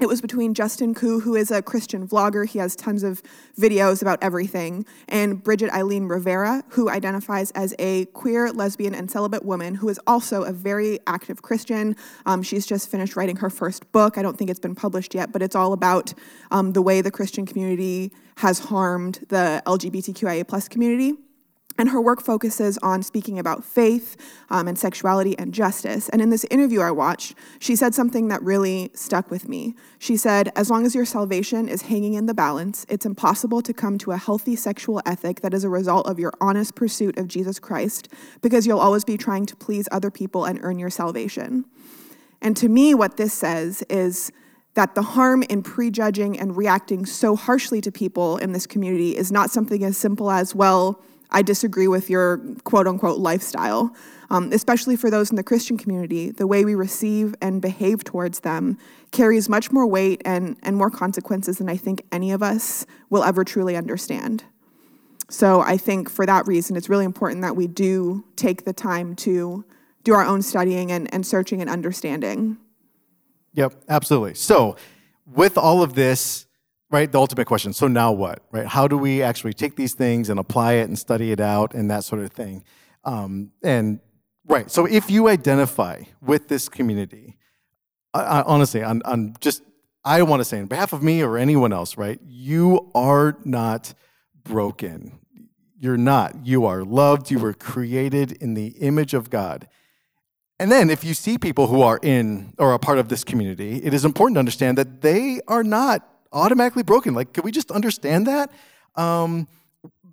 It 0.00 0.08
was 0.08 0.22
between 0.22 0.54
Justin 0.54 0.94
Koo, 0.94 1.20
who 1.20 1.36
is 1.36 1.50
a 1.50 1.60
Christian 1.60 2.08
vlogger. 2.08 2.48
He 2.48 2.58
has 2.58 2.74
tons 2.74 3.02
of 3.02 3.22
videos 3.58 4.00
about 4.00 4.18
everything, 4.22 4.86
and 5.08 5.42
Bridget 5.42 5.70
Eileen 5.74 6.06
Rivera, 6.06 6.64
who 6.70 6.88
identifies 6.88 7.50
as 7.50 7.74
a 7.78 8.06
queer, 8.06 8.50
lesbian, 8.50 8.94
and 8.94 9.10
celibate 9.10 9.44
woman 9.44 9.74
who 9.74 9.90
is 9.90 10.00
also 10.06 10.42
a 10.42 10.52
very 10.52 11.00
active 11.06 11.42
Christian. 11.42 11.96
Um, 12.24 12.42
she's 12.42 12.64
just 12.64 12.90
finished 12.90 13.14
writing 13.14 13.36
her 13.36 13.50
first 13.50 13.92
book. 13.92 14.16
I 14.16 14.22
don't 14.22 14.38
think 14.38 14.48
it's 14.48 14.58
been 14.58 14.74
published 14.74 15.14
yet, 15.14 15.32
but 15.32 15.42
it's 15.42 15.54
all 15.54 15.74
about 15.74 16.14
um, 16.50 16.72
the 16.72 16.80
way 16.80 17.02
the 17.02 17.10
Christian 17.10 17.44
community 17.44 18.10
has 18.36 18.58
harmed 18.58 19.26
the 19.28 19.62
LGBTQIA 19.66 20.48
plus 20.48 20.66
community. 20.66 21.18
And 21.80 21.88
her 21.88 22.00
work 22.02 22.20
focuses 22.20 22.76
on 22.82 23.02
speaking 23.02 23.38
about 23.38 23.64
faith 23.64 24.14
um, 24.50 24.68
and 24.68 24.78
sexuality 24.78 25.34
and 25.38 25.54
justice. 25.54 26.10
And 26.10 26.20
in 26.20 26.28
this 26.28 26.44
interview 26.50 26.82
I 26.82 26.90
watched, 26.90 27.34
she 27.58 27.74
said 27.74 27.94
something 27.94 28.28
that 28.28 28.42
really 28.42 28.90
stuck 28.92 29.30
with 29.30 29.48
me. 29.48 29.74
She 29.98 30.18
said, 30.18 30.52
As 30.54 30.68
long 30.68 30.84
as 30.84 30.94
your 30.94 31.06
salvation 31.06 31.70
is 31.70 31.80
hanging 31.80 32.12
in 32.12 32.26
the 32.26 32.34
balance, 32.34 32.84
it's 32.90 33.06
impossible 33.06 33.62
to 33.62 33.72
come 33.72 33.96
to 33.96 34.10
a 34.10 34.18
healthy 34.18 34.56
sexual 34.56 35.00
ethic 35.06 35.40
that 35.40 35.54
is 35.54 35.64
a 35.64 35.70
result 35.70 36.06
of 36.06 36.18
your 36.18 36.34
honest 36.38 36.74
pursuit 36.74 37.16
of 37.16 37.28
Jesus 37.28 37.58
Christ, 37.58 38.12
because 38.42 38.66
you'll 38.66 38.78
always 38.78 39.06
be 39.06 39.16
trying 39.16 39.46
to 39.46 39.56
please 39.56 39.88
other 39.90 40.10
people 40.10 40.44
and 40.44 40.58
earn 40.62 40.78
your 40.78 40.90
salvation. 40.90 41.64
And 42.42 42.58
to 42.58 42.68
me, 42.68 42.92
what 42.92 43.16
this 43.16 43.32
says 43.32 43.82
is 43.88 44.30
that 44.74 44.94
the 44.94 45.02
harm 45.02 45.44
in 45.44 45.62
prejudging 45.62 46.38
and 46.38 46.58
reacting 46.58 47.06
so 47.06 47.36
harshly 47.36 47.80
to 47.80 47.90
people 47.90 48.36
in 48.36 48.52
this 48.52 48.66
community 48.66 49.16
is 49.16 49.32
not 49.32 49.50
something 49.50 49.82
as 49.82 49.96
simple 49.96 50.30
as, 50.30 50.54
well, 50.54 51.00
I 51.30 51.42
disagree 51.42 51.88
with 51.88 52.10
your 52.10 52.38
quote 52.64 52.86
unquote 52.86 53.18
lifestyle. 53.18 53.94
Um, 54.32 54.52
especially 54.52 54.94
for 54.94 55.10
those 55.10 55.30
in 55.30 55.34
the 55.34 55.42
Christian 55.42 55.76
community, 55.76 56.30
the 56.30 56.46
way 56.46 56.64
we 56.64 56.76
receive 56.76 57.34
and 57.42 57.60
behave 57.60 58.04
towards 58.04 58.40
them 58.40 58.78
carries 59.10 59.48
much 59.48 59.72
more 59.72 59.84
weight 59.88 60.22
and, 60.24 60.56
and 60.62 60.76
more 60.76 60.88
consequences 60.88 61.58
than 61.58 61.68
I 61.68 61.76
think 61.76 62.04
any 62.12 62.30
of 62.30 62.40
us 62.40 62.86
will 63.08 63.24
ever 63.24 63.42
truly 63.42 63.76
understand. 63.76 64.44
So 65.28 65.60
I 65.62 65.76
think 65.76 66.08
for 66.08 66.26
that 66.26 66.46
reason, 66.46 66.76
it's 66.76 66.88
really 66.88 67.04
important 67.04 67.42
that 67.42 67.56
we 67.56 67.66
do 67.66 68.24
take 68.36 68.64
the 68.64 68.72
time 68.72 69.16
to 69.16 69.64
do 70.04 70.14
our 70.14 70.24
own 70.24 70.42
studying 70.42 70.90
and, 70.92 71.12
and 71.12 71.26
searching 71.26 71.60
and 71.60 71.68
understanding. 71.68 72.58
Yep, 73.54 73.74
absolutely. 73.88 74.34
So, 74.34 74.76
with 75.26 75.58
all 75.58 75.82
of 75.82 75.94
this, 75.94 76.46
right, 76.90 77.10
the 77.10 77.18
ultimate 77.18 77.46
question 77.46 77.72
so 77.72 77.86
now 77.88 78.12
what, 78.12 78.42
right? 78.50 78.66
How 78.66 78.88
do 78.88 78.98
we 78.98 79.22
actually 79.22 79.52
take 79.52 79.76
these 79.76 79.94
things 79.94 80.28
and 80.28 80.38
apply 80.38 80.74
it 80.74 80.88
and 80.88 80.98
study 80.98 81.32
it 81.32 81.40
out 81.40 81.74
and 81.74 81.90
that 81.90 82.04
sort 82.04 82.22
of 82.22 82.32
thing? 82.32 82.64
Um, 83.04 83.52
and, 83.62 84.00
right, 84.46 84.70
so 84.70 84.86
if 84.86 85.10
you 85.10 85.28
identify 85.28 86.02
with 86.20 86.48
this 86.48 86.68
community, 86.68 87.36
I, 88.12 88.20
I, 88.20 88.42
honestly, 88.42 88.82
I'm, 88.82 89.02
I'm 89.04 89.34
just, 89.40 89.62
I 90.04 90.22
want 90.22 90.40
to 90.40 90.44
say 90.44 90.58
on 90.58 90.66
behalf 90.66 90.92
of 90.92 91.02
me 91.02 91.22
or 91.22 91.38
anyone 91.38 91.72
else, 91.72 91.96
right, 91.96 92.20
you 92.26 92.90
are 92.94 93.36
not 93.44 93.94
broken. 94.42 95.18
You're 95.78 95.96
not. 95.96 96.46
You 96.46 96.66
are 96.66 96.84
loved. 96.84 97.30
You 97.30 97.38
were 97.38 97.54
created 97.54 98.32
in 98.32 98.54
the 98.54 98.68
image 98.80 99.14
of 99.14 99.30
God. 99.30 99.68
And 100.58 100.70
then, 100.70 100.90
if 100.90 101.04
you 101.04 101.14
see 101.14 101.38
people 101.38 101.68
who 101.68 101.80
are 101.80 101.98
in 102.02 102.52
or 102.58 102.74
a 102.74 102.78
part 102.78 102.98
of 102.98 103.08
this 103.08 103.24
community, 103.24 103.82
it 103.82 103.94
is 103.94 104.04
important 104.04 104.34
to 104.34 104.40
understand 104.40 104.76
that 104.76 105.00
they 105.00 105.40
are 105.48 105.64
not 105.64 106.06
automatically 106.32 106.82
broken. 106.82 107.14
Like, 107.14 107.32
can 107.32 107.44
we 107.44 107.52
just 107.52 107.70
understand 107.70 108.26
that? 108.26 108.50
Um, 108.96 109.48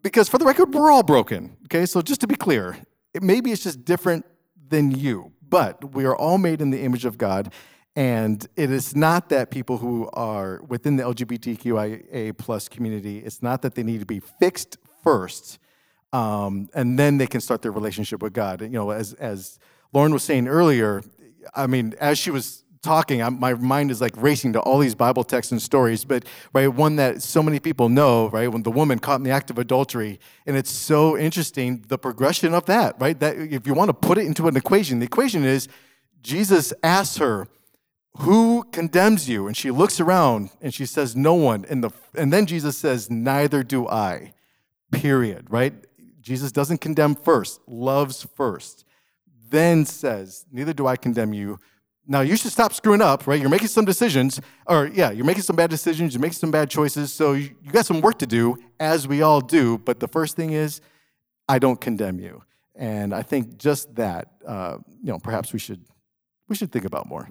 because, 0.01 0.29
for 0.29 0.37
the 0.37 0.45
record, 0.45 0.73
we're 0.73 0.91
all 0.91 1.03
broken. 1.03 1.57
Okay, 1.65 1.85
so 1.85 2.01
just 2.01 2.21
to 2.21 2.27
be 2.27 2.35
clear, 2.35 2.77
it, 3.13 3.23
maybe 3.23 3.51
it's 3.51 3.63
just 3.63 3.83
different 3.83 4.25
than 4.69 4.91
you, 4.91 5.31
but 5.47 5.93
we 5.93 6.05
are 6.05 6.15
all 6.15 6.37
made 6.37 6.61
in 6.61 6.69
the 6.69 6.81
image 6.81 7.05
of 7.05 7.17
God. 7.17 7.53
And 7.95 8.47
it 8.55 8.69
is 8.69 8.95
not 8.95 9.29
that 9.29 9.49
people 9.49 9.79
who 9.79 10.07
are 10.13 10.61
within 10.67 10.97
the 10.97 11.03
LGBTQIA 11.03 12.37
plus 12.37 12.69
community, 12.69 13.19
it's 13.19 13.41
not 13.41 13.63
that 13.63 13.73
they 13.73 13.81
need 13.81 14.01
to 14.01 14.05
be 14.05 14.19
fixed 14.19 14.77
first, 15.03 15.57
um, 16.13 16.69
and 16.75 16.99
then 16.99 17.17
they 17.17 17.25
can 17.25 17.41
start 17.41 17.63
their 17.63 17.71
relationship 17.71 18.21
with 18.21 18.33
God. 18.33 18.61
You 18.61 18.69
know, 18.69 18.91
as 18.91 19.13
as 19.13 19.57
Lauren 19.93 20.13
was 20.13 20.23
saying 20.23 20.47
earlier, 20.47 21.01
I 21.55 21.65
mean, 21.65 21.95
as 21.99 22.19
she 22.19 22.29
was 22.29 22.63
talking, 22.87 23.21
I, 23.21 23.27
my 23.27 23.53
mind 23.53 23.91
is 23.91 23.99
like 23.99 24.13
racing 24.15 24.53
to 24.53 24.61
all 24.61 24.79
these 24.79 24.95
Bible 24.95 25.25
texts 25.25 25.51
and 25.51 25.61
stories, 25.61 26.05
but 26.05 26.23
right, 26.53 26.67
one 26.67 26.95
that 26.95 27.21
so 27.21 27.43
many 27.43 27.59
people 27.59 27.89
know, 27.89 28.29
right, 28.29 28.47
when 28.47 28.63
the 28.63 28.71
woman 28.71 28.97
caught 28.97 29.19
in 29.19 29.23
the 29.23 29.31
act 29.31 29.49
of 29.49 29.57
adultery, 29.59 30.21
and 30.45 30.55
it's 30.55 30.71
so 30.71 31.17
interesting 31.17 31.83
the 31.89 31.97
progression 31.97 32.53
of 32.53 32.65
that, 32.67 32.95
right? 32.97 33.19
That 33.19 33.35
if 33.37 33.67
you 33.67 33.73
want 33.73 33.89
to 33.89 33.93
put 33.93 34.17
it 34.17 34.25
into 34.25 34.47
an 34.47 34.55
equation, 34.55 34.99
the 34.99 35.05
equation 35.05 35.43
is 35.43 35.67
Jesus 36.21 36.73
asks 36.81 37.17
her, 37.17 37.49
"Who 38.19 38.63
condemns 38.71 39.27
you?" 39.27 39.47
and 39.47 39.57
she 39.57 39.69
looks 39.69 39.99
around 39.99 40.51
and 40.61 40.73
she 40.73 40.85
says, 40.85 41.13
"No 41.13 41.33
one." 41.33 41.65
And 41.69 41.83
the 41.83 41.91
and 42.15 42.31
then 42.31 42.45
Jesus 42.45 42.77
says, 42.77 43.11
"Neither 43.11 43.63
do 43.63 43.87
I." 43.87 44.33
Period. 44.91 45.47
Right? 45.49 45.73
Jesus 46.21 46.53
doesn't 46.53 46.79
condemn 46.79 47.15
first, 47.15 47.59
loves 47.67 48.25
first 48.35 48.85
then 49.49 49.85
says, 49.85 50.45
Neither 50.51 50.73
do 50.73 50.87
I 50.87 50.95
condemn 50.95 51.33
you. 51.33 51.59
Now 52.07 52.21
you 52.21 52.37
should 52.37 52.51
stop 52.51 52.73
screwing 52.73 53.01
up, 53.01 53.27
right? 53.27 53.39
You're 53.39 53.49
making 53.49 53.67
some 53.67 53.83
decisions, 53.83 54.39
or 54.65 54.87
yeah, 54.87 55.11
you're 55.11 55.25
making 55.25 55.43
some 55.43 55.55
bad 55.55 55.69
decisions, 55.69 56.13
you're 56.13 56.21
making 56.21 56.37
some 56.37 56.51
bad 56.51 56.69
choices, 56.69 57.13
so 57.13 57.33
you, 57.33 57.55
you 57.61 57.71
got 57.71 57.85
some 57.85 57.99
work 58.01 58.17
to 58.19 58.25
do, 58.25 58.57
as 58.79 59.07
we 59.07 59.21
all 59.21 59.41
do. 59.41 59.77
But 59.79 59.99
the 59.99 60.07
first 60.07 60.35
thing 60.35 60.51
is, 60.51 60.79
I 61.49 61.59
don't 61.59 61.79
condemn 61.79 62.19
you. 62.19 62.43
And 62.75 63.13
I 63.13 63.23
think 63.23 63.57
just 63.57 63.95
that, 63.95 64.31
uh, 64.47 64.77
you 65.03 65.11
know, 65.11 65.19
perhaps 65.19 65.51
we 65.51 65.59
should 65.59 65.83
we 66.47 66.55
should 66.55 66.71
think 66.71 66.85
about 66.85 67.07
more. 67.07 67.29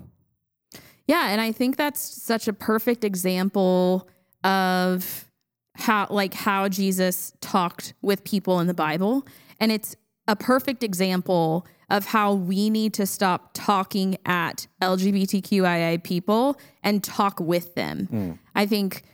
Yeah, 1.06 1.28
and 1.28 1.40
I 1.40 1.52
think 1.52 1.76
that's 1.76 2.00
such 2.00 2.48
a 2.48 2.52
perfect 2.52 3.04
example 3.04 4.08
of 4.44 5.30
how 5.74 6.06
like 6.10 6.34
how 6.34 6.68
Jesus 6.68 7.32
talked 7.40 7.94
with 8.02 8.24
people 8.24 8.60
in 8.60 8.66
the 8.66 8.74
Bible. 8.74 9.26
And 9.60 9.70
it's 9.70 9.96
a 10.28 10.36
perfect 10.36 10.82
example 10.82 11.66
of 11.88 12.06
how 12.06 12.32
we 12.32 12.70
need 12.70 12.94
to 12.94 13.06
stop 13.06 13.50
talking 13.54 14.16
at 14.26 14.66
LGBTQIA 14.82 16.02
people 16.02 16.58
and 16.82 17.02
talk 17.02 17.38
with 17.38 17.74
them. 17.74 18.08
Mm. 18.12 18.38
I 18.54 18.66
think 18.66 19.04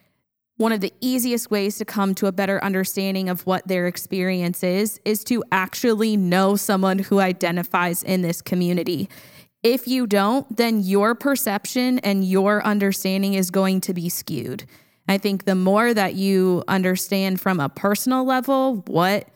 one 0.56 0.72
of 0.72 0.80
the 0.80 0.92
easiest 1.00 1.50
ways 1.50 1.76
to 1.78 1.84
come 1.84 2.14
to 2.14 2.26
a 2.26 2.32
better 2.32 2.62
understanding 2.62 3.28
of 3.28 3.44
what 3.46 3.66
their 3.66 3.86
experience 3.86 4.62
is 4.62 5.00
is 5.04 5.24
to 5.24 5.42
actually 5.50 6.16
know 6.16 6.56
someone 6.56 6.98
who 7.00 7.20
identifies 7.20 8.02
in 8.02 8.22
this 8.22 8.40
community. 8.40 9.08
If 9.62 9.86
you 9.86 10.06
don't, 10.06 10.56
then 10.56 10.80
your 10.80 11.14
perception 11.14 11.98
and 12.00 12.24
your 12.24 12.64
understanding 12.64 13.34
is 13.34 13.50
going 13.50 13.80
to 13.82 13.94
be 13.94 14.08
skewed. 14.08 14.64
I 15.08 15.18
think 15.18 15.44
the 15.44 15.54
more 15.54 15.92
that 15.92 16.14
you 16.14 16.62
understand 16.68 17.40
from 17.40 17.60
a 17.60 17.68
personal 17.68 18.24
level 18.24 18.82
what 18.86 19.28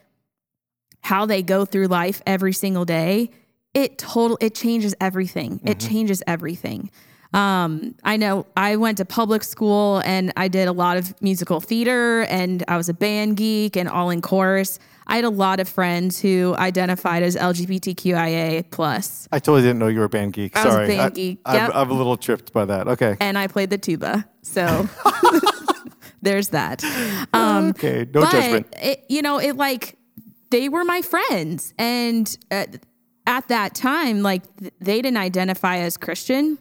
how 1.06 1.24
they 1.24 1.40
go 1.40 1.64
through 1.64 1.86
life 1.86 2.20
every 2.26 2.52
single 2.52 2.84
day, 2.84 3.30
it 3.74 3.96
total 3.96 4.36
it 4.40 4.54
changes 4.56 4.92
everything. 5.00 5.60
It 5.64 5.78
changes 5.78 6.20
everything. 6.26 6.90
Um, 7.32 7.94
I 8.02 8.16
know 8.16 8.46
I 8.56 8.74
went 8.76 8.98
to 8.98 9.04
public 9.04 9.44
school 9.44 10.02
and 10.04 10.32
I 10.36 10.48
did 10.48 10.66
a 10.66 10.72
lot 10.72 10.96
of 10.96 11.14
musical 11.22 11.60
theater 11.60 12.22
and 12.22 12.64
I 12.66 12.76
was 12.76 12.88
a 12.88 12.94
band 12.94 13.36
geek 13.36 13.76
and 13.76 13.88
all 13.88 14.10
in 14.10 14.20
chorus. 14.20 14.80
I 15.06 15.16
had 15.16 15.24
a 15.24 15.30
lot 15.30 15.60
of 15.60 15.68
friends 15.68 16.20
who 16.20 16.56
identified 16.58 17.22
as 17.22 17.36
LGBTQIA 17.36 18.68
plus, 18.72 19.28
I 19.30 19.38
totally 19.38 19.62
didn't 19.62 19.78
know 19.78 19.86
you 19.86 20.00
were 20.00 20.06
a 20.06 20.08
band 20.08 20.32
geek. 20.32 20.56
I 20.56 20.64
was 20.64 20.74
a 20.74 20.76
Sorry. 20.76 20.88
band 20.88 21.14
geek, 21.14 21.38
I'm. 21.44 21.70
I'm 21.72 21.90
a 21.90 21.94
little 21.94 22.16
tripped 22.16 22.52
by 22.52 22.64
that. 22.64 22.88
Okay. 22.88 23.16
and 23.20 23.38
I 23.38 23.46
played 23.46 23.70
the 23.70 23.78
tuba. 23.78 24.28
So 24.42 24.88
there's 26.22 26.48
that. 26.48 26.82
Um, 27.32 27.68
okay. 27.68 28.08
No 28.12 28.22
but 28.22 28.32
judgment. 28.32 28.66
It, 28.82 29.04
you 29.08 29.22
know, 29.22 29.38
it 29.38 29.56
like 29.56 29.96
they 30.50 30.68
were 30.68 30.84
my 30.84 31.02
friends, 31.02 31.74
and 31.78 32.36
at, 32.50 32.84
at 33.26 33.48
that 33.48 33.74
time, 33.74 34.22
like 34.22 34.42
th- 34.56 34.72
they 34.80 35.02
didn't 35.02 35.18
identify 35.18 35.78
as 35.78 35.96
Christian, 35.96 36.58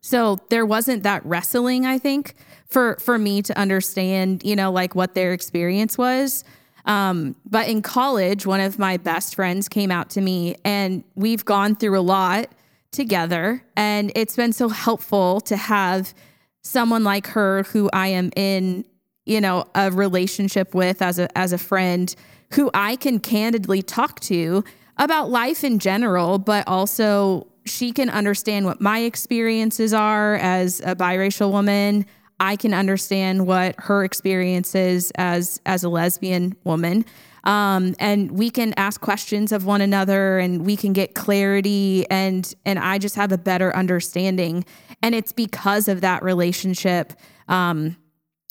so 0.00 0.38
there 0.48 0.64
wasn't 0.64 1.02
that 1.02 1.24
wrestling. 1.24 1.86
I 1.86 1.98
think 1.98 2.34
for 2.66 2.96
for 3.00 3.18
me 3.18 3.42
to 3.42 3.58
understand, 3.58 4.42
you 4.44 4.56
know, 4.56 4.72
like 4.72 4.94
what 4.94 5.14
their 5.14 5.32
experience 5.32 5.98
was. 5.98 6.44
Um, 6.86 7.36
but 7.44 7.68
in 7.68 7.82
college, 7.82 8.46
one 8.46 8.60
of 8.60 8.78
my 8.78 8.96
best 8.96 9.34
friends 9.34 9.68
came 9.68 9.90
out 9.90 10.10
to 10.10 10.20
me, 10.20 10.56
and 10.64 11.04
we've 11.14 11.44
gone 11.44 11.76
through 11.76 11.98
a 11.98 12.00
lot 12.00 12.48
together, 12.90 13.62
and 13.76 14.10
it's 14.14 14.36
been 14.36 14.52
so 14.52 14.68
helpful 14.68 15.40
to 15.42 15.56
have 15.56 16.14
someone 16.62 17.04
like 17.04 17.26
her 17.28 17.64
who 17.64 17.90
I 17.92 18.08
am 18.08 18.30
in, 18.36 18.84
you 19.26 19.40
know, 19.40 19.64
a 19.74 19.90
relationship 19.90 20.74
with 20.74 21.02
as 21.02 21.18
a 21.18 21.36
as 21.36 21.52
a 21.52 21.58
friend 21.58 22.14
who 22.54 22.70
I 22.74 22.96
can 22.96 23.20
candidly 23.20 23.82
talk 23.82 24.20
to 24.20 24.64
about 24.96 25.30
life 25.30 25.64
in 25.64 25.78
general, 25.78 26.38
but 26.38 26.66
also 26.66 27.46
she 27.64 27.92
can 27.92 28.10
understand 28.10 28.66
what 28.66 28.80
my 28.80 29.00
experiences 29.00 29.94
are 29.94 30.36
as 30.36 30.80
a 30.80 30.94
biracial 30.96 31.50
woman. 31.52 32.06
I 32.38 32.56
can 32.56 32.74
understand 32.74 33.46
what 33.46 33.74
her 33.78 34.04
experience 34.04 34.74
is 34.74 35.12
as 35.16 35.60
as 35.66 35.84
a 35.84 35.88
lesbian 35.88 36.56
woman. 36.64 37.04
Um, 37.44 37.94
and 37.98 38.32
we 38.32 38.50
can 38.50 38.74
ask 38.76 39.00
questions 39.00 39.52
of 39.52 39.64
one 39.64 39.80
another 39.80 40.38
and 40.38 40.66
we 40.66 40.76
can 40.76 40.92
get 40.92 41.14
clarity 41.14 42.06
and 42.10 42.52
and 42.66 42.78
I 42.78 42.98
just 42.98 43.14
have 43.14 43.32
a 43.32 43.38
better 43.38 43.74
understanding. 43.74 44.64
And 45.02 45.14
it's 45.14 45.32
because 45.32 45.88
of 45.88 46.02
that 46.02 46.22
relationship 46.22 47.14
um, 47.48 47.96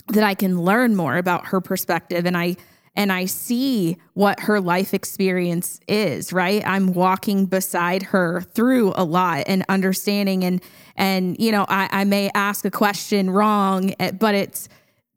that 0.08 0.24
I 0.24 0.34
can 0.34 0.62
learn 0.62 0.96
more 0.96 1.18
about 1.18 1.48
her 1.48 1.62
perspective 1.62 2.26
and 2.26 2.38
I 2.38 2.58
and 2.96 3.12
I 3.12 3.26
see 3.26 3.98
what 4.14 4.42
her 4.42 4.60
life 4.60 4.94
experience 4.94 5.80
is, 5.88 6.34
right? 6.34 6.62
I'm 6.66 6.94
walking 6.94 7.46
beside 7.46 8.04
her 8.04 8.42
through 8.42 8.94
a 8.96 9.04
lot 9.04 9.44
and 9.48 9.64
understanding 9.70 10.44
and 10.44 10.62
and 10.96 11.40
you 11.40 11.52
know, 11.52 11.66
I, 11.70 11.88
I 11.92 12.04
may 12.04 12.30
ask 12.34 12.66
a 12.66 12.72
question 12.72 13.30
wrong, 13.30 13.94
eh, 14.00 14.12
but 14.12 14.36
it's 14.36 14.68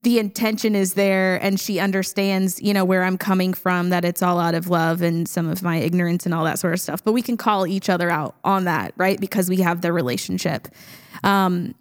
the 0.03 0.19
intention 0.19 0.75
is 0.75 0.95
there 0.95 1.37
and 1.37 1.61
she 1.61 1.79
understands, 1.79 2.61
you 2.61 2.75
know, 2.75 2.85
where 2.85 3.05
I'm 3.05 3.17
coming 3.17 3.55
from, 3.55 3.91
that 3.91 4.05
it's 4.05 4.21
all 4.21 4.41
out 4.41 4.55
of 4.55 4.69
love 4.69 5.01
and 5.01 5.29
some 5.29 5.49
of 5.49 5.63
my 5.63 5.77
ignorance 5.77 6.27
and 6.27 6.35
all 6.35 6.45
that 6.45 6.59
sort 6.59 6.73
of 6.73 6.81
stuff. 6.81 7.05
But 7.05 7.13
we 7.13 7.23
can 7.23 7.37
call 7.37 7.67
each 7.67 7.89
other 7.89 8.11
out 8.11 8.35
on 8.43 8.65
that, 8.65 8.95
right? 8.97 9.21
Because 9.21 9.49
we 9.49 9.59
have 9.59 9.81
the 9.81 9.93
relationship. 9.93 10.69
Um, 11.23 11.75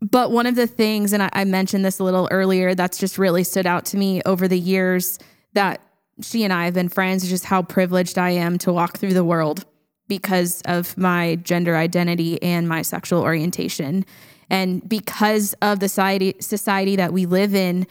but 0.00 0.30
one 0.30 0.46
of 0.46 0.54
the 0.54 0.66
things, 0.66 1.12
and 1.12 1.22
I, 1.22 1.30
I 1.32 1.44
mentioned 1.44 1.84
this 1.84 1.98
a 1.98 2.04
little 2.04 2.28
earlier, 2.30 2.74
that's 2.74 2.98
just 2.98 3.18
really 3.18 3.44
stood 3.44 3.66
out 3.66 3.84
to 3.86 3.96
me 3.96 4.22
over 4.26 4.46
the 4.46 4.58
years 4.58 5.18
that 5.54 5.80
she 6.20 6.44
and 6.44 6.52
I 6.52 6.64
have 6.64 6.74
been 6.74 6.88
friends 6.88 7.24
is 7.24 7.30
just 7.30 7.44
how 7.44 7.62
privileged 7.62 8.18
I 8.18 8.30
am 8.30 8.58
to 8.58 8.72
walk 8.72 8.98
through 8.98 9.14
the 9.14 9.24
world 9.24 9.64
because 10.08 10.62
of 10.62 10.96
my 10.96 11.36
gender 11.36 11.76
identity 11.76 12.40
and 12.42 12.68
my 12.68 12.82
sexual 12.82 13.22
orientation. 13.22 14.04
And 14.48 14.86
because 14.88 15.54
of 15.62 15.80
the 15.80 15.88
society, 15.88 16.34
society 16.40 16.96
that 16.96 17.12
we 17.12 17.26
live 17.26 17.54
in, 17.54 17.86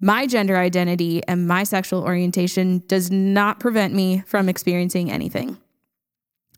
my 0.00 0.26
gender 0.26 0.56
identity 0.56 1.22
and 1.26 1.48
my 1.48 1.64
sexual 1.64 2.02
orientation 2.04 2.84
does 2.86 3.10
not 3.10 3.58
prevent 3.58 3.92
me 3.94 4.22
from 4.26 4.48
experiencing 4.48 5.10
anything. 5.10 5.58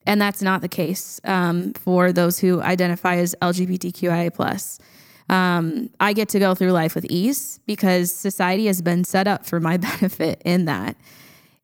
And 0.06 0.20
that's 0.20 0.42
not 0.42 0.62
the 0.62 0.68
case 0.68 1.20
um, 1.24 1.72
for 1.74 2.12
those 2.12 2.38
who 2.38 2.60
identify 2.60 3.16
as 3.16 3.34
LGBTQIA. 3.42 4.80
Um, 5.28 5.90
I 6.00 6.12
get 6.12 6.28
to 6.30 6.38
go 6.38 6.54
through 6.54 6.72
life 6.72 6.94
with 6.94 7.04
ease 7.04 7.60
because 7.66 8.12
society 8.12 8.66
has 8.66 8.82
been 8.82 9.04
set 9.04 9.28
up 9.28 9.46
for 9.46 9.60
my 9.60 9.76
benefit 9.78 10.42
in 10.44 10.64
that. 10.64 10.96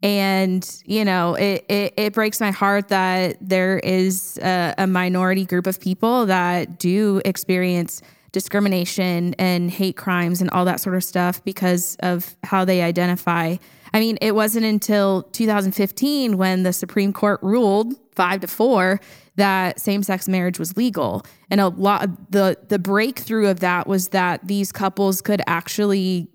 And, 0.02 0.82
you 0.84 1.04
know, 1.04 1.34
it, 1.34 1.64
it, 1.68 1.94
it 1.96 2.12
breaks 2.12 2.40
my 2.40 2.50
heart 2.50 2.88
that 2.88 3.38
there 3.40 3.78
is 3.78 4.38
a, 4.42 4.74
a 4.78 4.86
minority 4.86 5.46
group 5.46 5.66
of 5.66 5.80
people 5.80 6.26
that 6.26 6.78
do 6.78 7.20
experience 7.24 8.02
discrimination 8.30 9.34
and 9.38 9.70
hate 9.70 9.96
crimes 9.96 10.42
and 10.42 10.50
all 10.50 10.66
that 10.66 10.78
sort 10.78 10.94
of 10.94 11.02
stuff 11.02 11.42
because 11.44 11.96
of 12.00 12.36
how 12.44 12.66
they 12.66 12.82
identify. 12.82 13.56
I 13.94 14.00
mean, 14.00 14.18
it 14.20 14.34
wasn't 14.34 14.66
until 14.66 15.22
2015 15.22 16.36
when 16.36 16.62
the 16.62 16.74
Supreme 16.74 17.14
Court 17.14 17.40
ruled 17.42 17.94
five 18.16 18.40
to 18.40 18.48
four 18.48 19.00
that 19.36 19.78
same-sex 19.78 20.28
marriage 20.28 20.58
was 20.58 20.76
legal. 20.76 21.24
And 21.50 21.60
a 21.60 21.68
lot 21.68 22.32
the 22.32 22.58
the 22.68 22.78
breakthrough 22.78 23.48
of 23.48 23.60
that 23.60 23.86
was 23.86 24.08
that 24.08 24.46
these 24.46 24.72
couples 24.72 25.20
could 25.20 25.42
actually 25.46 26.28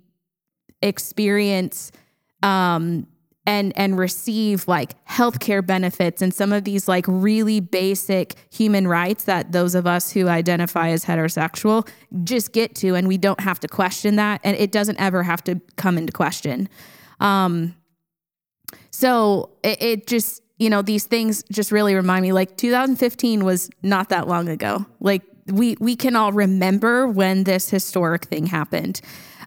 experience 0.81 1.91
um, 2.43 3.07
and 3.45 3.73
and 3.75 3.97
receive 3.97 4.67
like 4.67 5.03
healthcare 5.05 5.65
benefits 5.65 6.21
and 6.21 6.33
some 6.33 6.53
of 6.53 6.63
these 6.63 6.87
like 6.87 7.05
really 7.07 7.59
basic 7.59 8.35
human 8.51 8.87
rights 8.87 9.23
that 9.23 9.51
those 9.51 9.73
of 9.73 9.87
us 9.87 10.11
who 10.11 10.27
identify 10.27 10.89
as 10.89 11.05
heterosexual 11.05 11.87
just 12.23 12.53
get 12.53 12.75
to 12.75 12.95
and 12.95 13.07
we 13.07 13.17
don't 13.17 13.39
have 13.39 13.59
to 13.59 13.67
question 13.67 14.15
that 14.15 14.39
and 14.43 14.55
it 14.57 14.71
doesn't 14.71 14.99
ever 14.99 15.23
have 15.23 15.43
to 15.43 15.59
come 15.75 15.97
into 15.97 16.13
question. 16.13 16.69
Um 17.19 17.75
so 18.91 19.49
it, 19.63 19.81
it 19.81 20.07
just 20.07 20.43
you 20.61 20.69
know 20.69 20.81
these 20.81 21.05
things 21.05 21.43
just 21.51 21.71
really 21.71 21.95
remind 21.95 22.21
me 22.21 22.31
like 22.31 22.55
2015 22.57 23.43
was 23.43 23.69
not 23.81 24.09
that 24.09 24.27
long 24.27 24.47
ago 24.47 24.85
like 24.99 25.23
we 25.47 25.75
we 25.79 25.95
can 25.95 26.15
all 26.15 26.31
remember 26.31 27.07
when 27.07 27.43
this 27.43 27.69
historic 27.69 28.25
thing 28.25 28.45
happened 28.45 29.01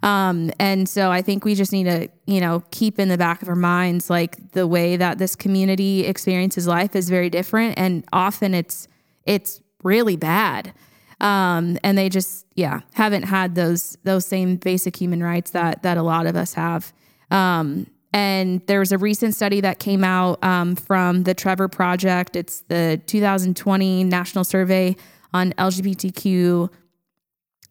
um, 0.04 0.50
and 0.60 0.86
so 0.86 1.10
I 1.10 1.22
think 1.22 1.46
we 1.46 1.54
just 1.54 1.72
need 1.72 1.84
to, 1.84 2.08
you 2.26 2.38
know, 2.38 2.62
keep 2.70 2.98
in 2.98 3.08
the 3.08 3.16
back 3.16 3.40
of 3.40 3.48
our 3.48 3.56
minds 3.56 4.10
like 4.10 4.52
the 4.52 4.66
way 4.66 4.98
that 4.98 5.16
this 5.16 5.34
community 5.34 6.04
experiences 6.04 6.66
life 6.66 6.94
is 6.94 7.08
very 7.08 7.30
different, 7.30 7.78
and 7.78 8.04
often 8.12 8.52
it's 8.52 8.86
it's 9.24 9.62
really 9.82 10.16
bad. 10.16 10.74
Um, 11.22 11.78
and 11.82 11.96
they 11.96 12.10
just, 12.10 12.44
yeah, 12.54 12.80
haven't 12.92 13.22
had 13.22 13.54
those 13.54 13.96
those 14.04 14.26
same 14.26 14.56
basic 14.56 14.94
human 14.94 15.22
rights 15.22 15.52
that 15.52 15.82
that 15.84 15.96
a 15.96 16.02
lot 16.02 16.26
of 16.26 16.36
us 16.36 16.52
have. 16.52 16.92
Um, 17.30 17.86
and 18.14 18.64
there 18.68 18.78
was 18.78 18.92
a 18.92 18.98
recent 18.98 19.34
study 19.34 19.60
that 19.62 19.80
came 19.80 20.04
out 20.04 20.42
um, 20.44 20.76
from 20.76 21.24
the 21.24 21.34
Trevor 21.34 21.66
Project. 21.66 22.36
It's 22.36 22.60
the 22.68 23.02
2020 23.06 24.04
National 24.04 24.44
Survey 24.44 24.94
on 25.32 25.52
LGBTQ 25.54 26.70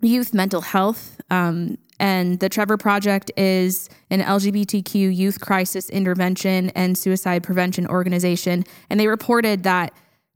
youth 0.01 0.33
mental 0.33 0.59
health. 0.59 1.21
Um, 1.31 1.77
and 1.97 2.41
the 2.41 2.49
Trevor 2.49 2.75
Project 2.75 3.31
is 3.37 3.89
an 4.09 4.19
LGBTQ 4.19 5.15
youth 5.15 5.39
crisis 5.39 5.89
intervention 5.89 6.71
and 6.71 6.97
suicide 6.97 7.41
prevention 7.41 7.87
organization. 7.87 8.65
And 8.89 8.99
they 8.99 9.07
reported 9.07 9.63
that 9.63 9.93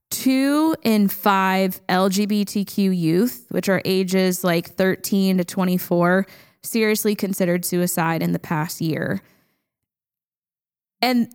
two 0.10 0.74
in 0.84 1.10
five 1.10 1.86
LGBTQ 1.88 2.98
youth, 2.98 3.46
which 3.50 3.68
are 3.68 3.82
ages 3.84 4.46
like 4.46 4.70
13 4.70 5.40
to 5.40 5.44
24, 5.44 6.26
seriously 6.64 7.14
considered 7.14 7.66
suicide 7.66 8.24
in 8.24 8.32
the 8.32 8.40
past 8.40 8.80
year. 8.80 9.22
And 11.02 11.34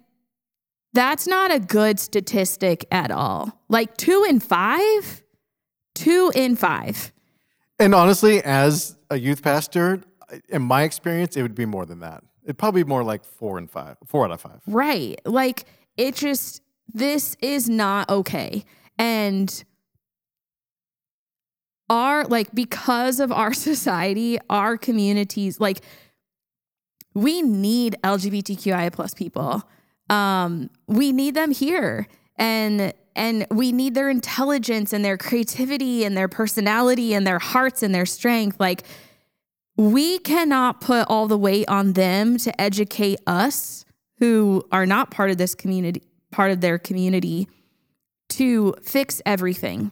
that's 0.93 1.27
not 1.27 1.53
a 1.53 1.59
good 1.59 1.99
statistic 1.99 2.85
at 2.91 3.11
all. 3.11 3.61
Like 3.69 3.97
two 3.97 4.27
in 4.29 4.41
five? 4.41 5.23
Two 5.95 6.33
in 6.35 6.57
five. 6.57 7.13
And 7.79 7.95
honestly, 7.95 8.43
as 8.43 8.97
a 9.11 9.19
youth 9.19 9.43
pastor, 9.43 10.03
in 10.49 10.63
my 10.63 10.83
experience, 10.83 11.37
it 11.37 11.43
would 11.43 11.55
be 11.55 11.67
more 11.67 11.87
than 11.87 12.01
that. 12.01 12.23
It'd 12.45 12.59
probably 12.59 12.83
be 12.83 12.89
more 12.89 13.05
like 13.05 13.25
four 13.25 13.59
and 13.59 13.71
five, 13.71 13.97
four 14.07 14.25
out 14.25 14.33
of 14.33 14.41
five. 14.41 14.61
Right. 14.67 15.21
Like 15.25 15.65
it 15.97 16.15
just, 16.15 16.63
this 16.93 17.37
is 17.41 17.69
not 17.69 18.11
okay. 18.11 18.65
And 18.99 19.65
our, 21.89 22.25
like, 22.25 22.55
because 22.55 23.21
of 23.21 23.31
our 23.31 23.53
society, 23.71 24.39
our 24.49 24.77
communities, 24.77 25.61
like, 25.61 25.81
we 27.15 27.43
need 27.43 27.97
LGBTQI 28.03 28.93
plus 28.93 29.15
people. 29.15 29.63
Um, 30.09 30.71
we 30.87 31.13
need 31.13 31.35
them 31.35 31.51
here. 31.51 32.07
And 32.37 32.93
and 33.15 33.47
we 33.51 33.73
need 33.73 33.95
their 33.95 34.09
intelligence 34.09 34.93
and 34.93 35.05
their 35.05 35.19
creativity 35.19 36.05
and 36.05 36.17
their 36.17 36.29
personality 36.29 37.13
and 37.15 37.27
their 37.27 37.39
hearts 37.39 37.83
and 37.83 37.95
their 37.95 38.07
strength. 38.07 38.59
Like 38.59 38.85
we 39.77 40.19
cannot 40.19 40.81
put 40.81 41.07
all 41.09 41.27
the 41.29 41.39
weight 41.39 41.69
on 41.69 41.93
them 41.93 42.39
to 42.39 42.61
educate 42.61 43.21
us 43.27 43.85
who 44.19 44.67
are 44.73 44.87
not 44.87 45.11
part 45.11 45.31
of 45.31 45.37
this 45.37 45.55
community, 45.55 46.03
part 46.31 46.53
of 46.53 46.61
their 46.61 46.79
community, 46.79 47.49
to 48.31 48.75
fix 48.83 49.21
everything. 49.27 49.91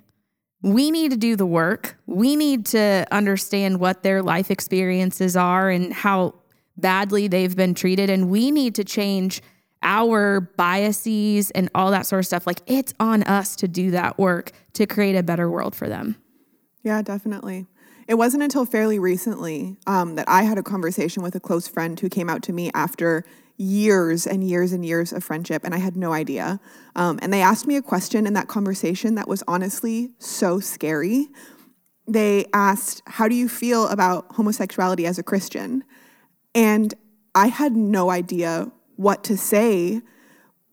We 0.63 0.91
need 0.91 1.11
to 1.11 1.17
do 1.17 1.37
the 1.37 1.47
work. 1.47 1.97
We 2.07 2.37
need 2.37 2.67
to 2.67 3.07
understand 3.11 3.81
what 3.81 4.03
their 4.03 4.23
life 4.23 4.51
experiences 4.51 5.37
are 5.37 5.71
and 5.71 5.93
how 5.93 6.35
badly 6.81 7.29
they've 7.29 7.55
been 7.55 7.75
treated. 7.75 8.11
And 8.11 8.31
we 8.31 8.51
need 8.51 8.75
to 8.77 8.85
change 8.85 9.43
our 9.83 10.41
biases 10.41 11.51
and 11.53 11.71
all 11.75 11.91
that 11.91 12.07
sort 12.07 12.21
of 12.21 12.27
stuff. 12.27 12.47
Like 12.47 12.61
it's 12.67 12.95
on 13.01 13.23
us 13.25 13.57
to 13.57 13.69
do 13.69 13.91
that 13.93 14.19
work 14.19 14.53
to 14.75 14.87
create 14.87 15.17
a 15.17 15.23
better 15.23 15.51
world 15.51 15.75
for 15.75 15.89
them. 15.89 16.17
Yeah, 16.83 17.03
definitely. 17.03 17.67
It 18.09 18.15
wasn't 18.15 18.43
until 18.43 18.65
fairly 18.65 18.99
recently 18.99 19.77
um, 19.87 20.17
that 20.17 20.29
I 20.29 20.43
had 20.43 20.59
a 20.59 20.63
conversation 20.63 21.23
with 21.23 21.35
a 21.37 21.41
close 21.41 21.69
friend 21.69 21.99
who 21.99 22.09
came 22.09 22.29
out 22.29 22.43
to 22.45 22.53
me 22.53 22.71
after 22.75 23.25
years 23.57 24.27
and 24.27 24.43
years 24.43 24.73
and 24.73 24.85
years 24.85 25.13
of 25.13 25.23
friendship, 25.23 25.63
and 25.65 25.75
I 25.75 25.79
had 25.79 25.97
no 25.97 26.13
idea. 26.13 26.59
Um, 26.97 27.19
and 27.23 27.33
they 27.33 27.43
asked 27.43 27.67
me 27.67 27.77
a 27.77 27.83
question 27.83 28.27
in 28.27 28.33
that 28.33 28.49
conversation 28.49 29.15
that 29.15 29.29
was 29.29 29.45
honestly 29.47 30.11
so 30.19 30.61
scary. 30.61 31.29
They 32.09 32.47
asked, 32.53 33.03
How 33.07 33.29
do 33.29 33.35
you 33.35 33.49
feel 33.49 33.87
about 33.89 34.33
homosexuality 34.33 35.07
as 35.07 35.19
a 35.19 35.23
Christian? 35.23 35.85
And 36.55 36.95
I 37.35 37.49
had 37.49 37.77
no 37.77 38.11
idea 38.11 38.71
what 38.97 39.25
to 39.25 39.37
say 39.37 40.03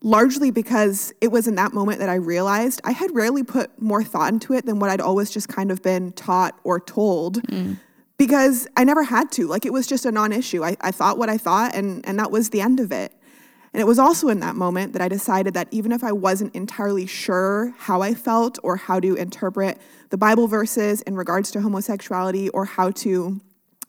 largely 0.00 0.50
because 0.50 1.12
it 1.20 1.28
was 1.28 1.48
in 1.48 1.56
that 1.56 1.72
moment 1.72 1.98
that 1.98 2.08
I 2.08 2.14
realized 2.14 2.80
I 2.84 2.92
had 2.92 3.14
rarely 3.14 3.42
put 3.42 3.80
more 3.80 4.02
thought 4.04 4.32
into 4.32 4.52
it 4.54 4.64
than 4.64 4.78
what 4.78 4.90
I'd 4.90 5.00
always 5.00 5.30
just 5.30 5.48
kind 5.48 5.70
of 5.70 5.82
been 5.82 6.12
taught 6.12 6.58
or 6.62 6.78
told. 6.78 7.42
Mm. 7.48 7.78
Because 8.16 8.66
I 8.76 8.84
never 8.84 9.04
had 9.04 9.30
to. 9.32 9.46
Like 9.46 9.64
it 9.64 9.72
was 9.72 9.86
just 9.86 10.04
a 10.04 10.12
non 10.12 10.32
issue. 10.32 10.64
I, 10.64 10.76
I 10.80 10.90
thought 10.90 11.18
what 11.18 11.28
I 11.28 11.38
thought, 11.38 11.74
and, 11.74 12.06
and 12.06 12.18
that 12.18 12.30
was 12.30 12.50
the 12.50 12.60
end 12.60 12.80
of 12.80 12.90
it. 12.90 13.12
And 13.72 13.80
it 13.80 13.84
was 13.84 13.98
also 13.98 14.28
in 14.28 14.40
that 14.40 14.56
moment 14.56 14.92
that 14.94 15.02
I 15.02 15.08
decided 15.08 15.54
that 15.54 15.68
even 15.70 15.92
if 15.92 16.02
I 16.02 16.10
wasn't 16.10 16.54
entirely 16.54 17.06
sure 17.06 17.74
how 17.78 18.00
I 18.00 18.14
felt 18.14 18.58
or 18.62 18.76
how 18.76 18.98
to 18.98 19.14
interpret 19.14 19.78
the 20.10 20.16
Bible 20.16 20.48
verses 20.48 21.02
in 21.02 21.14
regards 21.14 21.50
to 21.52 21.60
homosexuality 21.60 22.48
or 22.48 22.64
how 22.64 22.90
to 22.92 23.40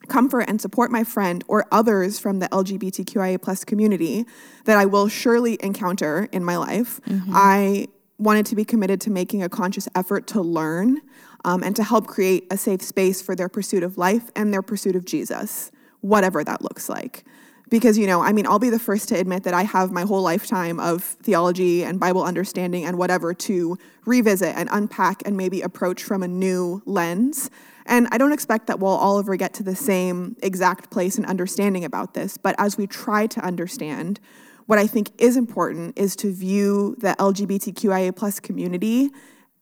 comfort 0.09 0.41
and 0.41 0.59
support 0.59 0.91
my 0.91 1.03
friend 1.03 1.43
or 1.47 1.65
others 1.71 2.19
from 2.19 2.39
the 2.39 2.49
LGBTQIA 2.49 3.41
plus 3.41 3.63
community 3.63 4.25
that 4.65 4.77
I 4.77 4.85
will 4.85 5.07
surely 5.07 5.57
encounter 5.61 6.27
in 6.31 6.43
my 6.43 6.57
life, 6.57 6.99
I 7.33 7.87
wanted 8.17 8.45
to 8.47 8.55
be 8.55 8.65
committed 8.65 8.99
to 9.01 9.09
making 9.09 9.41
a 9.41 9.49
conscious 9.49 9.87
effort 9.95 10.27
to 10.27 10.41
learn 10.41 11.01
um, 11.45 11.63
and 11.63 11.75
to 11.75 11.83
help 11.83 12.07
create 12.07 12.45
a 12.51 12.57
safe 12.57 12.81
space 12.81 13.21
for 13.21 13.35
their 13.35 13.49
pursuit 13.49 13.81
of 13.81 13.97
life 13.97 14.29
and 14.35 14.53
their 14.53 14.61
pursuit 14.61 14.95
of 14.95 15.05
Jesus, 15.05 15.71
whatever 16.01 16.43
that 16.43 16.61
looks 16.61 16.89
like. 16.89 17.23
Because, 17.69 17.97
you 17.97 18.07
know, 18.07 18.21
I 18.21 18.33
mean, 18.33 18.47
I'll 18.47 18.59
be 18.59 18.71
the 18.71 18.79
first 18.79 19.09
to 19.09 19.15
admit 19.15 19.43
that 19.43 19.53
I 19.53 19.61
have 19.63 19.91
my 19.91 20.01
whole 20.01 20.23
lifetime 20.23 20.79
of 20.79 21.03
theology 21.03 21.83
and 21.83 21.99
Bible 21.99 22.23
understanding 22.23 22.83
and 22.83 22.97
whatever 22.97 23.33
to 23.33 23.77
revisit 24.05 24.55
and 24.55 24.67
unpack 24.71 25.21
and 25.25 25.37
maybe 25.37 25.61
approach 25.61 26.03
from 26.03 26.23
a 26.23 26.27
new 26.27 26.81
lens. 26.85 27.49
And 27.89 28.07
I 28.11 28.17
don't 28.17 28.31
expect 28.31 28.67
that 28.67 28.79
we'll 28.79 28.91
all 28.91 29.19
ever 29.19 29.35
get 29.35 29.53
to 29.55 29.63
the 29.63 29.75
same 29.75 30.37
exact 30.43 30.91
place 30.91 31.17
and 31.17 31.25
understanding 31.25 31.83
about 31.83 32.13
this. 32.13 32.37
But 32.37 32.55
as 32.59 32.77
we 32.77 32.87
try 32.87 33.25
to 33.27 33.41
understand, 33.41 34.19
what 34.67 34.77
I 34.77 34.85
think 34.85 35.09
is 35.17 35.35
important 35.35 35.97
is 35.97 36.15
to 36.17 36.31
view 36.31 36.95
the 36.99 37.15
LGBTQIA 37.19 38.15
plus 38.15 38.39
community 38.39 39.09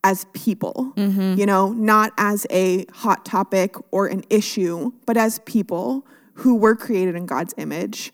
as 0.04 0.26
people, 0.34 0.94
mm-hmm. 0.98 1.40
you 1.40 1.46
know, 1.46 1.72
not 1.72 2.12
as 2.18 2.46
a 2.50 2.86
hot 2.94 3.26
topic 3.26 3.76
or 3.92 4.08
an 4.08 4.24
issue, 4.30 4.92
but 5.06 5.16
as 5.16 5.40
people 5.40 6.06
who 6.34 6.56
were 6.56 6.76
created 6.76 7.16
in 7.16 7.26
God's 7.26 7.54
image. 7.58 8.12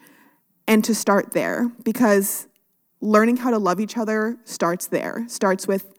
And 0.68 0.84
to 0.86 0.96
start 0.96 1.34
there, 1.34 1.72
because 1.84 2.48
learning 3.02 3.38
how 3.38 3.50
to 3.50 3.58
love 3.58 3.80
each 3.80 3.98
other 3.98 4.38
starts 4.46 4.88
there, 4.88 5.26
starts 5.28 5.68
with 5.68 5.92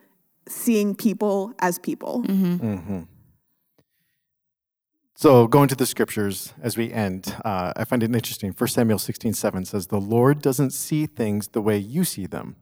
seeing 0.49 0.95
people 0.95 1.53
as 1.59 1.79
people. 1.79 2.23
Mm-hmm. 2.23 2.75
Mm-hmm. 2.75 3.01
So, 5.17 5.47
going 5.47 5.69
to 5.69 5.77
the 5.77 5.87
scriptures 5.87 6.53
as 6.61 6.77
we 6.77 6.93
end, 6.93 7.37
uh, 7.45 7.73
I 7.77 7.85
find 7.85 8.03
it 8.03 8.13
interesting. 8.13 8.51
1 8.51 8.69
Samuel 8.69 8.99
16 8.99 9.33
7 9.33 9.65
says, 9.65 9.87
The 9.87 10.01
Lord 10.01 10.43
doesn't 10.43 10.73
see 10.73 11.07
things 11.07 11.49
the 11.49 11.61
way 11.61 11.79
you 11.79 12.03
see 12.05 12.27
them. 12.27 12.57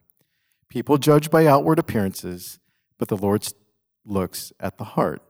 People 0.68 0.98
judge 0.98 1.30
by 1.30 1.46
outward 1.46 1.78
appearances, 1.78 2.58
but 2.98 3.08
the 3.08 3.16
Lord 3.16 3.48
looks 4.04 4.52
at 4.60 4.76
the 4.76 4.84
heart. 4.84 5.22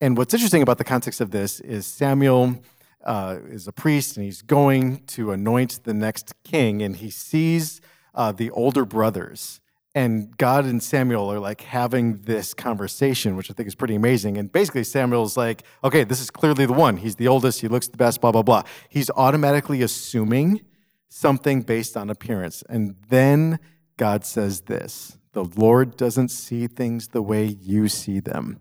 And 0.00 0.16
what's 0.16 0.32
interesting 0.32 0.62
about 0.62 0.78
the 0.78 0.84
context 0.84 1.20
of 1.20 1.32
this 1.32 1.58
is 1.58 1.84
Samuel 1.84 2.62
uh, 3.04 3.38
is 3.48 3.66
a 3.66 3.72
priest 3.72 4.16
and 4.16 4.24
he's 4.24 4.42
going 4.42 5.04
to 5.06 5.32
anoint 5.32 5.82
the 5.82 5.94
next 5.94 6.32
king, 6.44 6.80
and 6.80 6.94
he 6.94 7.10
sees 7.10 7.80
uh, 8.14 8.30
the 8.30 8.50
older 8.50 8.84
brothers. 8.84 9.60
And 9.94 10.36
God 10.36 10.64
and 10.64 10.82
Samuel 10.82 11.32
are 11.32 11.38
like 11.38 11.62
having 11.62 12.18
this 12.22 12.54
conversation, 12.54 13.36
which 13.36 13.50
I 13.50 13.54
think 13.54 13.66
is 13.66 13.74
pretty 13.74 13.94
amazing. 13.94 14.36
And 14.36 14.52
basically, 14.52 14.84
Samuel's 14.84 15.36
like, 15.36 15.62
okay, 15.82 16.04
this 16.04 16.20
is 16.20 16.30
clearly 16.30 16.66
the 16.66 16.72
one. 16.72 16.98
He's 16.98 17.16
the 17.16 17.26
oldest, 17.28 17.60
he 17.60 17.68
looks 17.68 17.88
the 17.88 17.96
best, 17.96 18.20
blah, 18.20 18.30
blah, 18.30 18.42
blah. 18.42 18.62
He's 18.88 19.10
automatically 19.10 19.82
assuming 19.82 20.60
something 21.08 21.62
based 21.62 21.96
on 21.96 22.10
appearance. 22.10 22.62
And 22.68 22.96
then 23.08 23.58
God 23.96 24.24
says 24.24 24.62
this 24.62 25.18
the 25.32 25.44
Lord 25.44 25.96
doesn't 25.96 26.28
see 26.28 26.66
things 26.66 27.08
the 27.08 27.22
way 27.22 27.44
you 27.44 27.88
see 27.88 28.20
them. 28.20 28.60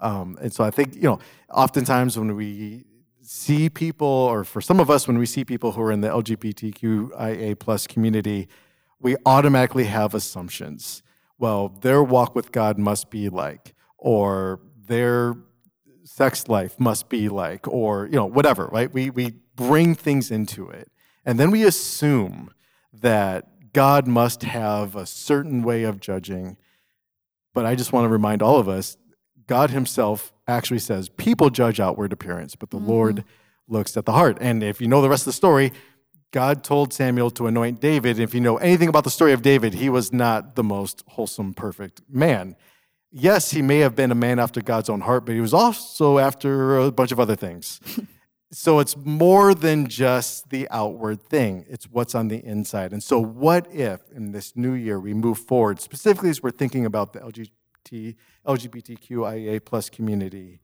Um, 0.00 0.36
and 0.40 0.52
so 0.52 0.64
I 0.64 0.70
think, 0.70 0.94
you 0.96 1.02
know, 1.02 1.20
oftentimes 1.50 2.18
when 2.18 2.34
we 2.34 2.84
see 3.22 3.70
people, 3.70 4.06
or 4.06 4.44
for 4.44 4.60
some 4.60 4.80
of 4.80 4.90
us, 4.90 5.06
when 5.06 5.16
we 5.16 5.26
see 5.26 5.44
people 5.44 5.72
who 5.72 5.82
are 5.82 5.92
in 5.92 6.00
the 6.00 6.08
LGBTQIA 6.08 7.58
plus 7.58 7.86
community, 7.86 8.48
we 9.02 9.16
automatically 9.26 9.84
have 9.84 10.14
assumptions. 10.14 11.02
Well, 11.38 11.68
their 11.68 12.02
walk 12.02 12.34
with 12.34 12.52
God 12.52 12.78
must 12.78 13.10
be 13.10 13.28
like, 13.28 13.74
or 13.98 14.60
their 14.86 15.34
sex 16.04 16.48
life 16.48 16.78
must 16.78 17.08
be 17.08 17.28
like, 17.28 17.66
or 17.66 18.06
you 18.06 18.16
know, 18.16 18.26
whatever, 18.26 18.66
right? 18.66 18.92
We 18.92 19.10
we 19.10 19.34
bring 19.56 19.94
things 19.94 20.30
into 20.30 20.68
it. 20.68 20.90
And 21.24 21.38
then 21.38 21.50
we 21.50 21.64
assume 21.64 22.50
that 22.92 23.72
God 23.72 24.06
must 24.06 24.42
have 24.42 24.96
a 24.96 25.06
certain 25.06 25.62
way 25.62 25.84
of 25.84 26.00
judging. 26.00 26.56
But 27.54 27.66
I 27.66 27.74
just 27.74 27.92
want 27.92 28.04
to 28.04 28.08
remind 28.08 28.42
all 28.42 28.58
of 28.58 28.68
us 28.68 28.96
God 29.46 29.70
Himself 29.70 30.32
actually 30.46 30.78
says, 30.78 31.08
people 31.08 31.50
judge 31.50 31.80
outward 31.80 32.12
appearance, 32.12 32.56
but 32.56 32.70
the 32.70 32.78
mm-hmm. 32.78 32.88
Lord 32.88 33.24
looks 33.68 33.96
at 33.96 34.04
the 34.04 34.12
heart. 34.12 34.38
And 34.40 34.62
if 34.62 34.80
you 34.80 34.88
know 34.88 35.02
the 35.02 35.08
rest 35.08 35.22
of 35.22 35.26
the 35.26 35.32
story, 35.32 35.72
God 36.32 36.64
told 36.64 36.94
Samuel 36.94 37.30
to 37.32 37.46
anoint 37.46 37.80
David. 37.80 38.18
If 38.18 38.34
you 38.34 38.40
know 38.40 38.56
anything 38.56 38.88
about 38.88 39.04
the 39.04 39.10
story 39.10 39.34
of 39.34 39.42
David, 39.42 39.74
he 39.74 39.90
was 39.90 40.14
not 40.14 40.56
the 40.56 40.64
most 40.64 41.04
wholesome, 41.06 41.52
perfect 41.52 42.00
man. 42.08 42.56
Yes, 43.10 43.50
he 43.50 43.60
may 43.60 43.80
have 43.80 43.94
been 43.94 44.10
a 44.10 44.14
man 44.14 44.38
after 44.38 44.62
God's 44.62 44.88
own 44.88 45.02
heart, 45.02 45.26
but 45.26 45.34
he 45.34 45.42
was 45.42 45.52
also 45.52 46.18
after 46.18 46.78
a 46.78 46.90
bunch 46.90 47.12
of 47.12 47.20
other 47.20 47.36
things. 47.36 47.80
so 48.50 48.78
it's 48.78 48.96
more 48.96 49.54
than 49.54 49.86
just 49.86 50.48
the 50.48 50.66
outward 50.70 51.22
thing, 51.22 51.66
it's 51.68 51.84
what's 51.84 52.14
on 52.14 52.28
the 52.28 52.42
inside. 52.42 52.94
And 52.94 53.02
so, 53.02 53.20
what 53.20 53.70
if 53.70 54.00
in 54.10 54.32
this 54.32 54.56
new 54.56 54.72
year 54.72 54.98
we 54.98 55.12
move 55.12 55.36
forward, 55.36 55.82
specifically 55.82 56.30
as 56.30 56.42
we're 56.42 56.50
thinking 56.50 56.86
about 56.86 57.12
the 57.12 57.20
LGBT, 57.20 58.16
LGBTQIA 58.46 59.62
plus 59.62 59.90
community? 59.90 60.60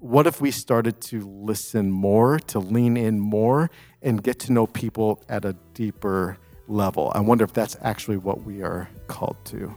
What 0.00 0.26
if 0.26 0.40
we 0.40 0.50
started 0.50 1.02
to 1.02 1.20
listen 1.28 1.90
more, 1.90 2.38
to 2.38 2.58
lean 2.58 2.96
in 2.96 3.20
more, 3.20 3.70
and 4.00 4.22
get 4.22 4.38
to 4.40 4.52
know 4.52 4.66
people 4.66 5.22
at 5.28 5.44
a 5.44 5.52
deeper 5.74 6.38
level? 6.68 7.12
I 7.14 7.20
wonder 7.20 7.44
if 7.44 7.52
that's 7.52 7.76
actually 7.82 8.16
what 8.16 8.42
we 8.44 8.62
are 8.62 8.88
called 9.08 9.36
to. 9.44 9.74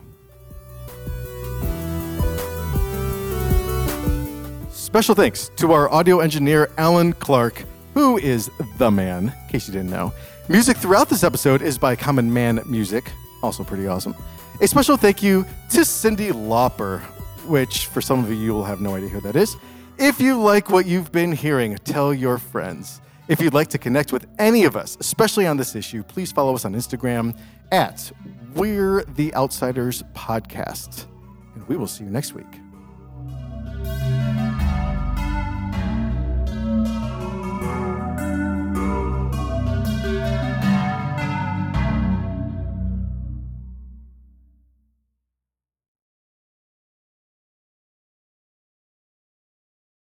Special 4.71 5.13
thanks 5.13 5.49
to 5.57 5.73
our 5.73 5.91
audio 5.91 6.21
engineer, 6.21 6.71
Alan 6.77 7.11
Clark, 7.11 7.65
who 7.93 8.17
is 8.17 8.49
the 8.77 8.89
man, 8.89 9.25
in 9.25 9.49
case 9.49 9.67
you 9.67 9.73
didn't 9.73 9.91
know. 9.91 10.13
Music 10.47 10.77
throughout 10.77 11.09
this 11.09 11.25
episode 11.25 11.61
is 11.61 11.77
by 11.77 11.97
Common 11.97 12.31
Man 12.31 12.61
Music, 12.65 13.11
also 13.41 13.65
pretty 13.65 13.87
awesome. 13.87 14.15
A 14.61 14.69
special 14.69 14.95
thank 14.95 15.21
you 15.21 15.45
to 15.71 15.79
Cyndi 15.81 16.31
Lauper, 16.31 17.01
which 17.45 17.87
for 17.87 17.99
some 17.99 18.23
of 18.23 18.29
you, 18.29 18.37
you 18.37 18.53
will 18.53 18.63
have 18.63 18.79
no 18.79 18.95
idea 18.95 19.09
who 19.09 19.19
that 19.19 19.35
is. 19.35 19.57
If 19.97 20.19
you 20.19 20.39
like 20.39 20.69
what 20.69 20.85
you've 20.85 21.11
been 21.11 21.31
hearing, 21.31 21.77
tell 21.83 22.13
your 22.13 22.37
friends. 22.37 22.99
If 23.27 23.39
you'd 23.39 23.53
like 23.53 23.69
to 23.69 23.77
connect 23.77 24.11
with 24.11 24.25
any 24.39 24.65
of 24.65 24.75
us, 24.75 24.97
especially 24.99 25.47
on 25.47 25.57
this 25.57 25.75
issue, 25.75 26.03
please 26.03 26.31
follow 26.31 26.55
us 26.55 26.65
on 26.65 26.73
Instagram 26.73 27.37
at 27.71 28.11
We're 28.55 29.03
the 29.03 29.33
Outsiders 29.35 30.03
Podcast. 30.13 31.05
And 31.55 31.67
we 31.67 31.77
will 31.77 31.87
see 31.87 32.03
you 32.03 32.09
next 32.09 32.33
week. 32.33 32.62